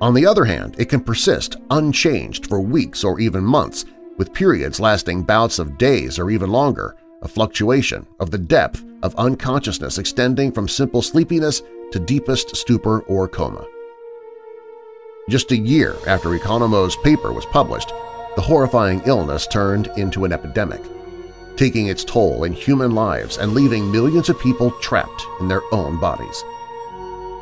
On 0.00 0.12
the 0.12 0.26
other 0.26 0.44
hand, 0.44 0.76
it 0.78 0.90
can 0.90 1.00
persist 1.00 1.56
unchanged 1.70 2.48
for 2.48 2.60
weeks 2.60 3.04
or 3.04 3.18
even 3.18 3.42
months, 3.42 3.84
with 4.18 4.32
periods 4.34 4.80
lasting 4.80 5.22
bouts 5.22 5.58
of 5.58 5.78
days 5.78 6.18
or 6.18 6.30
even 6.30 6.50
longer, 6.50 6.96
a 7.22 7.28
fluctuation 7.28 8.06
of 8.20 8.30
the 8.30 8.38
depth 8.38 8.84
of 9.02 9.14
unconsciousness 9.16 9.98
extending 9.98 10.52
from 10.52 10.68
simple 10.68 11.00
sleepiness 11.00 11.62
to 11.92 11.98
deepest 11.98 12.54
stupor 12.56 13.00
or 13.02 13.26
coma. 13.26 13.64
Just 15.28 15.50
a 15.50 15.56
year 15.56 15.96
after 16.06 16.36
Economo's 16.36 16.94
paper 16.94 17.32
was 17.32 17.46
published, 17.46 17.88
the 18.36 18.42
horrifying 18.42 19.02
illness 19.06 19.48
turned 19.48 19.88
into 19.96 20.24
an 20.24 20.32
epidemic, 20.32 20.80
taking 21.56 21.88
its 21.88 22.04
toll 22.04 22.44
in 22.44 22.52
human 22.52 22.92
lives 22.92 23.38
and 23.38 23.52
leaving 23.52 23.90
millions 23.90 24.28
of 24.28 24.38
people 24.38 24.70
trapped 24.80 25.26
in 25.40 25.48
their 25.48 25.62
own 25.74 25.98
bodies. 25.98 26.44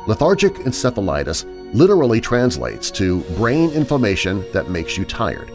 Lethargic 0.07 0.55
encephalitis 0.55 1.45
literally 1.75 2.19
translates 2.19 2.89
to 2.89 3.19
brain 3.35 3.69
inflammation 3.69 4.43
that 4.51 4.71
makes 4.71 4.97
you 4.97 5.05
tired, 5.05 5.51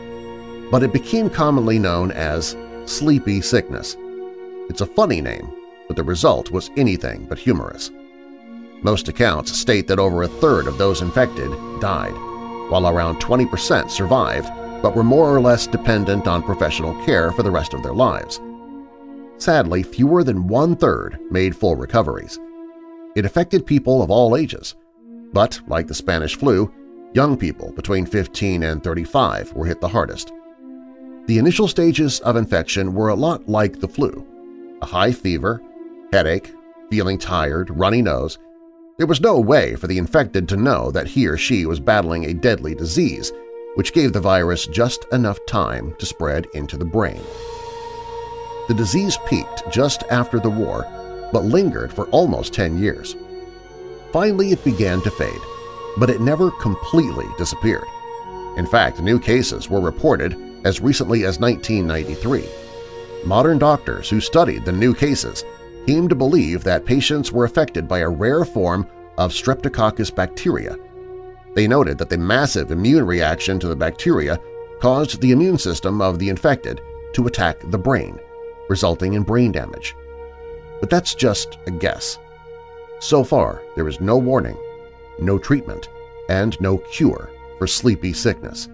but 0.70 0.84
it 0.84 0.92
became 0.92 1.30
commonly 1.30 1.80
known 1.80 2.12
as 2.12 2.56
sleepy 2.84 3.40
sickness. 3.40 3.96
It's 4.68 4.82
a 4.82 4.86
funny 4.86 5.20
name, 5.20 5.52
but 5.88 5.96
the 5.96 6.04
result 6.04 6.52
was 6.52 6.70
anything 6.76 7.24
but 7.24 7.40
humorous. 7.40 7.90
Most 8.82 9.08
accounts 9.08 9.58
state 9.58 9.86
that 9.88 9.98
over 9.98 10.22
a 10.22 10.28
third 10.28 10.66
of 10.66 10.78
those 10.78 11.02
infected 11.02 11.50
died, 11.80 12.14
while 12.70 12.88
around 12.88 13.16
20% 13.16 13.90
survived 13.90 14.50
but 14.82 14.96
were 14.96 15.04
more 15.04 15.34
or 15.34 15.40
less 15.40 15.66
dependent 15.66 16.26
on 16.26 16.42
professional 16.42 16.94
care 17.04 17.32
for 17.32 17.42
the 17.42 17.50
rest 17.50 17.74
of 17.74 17.82
their 17.82 17.92
lives. 17.92 18.40
Sadly, 19.36 19.82
fewer 19.82 20.24
than 20.24 20.48
one-third 20.48 21.18
made 21.30 21.56
full 21.56 21.76
recoveries. 21.76 22.38
It 23.16 23.24
affected 23.24 23.66
people 23.66 24.02
of 24.02 24.10
all 24.10 24.36
ages, 24.36 24.74
but 25.32 25.60
like 25.66 25.86
the 25.86 25.94
Spanish 25.94 26.36
flu, 26.36 26.72
young 27.12 27.36
people 27.36 27.72
between 27.72 28.06
15 28.06 28.62
and 28.62 28.82
35 28.82 29.52
were 29.52 29.66
hit 29.66 29.80
the 29.80 29.88
hardest. 29.88 30.32
The 31.26 31.38
initial 31.38 31.68
stages 31.68 32.20
of 32.20 32.36
infection 32.36 32.94
were 32.94 33.08
a 33.08 33.14
lot 33.14 33.48
like 33.48 33.80
the 33.80 33.88
flu– 33.88 34.26
a 34.82 34.86
high 34.86 35.12
fever, 35.12 35.60
headache, 36.12 36.52
feeling 36.90 37.18
tired, 37.18 37.70
runny 37.70 38.02
nose. 38.02 38.38
There 39.00 39.06
was 39.06 39.22
no 39.22 39.40
way 39.40 39.76
for 39.76 39.86
the 39.86 39.96
infected 39.96 40.46
to 40.50 40.58
know 40.58 40.90
that 40.90 41.06
he 41.06 41.26
or 41.26 41.38
she 41.38 41.64
was 41.64 41.80
battling 41.80 42.26
a 42.26 42.34
deadly 42.34 42.74
disease, 42.74 43.32
which 43.74 43.94
gave 43.94 44.12
the 44.12 44.20
virus 44.20 44.66
just 44.66 45.06
enough 45.10 45.38
time 45.46 45.94
to 45.98 46.04
spread 46.04 46.46
into 46.52 46.76
the 46.76 46.84
brain. 46.84 47.22
The 48.68 48.74
disease 48.74 49.16
peaked 49.26 49.62
just 49.70 50.02
after 50.10 50.38
the 50.38 50.50
war 50.50 50.86
but 51.32 51.46
lingered 51.46 51.90
for 51.90 52.08
almost 52.08 52.52
10 52.52 52.76
years. 52.76 53.16
Finally, 54.12 54.52
it 54.52 54.62
began 54.64 55.00
to 55.00 55.10
fade, 55.10 55.40
but 55.96 56.10
it 56.10 56.20
never 56.20 56.50
completely 56.50 57.24
disappeared. 57.38 57.88
In 58.58 58.66
fact, 58.66 59.00
new 59.00 59.18
cases 59.18 59.70
were 59.70 59.80
reported 59.80 60.36
as 60.66 60.82
recently 60.82 61.24
as 61.24 61.40
1993. 61.40 62.44
Modern 63.24 63.56
doctors 63.56 64.10
who 64.10 64.20
studied 64.20 64.66
the 64.66 64.72
new 64.72 64.92
cases 64.92 65.42
came 65.86 66.08
to 66.08 66.14
believe 66.14 66.64
that 66.64 66.84
patients 66.84 67.32
were 67.32 67.44
affected 67.44 67.88
by 67.88 68.00
a 68.00 68.08
rare 68.08 68.44
form 68.44 68.86
of 69.18 69.32
Streptococcus 69.32 70.14
bacteria. 70.14 70.76
They 71.54 71.66
noted 71.66 71.98
that 71.98 72.08
the 72.08 72.18
massive 72.18 72.70
immune 72.70 73.06
reaction 73.06 73.58
to 73.58 73.68
the 73.68 73.76
bacteria 73.76 74.40
caused 74.80 75.20
the 75.20 75.32
immune 75.32 75.58
system 75.58 76.00
of 76.00 76.18
the 76.18 76.28
infected 76.28 76.80
to 77.14 77.26
attack 77.26 77.58
the 77.70 77.78
brain, 77.78 78.18
resulting 78.68 79.14
in 79.14 79.22
brain 79.22 79.52
damage. 79.52 79.94
But 80.80 80.90
that's 80.90 81.14
just 81.14 81.58
a 81.66 81.70
guess. 81.70 82.18
So 83.00 83.24
far, 83.24 83.62
there 83.76 83.88
is 83.88 84.00
no 84.00 84.16
warning, 84.16 84.56
no 85.18 85.38
treatment, 85.38 85.88
and 86.28 86.58
no 86.60 86.78
cure 86.78 87.30
for 87.58 87.66
sleepy 87.66 88.12
sickness. 88.12 88.68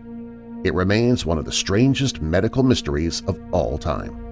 It 0.64 0.74
remains 0.74 1.24
one 1.24 1.38
of 1.38 1.44
the 1.44 1.52
strangest 1.52 2.20
medical 2.20 2.62
mysteries 2.62 3.22
of 3.26 3.40
all 3.52 3.78
time. 3.78 4.25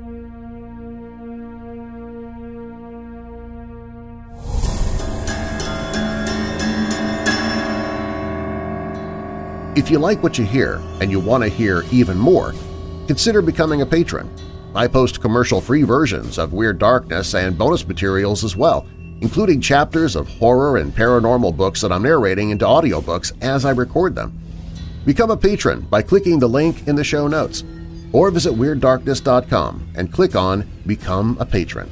If 9.76 9.90
you 9.90 9.98
like 9.98 10.22
what 10.22 10.38
you 10.38 10.44
hear 10.44 10.80
and 11.00 11.10
you 11.10 11.18
want 11.18 11.42
to 11.42 11.48
hear 11.48 11.82
even 11.90 12.16
more, 12.16 12.54
consider 13.08 13.42
becoming 13.42 13.82
a 13.82 13.86
patron 13.86 14.30
I 14.76 14.86
post 14.86 15.20
commercial-free 15.20 15.82
versions 15.82 16.38
of 16.38 16.52
Weird 16.52 16.78
Darkness 16.78 17.34
and 17.34 17.58
bonus 17.58 17.86
materials 17.86 18.42
as 18.44 18.56
well, 18.56 18.86
including 19.20 19.60
chapters 19.60 20.16
of 20.16 20.28
horror 20.28 20.78
and 20.78 20.92
paranormal 20.92 21.56
books 21.56 21.80
that 21.80 21.92
I'm 21.92 22.02
narrating 22.02 22.50
into 22.50 22.64
audiobooks 22.64 23.32
as 23.40 23.64
I 23.64 23.70
record 23.70 24.14
them. 24.14 24.36
Become 25.04 25.30
a 25.30 25.36
patron 25.36 25.82
by 25.82 26.02
clicking 26.02 26.38
the 26.38 26.48
link 26.48 26.88
in 26.88 26.96
the 26.96 27.04
show 27.04 27.28
notes, 27.28 27.62
or 28.12 28.30
visit 28.30 28.52
WeirdDarkness.com 28.52 29.90
and 29.96 30.12
click 30.12 30.34
on 30.34 30.68
Become 30.86 31.36
a 31.38 31.46
Patron. 31.46 31.90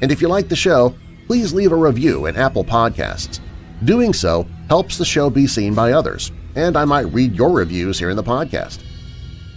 And 0.00 0.10
if 0.10 0.22
you 0.22 0.28
like 0.28 0.48
the 0.48 0.56
show, 0.56 0.94
please 1.26 1.52
leave 1.52 1.72
a 1.72 1.76
review 1.76 2.26
in 2.26 2.36
Apple 2.36 2.64
Podcasts. 2.64 3.40
Doing 3.84 4.12
so 4.14 4.46
helps 4.68 4.96
the 4.96 5.04
show 5.04 5.28
be 5.28 5.46
seen 5.46 5.74
by 5.74 5.92
others, 5.92 6.32
and 6.58 6.76
I 6.76 6.84
might 6.84 7.12
read 7.12 7.36
your 7.36 7.50
reviews 7.50 8.00
here 8.00 8.10
in 8.10 8.16
the 8.16 8.22
podcast. 8.22 8.80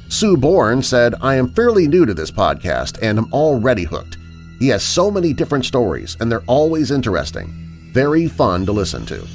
Sue 0.07 0.37
Bourne 0.37 0.83
said, 0.83 1.15
I 1.19 1.35
am 1.35 1.51
fairly 1.53 1.87
new 1.87 2.05
to 2.05 2.13
this 2.13 2.29
podcast 2.29 2.99
and 3.01 3.17
am 3.17 3.33
already 3.33 3.85
hooked. 3.85 4.17
He 4.59 4.67
has 4.67 4.83
so 4.83 5.09
many 5.09 5.33
different 5.33 5.65
stories 5.65 6.15
and 6.19 6.31
they're 6.31 6.43
always 6.45 6.91
interesting. 6.91 7.89
Very 7.91 8.27
fun 8.27 8.67
to 8.67 8.71
listen 8.71 9.05
to. 9.07 9.27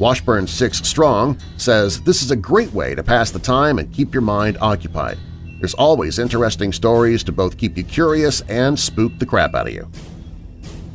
Washburn 0.00 0.48
6 0.48 0.78
Strong 0.78 1.38
says, 1.56 2.00
This 2.00 2.20
is 2.20 2.32
a 2.32 2.36
great 2.36 2.72
way 2.72 2.96
to 2.96 3.04
pass 3.04 3.30
the 3.30 3.38
time 3.38 3.78
and 3.78 3.94
keep 3.94 4.12
your 4.12 4.22
mind 4.22 4.58
occupied. 4.60 5.18
There's 5.60 5.74
always 5.74 6.18
interesting 6.18 6.72
stories 6.72 7.22
to 7.24 7.32
both 7.32 7.56
keep 7.56 7.76
you 7.76 7.84
curious 7.84 8.40
and 8.48 8.76
spook 8.76 9.16
the 9.20 9.26
crap 9.26 9.54
out 9.54 9.68
of 9.68 9.72
you. 9.72 9.88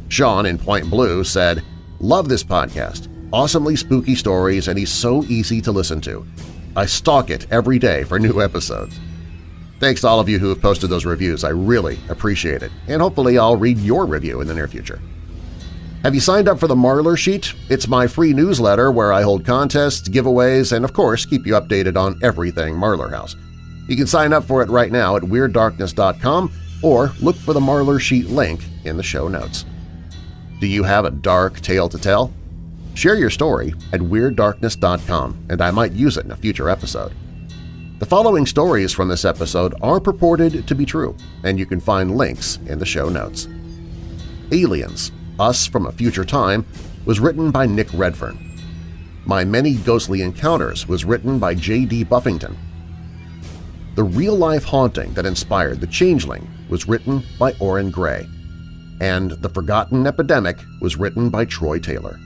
Sean 0.09 0.45
in 0.45 0.57
Point 0.57 0.89
Blue 0.89 1.23
said, 1.23 1.63
Love 2.01 2.27
this 2.27 2.43
podcast. 2.43 3.07
Awesomely 3.31 3.75
spooky 3.75 4.15
stories 4.15 4.67
and 4.67 4.77
he's 4.77 4.91
so 4.91 5.23
easy 5.25 5.61
to 5.61 5.71
listen 5.71 6.01
to. 6.01 6.25
I 6.75 6.85
stalk 6.85 7.29
it 7.29 7.47
every 7.51 7.77
day 7.77 8.03
for 8.03 8.19
new 8.19 8.41
episodes. 8.41 8.99
Thanks 9.79 10.01
to 10.01 10.07
all 10.07 10.19
of 10.19 10.27
you 10.27 10.39
who 10.39 10.49
have 10.49 10.61
posted 10.61 10.89
those 10.89 11.05
reviews. 11.05 11.43
I 11.43 11.49
really 11.49 11.99
appreciate 12.09 12.63
it, 12.63 12.71
and 12.87 13.01
hopefully 13.01 13.37
I'll 13.37 13.55
read 13.55 13.77
your 13.77 14.05
review 14.05 14.41
in 14.41 14.47
the 14.47 14.53
near 14.53 14.67
future. 14.67 14.99
Have 16.03 16.15
you 16.15 16.21
signed 16.21 16.47
up 16.47 16.59
for 16.59 16.67
the 16.67 16.75
Marlar 16.75 17.17
Sheet? 17.17 17.53
It's 17.69 17.87
my 17.87 18.07
free 18.07 18.33
newsletter 18.33 18.91
where 18.91 19.13
I 19.13 19.21
hold 19.21 19.45
contests, 19.45 20.09
giveaways, 20.09 20.71
and 20.71 20.83
of 20.83 20.93
course 20.93 21.25
keep 21.25 21.45
you 21.45 21.53
updated 21.53 21.97
on 21.97 22.19
everything 22.23 22.75
Marlar 22.75 23.11
House. 23.11 23.35
You 23.87 23.95
can 23.95 24.07
sign 24.07 24.33
up 24.33 24.43
for 24.43 24.61
it 24.61 24.69
right 24.69 24.91
now 24.91 25.15
at 25.15 25.23
WeirdDarkness.com 25.23 26.51
or 26.83 27.11
look 27.21 27.35
for 27.35 27.53
the 27.53 27.59
Marlar 27.59 27.99
Sheet 27.99 28.27
link 28.27 28.61
in 28.85 28.97
the 28.97 29.03
show 29.03 29.27
notes. 29.27 29.65
Do 30.59 30.67
you 30.67 30.83
have 30.83 31.05
a 31.05 31.11
dark 31.11 31.59
tale 31.61 31.89
to 31.89 31.97
tell? 31.97 32.33
Share 32.99 33.15
your 33.15 33.29
story 33.29 33.73
at 33.93 34.01
WeirdDarkness.com 34.01 35.45
and 35.49 35.61
I 35.61 35.71
might 35.71 35.93
use 35.93 36.17
it 36.17 36.25
in 36.25 36.31
a 36.31 36.35
future 36.35 36.69
episode. 36.69 37.13
The 37.99 38.05
following 38.05 38.45
stories 38.45 38.91
from 38.91 39.07
this 39.07 39.23
episode 39.23 39.73
are 39.81 40.01
purported 40.01 40.67
to 40.67 40.75
be 40.75 40.85
true, 40.85 41.15
and 41.45 41.57
you 41.57 41.65
can 41.65 41.79
find 41.79 42.17
links 42.17 42.59
in 42.65 42.77
the 42.77 42.85
show 42.85 43.07
notes. 43.07 43.47
Aliens, 44.51 45.13
Us 45.39 45.65
from 45.65 45.85
a 45.85 45.93
Future 45.93 46.25
Time 46.25 46.65
was 47.05 47.21
written 47.21 47.51
by 47.51 47.65
Nick 47.65 47.87
Redfern. 47.93 48.37
My 49.25 49.45
Many 49.45 49.75
Ghostly 49.75 50.21
Encounters 50.21 50.85
was 50.85 51.05
written 51.05 51.39
by 51.39 51.55
J.D. 51.55 52.03
Buffington. 52.03 52.57
The 53.95 54.03
Real-Life 54.03 54.65
Haunting 54.65 55.13
that 55.13 55.25
inspired 55.25 55.79
The 55.79 55.87
Changeling 55.87 56.49
was 56.67 56.89
written 56.89 57.23
by 57.39 57.53
Orrin 57.61 57.91
Grey, 57.91 58.27
and 58.99 59.31
The 59.31 59.47
Forgotten 59.47 60.05
Epidemic 60.05 60.57
was 60.81 60.97
written 60.97 61.29
by 61.29 61.45
Troy 61.45 61.79
Taylor. 61.79 62.19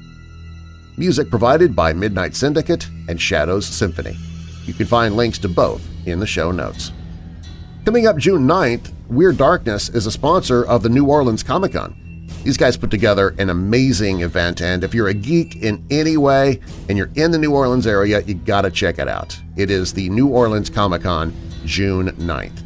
Music 0.95 1.29
provided 1.29 1.75
by 1.75 1.91
Midnight 1.91 2.35
Syndicate 2.35 2.87
and 3.09 3.19
Shadows 3.19 3.65
Symphony. 3.65 4.15
You 4.65 4.73
can 4.73 4.85
find 4.85 5.15
links 5.15 5.39
to 5.39 5.49
both 5.49 5.81
in 6.05 6.19
the 6.19 6.27
show 6.27 6.51
notes. 6.51 6.91
Coming 7.83 8.05
up 8.05 8.17
June 8.17 8.47
9th, 8.47 8.91
Weird 9.07 9.37
Darkness 9.37 9.89
is 9.89 10.05
a 10.05 10.11
sponsor 10.11 10.63
of 10.63 10.83
the 10.83 10.89
New 10.89 11.05
Orleans 11.05 11.41
Comic-Con. 11.41 12.27
These 12.43 12.57
guys 12.57 12.77
put 12.77 12.91
together 12.91 13.33
an 13.39 13.49
amazing 13.49 14.21
event, 14.21 14.61
and 14.61 14.83
if 14.83 14.93
you're 14.93 15.07
a 15.07 15.13
geek 15.13 15.57
in 15.63 15.83
any 15.89 16.15
way 16.15 16.59
and 16.87 16.97
you're 16.97 17.11
in 17.15 17.31
the 17.31 17.37
New 17.39 17.53
Orleans 17.53 17.87
area, 17.87 18.21
you 18.21 18.35
gotta 18.35 18.69
check 18.69 18.99
it 18.99 19.07
out. 19.07 19.37
It 19.55 19.71
is 19.71 19.93
the 19.93 20.09
New 20.09 20.27
Orleans 20.27 20.69
Comic-Con, 20.69 21.33
June 21.65 22.09
9th. 22.11 22.63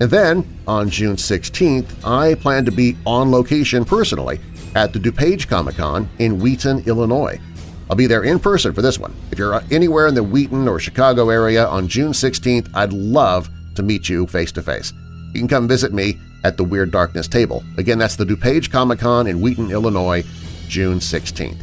And 0.00 0.10
then, 0.10 0.60
on 0.66 0.90
June 0.90 1.16
16th, 1.16 2.04
I 2.04 2.34
plan 2.34 2.64
to 2.66 2.72
be 2.72 2.96
on 3.04 3.30
location 3.30 3.84
personally 3.84 4.38
at 4.74 4.92
the 4.92 4.98
DuPage 4.98 5.48
Comic-Con 5.48 6.08
in 6.18 6.38
Wheaton, 6.38 6.84
Illinois. 6.86 7.40
I'll 7.88 7.96
be 7.96 8.06
there 8.06 8.24
in 8.24 8.38
person 8.38 8.72
for 8.72 8.82
this 8.82 8.98
one. 8.98 9.14
If 9.30 9.38
you're 9.38 9.62
anywhere 9.70 10.06
in 10.06 10.14
the 10.14 10.22
Wheaton 10.22 10.68
or 10.68 10.78
Chicago 10.78 11.30
area 11.30 11.66
on 11.66 11.88
June 11.88 12.12
16th, 12.12 12.70
I'd 12.74 12.92
love 12.92 13.50
to 13.74 13.82
meet 13.82 14.08
you 14.08 14.26
face-to-face. 14.26 14.92
-face. 14.92 15.34
You 15.34 15.40
can 15.40 15.48
come 15.48 15.68
visit 15.68 15.92
me 15.92 16.18
at 16.44 16.56
the 16.56 16.64
Weird 16.64 16.90
Darkness 16.90 17.28
table. 17.28 17.62
Again, 17.76 17.98
that's 17.98 18.16
the 18.16 18.24
DuPage 18.24 18.70
Comic-Con 18.70 19.26
in 19.26 19.40
Wheaton, 19.40 19.70
Illinois, 19.70 20.24
June 20.68 21.00
16th. 21.00 21.62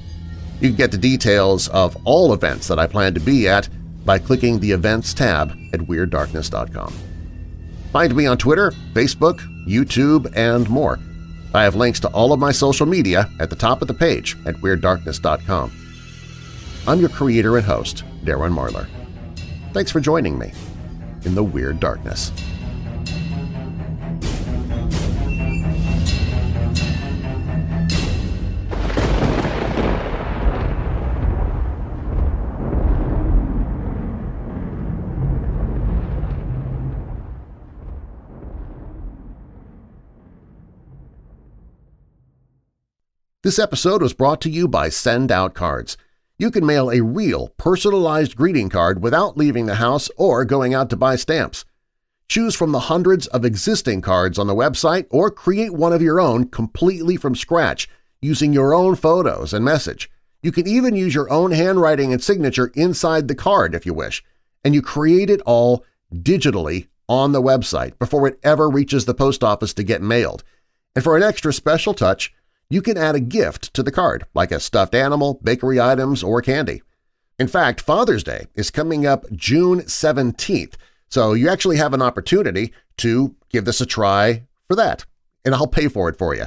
You 0.59 0.69
can 0.69 0.78
get 0.78 0.91
the 0.91 0.97
details 0.97 1.67
of 1.69 1.97
all 2.05 2.34
events 2.34 2.67
that 2.67 2.80
I 2.80 2.88
plan 2.88 3.13
to 3.13 3.19
be 3.19 3.47
at 3.47 3.69
by 4.05 4.19
clicking 4.19 4.59
the 4.59 4.72
Events 4.72 5.13
tab 5.13 5.51
at 5.74 5.80
WeirdDarkness.com. 5.82 6.93
Find 7.91 8.15
me 8.15 8.26
on 8.26 8.38
Twitter, 8.38 8.72
Facebook, 8.93 9.39
YouTube, 9.67 10.32
and 10.36 10.69
more. 10.69 10.99
I 11.53 11.63
have 11.63 11.76
links 11.76 11.99
to 12.01 12.07
all 12.09 12.32
of 12.32 12.39
my 12.39 12.51
social 12.51 12.86
media 12.86 13.30
at 13.39 13.49
the 13.49 13.55
top 13.55 13.82
of 13.82 13.88
the 13.88 13.93
page 13.93 14.38
at 14.45 14.55
WeirdDarkness.com. 14.55 15.80
I'm 16.88 16.99
your 16.99 17.09
creator 17.09 17.57
and 17.57 17.65
host, 17.65 18.03
Darren 18.23 18.53
Marlar. 18.53 18.88
Thanks 19.71 19.91
for 19.91 19.99
joining 19.99 20.39
me 20.39 20.51
in 21.25 21.36
the 21.36 21.43
Weird 21.43 21.79
Darkness. 21.79 22.32
This 43.43 43.59
episode 43.59 44.01
was 44.01 44.13
brought 44.13 44.41
to 44.41 44.49
you 44.49 44.67
by 44.67 44.89
Send 44.89 45.32
Out 45.32 45.53
Cards. 45.53 45.95
You 46.42 46.50
can 46.50 46.66
mail 46.66 46.89
a 46.89 47.02
real, 47.02 47.50
personalized 47.58 48.36
greeting 48.36 48.68
card 48.68 49.04
without 49.04 49.38
leaving 49.38 49.68
the 49.68 49.76
house 49.76 50.10
or 50.18 50.44
going 50.44 50.74
out 50.74 50.89
to 50.89 50.98
buy 50.98 51.16
stamps. 51.16 51.66
Choose 52.28 52.56
from 52.56 52.72
the 52.72 52.80
hundreds 52.89 53.28
of 53.28 53.46
existing 53.46 54.02
cards 54.02 54.39
on 54.39 54.48
the 54.48 54.56
website 54.56 55.06
or 55.12 55.30
create 55.30 55.72
one 55.72 55.94
of 55.94 56.02
your 56.02 56.20
own 56.20 56.48
completely 56.48 57.16
from 57.16 57.36
scratch 57.36 57.88
using 58.24 58.54
your 58.54 58.74
own 58.74 58.96
photos 58.96 59.54
and 59.54 59.64
message. 59.64 60.10
You 60.42 60.52
can 60.52 60.68
even 60.68 60.96
use 60.96 61.14
your 61.14 61.32
own 61.32 61.52
handwriting 61.52 62.12
and 62.12 62.24
signature 62.24 62.72
inside 62.74 63.28
the 63.28 63.36
card 63.36 63.76
if 63.76 63.86
you 63.86 63.94
wish, 63.94 64.24
and 64.64 64.74
you 64.74 64.82
create 64.82 65.30
it 65.30 65.42
all 65.42 65.86
digitally 66.12 66.88
on 67.08 67.34
the 67.34 67.42
website 67.44 68.00
before 68.00 68.28
it 68.28 68.39
ever 68.42 68.68
reaches 68.68 69.06
the 69.06 69.14
post 69.14 69.44
office 69.44 69.76
to 69.76 69.84
get 69.84 70.02
mailed. 70.02 70.44
And 70.96 71.04
for 71.04 71.16
an 71.16 71.22
extra 71.22 71.54
special 71.54 71.94
touch, 71.94 72.34
you 72.72 72.82
can 72.82 72.97
add 72.97 73.15
a 73.15 73.19
gift 73.19 73.74
to 73.74 73.84
the 73.84 73.91
card, 73.91 74.26
like 74.34 74.51
a 74.51 74.59
stuffed 74.59 74.95
animal, 74.95 75.39
bakery 75.43 75.80
items, 75.80 76.24
or 76.24 76.41
candy. 76.41 76.82
In 77.38 77.47
fact, 77.47 77.82
Father's 77.82 78.24
Day 78.24 78.47
is 78.55 78.72
coming 78.72 79.05
up 79.05 79.26
June 79.32 79.82
17th, 79.82 80.76
so 81.09 81.34
you 81.34 81.49
actually 81.49 81.78
have 81.78 81.93
an 81.93 82.01
opportunity 82.01 82.74
to 82.97 83.36
give 83.49 83.65
this 83.65 83.82
a 83.82 83.86
try 83.86 84.43
for 84.67 84.76
that, 84.76 85.05
and 85.43 85.53
I'll 85.53 85.67
pay 85.67 85.88
for 85.88 86.07
it 86.09 86.17
for 86.17 86.34
you. 86.34 86.45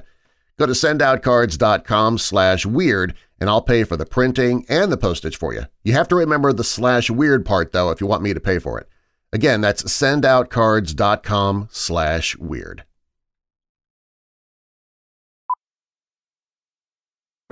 Go 0.59 0.66
to 0.66 0.72
sendoutcards.com 0.72 2.18
slash 2.18 2.64
weird 2.64 3.14
and 3.41 3.51
I'll 3.51 3.62
pay 3.62 3.85
for 3.85 3.97
the 3.97 4.07
printing 4.07 4.64
and 4.68 4.91
the 4.91 4.97
postage 4.97 5.37
for 5.37 5.53
you. 5.53 5.64
You 5.83 5.93
have 5.93 6.09
to 6.09 6.14
remember 6.14 6.53
the 6.53 6.64
slash 6.64 7.11
weird 7.11 7.45
part, 7.45 7.72
though, 7.72 7.91
if 7.91 8.01
you 8.01 8.07
want 8.07 8.22
me 8.22 8.33
to 8.33 8.41
pay 8.41 8.59
for 8.59 8.79
it. 8.81 8.89
Again, 9.33 9.61
that's 9.61 9.83
sendoutcards.com 9.83 11.68
slash 11.70 12.37
weird. 12.37 12.85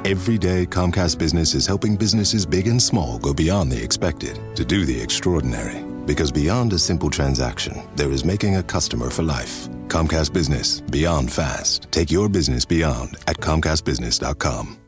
Every 0.05 0.37
day, 0.37 0.67
Comcast 0.67 1.19
Business 1.19 1.55
is 1.55 1.67
helping 1.67 1.97
businesses 1.97 2.45
big 2.45 2.67
and 2.67 2.83
small 2.83 3.19
go 3.19 3.33
beyond 3.33 3.71
the 3.71 3.81
expected 3.81 4.39
to 4.57 4.65
do 4.65 4.85
the 4.85 5.01
extraordinary. 5.01 5.85
Because 6.07 6.33
beyond 6.33 6.73
a 6.73 6.79
simple 6.79 7.09
transaction, 7.09 7.81
there 7.95 8.11
is 8.11 8.25
making 8.25 8.57
a 8.57 8.63
customer 8.63 9.11
for 9.11 9.23
life. 9.23 9.69
Comcast 9.87 10.33
Business. 10.33 10.81
Beyond 10.81 11.31
fast. 11.31 11.87
Take 11.93 12.11
your 12.11 12.29
business 12.29 12.65
beyond 12.65 13.17
at 13.29 13.37
ComcastBusiness.com. 13.37 14.79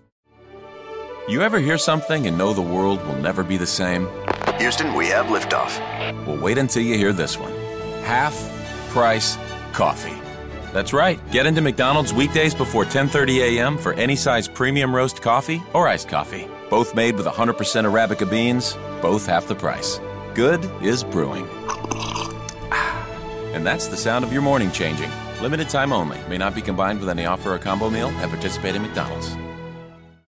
You 1.28 1.42
ever 1.42 1.58
hear 1.60 1.78
something 1.78 2.26
and 2.26 2.36
know 2.36 2.52
the 2.52 2.60
world 2.60 3.02
will 3.06 3.16
never 3.16 3.44
be 3.44 3.56
the 3.56 3.66
same? 3.66 4.08
Houston, 4.58 4.94
we 4.94 5.06
have 5.06 5.26
liftoff. 5.26 5.78
Well, 6.26 6.38
wait 6.38 6.58
until 6.58 6.82
you 6.82 6.98
hear 6.98 7.12
this 7.12 7.38
one. 7.38 7.52
Half 8.02 8.34
price 8.90 9.38
coffee. 9.72 10.23
That's 10.74 10.92
right. 10.92 11.20
Get 11.30 11.46
into 11.46 11.60
McDonald's 11.60 12.12
weekdays 12.12 12.52
before 12.52 12.84
10:30 12.84 13.38
a.m. 13.48 13.78
for 13.78 13.92
any 13.94 14.16
size 14.16 14.48
premium 14.48 14.94
roast 14.94 15.22
coffee 15.22 15.62
or 15.72 15.86
iced 15.86 16.08
coffee. 16.08 16.48
Both 16.68 16.96
made 16.96 17.14
with 17.16 17.26
100% 17.26 17.86
Arabica 17.86 18.28
beans, 18.28 18.76
both 19.00 19.24
half 19.24 19.46
the 19.46 19.54
price. 19.54 20.00
Good 20.34 20.68
is 20.82 21.04
brewing. 21.04 21.46
And 23.54 23.64
that's 23.64 23.86
the 23.86 23.96
sound 23.96 24.24
of 24.24 24.32
your 24.32 24.42
morning 24.42 24.72
changing. 24.72 25.10
Limited 25.40 25.68
time 25.68 25.92
only. 25.92 26.18
May 26.28 26.38
not 26.38 26.56
be 26.56 26.60
combined 26.60 26.98
with 26.98 27.08
any 27.08 27.24
offer 27.24 27.54
or 27.54 27.58
combo 27.58 27.88
meal 27.88 28.08
at 28.08 28.30
participating 28.30 28.82
McDonald's. 28.82 29.36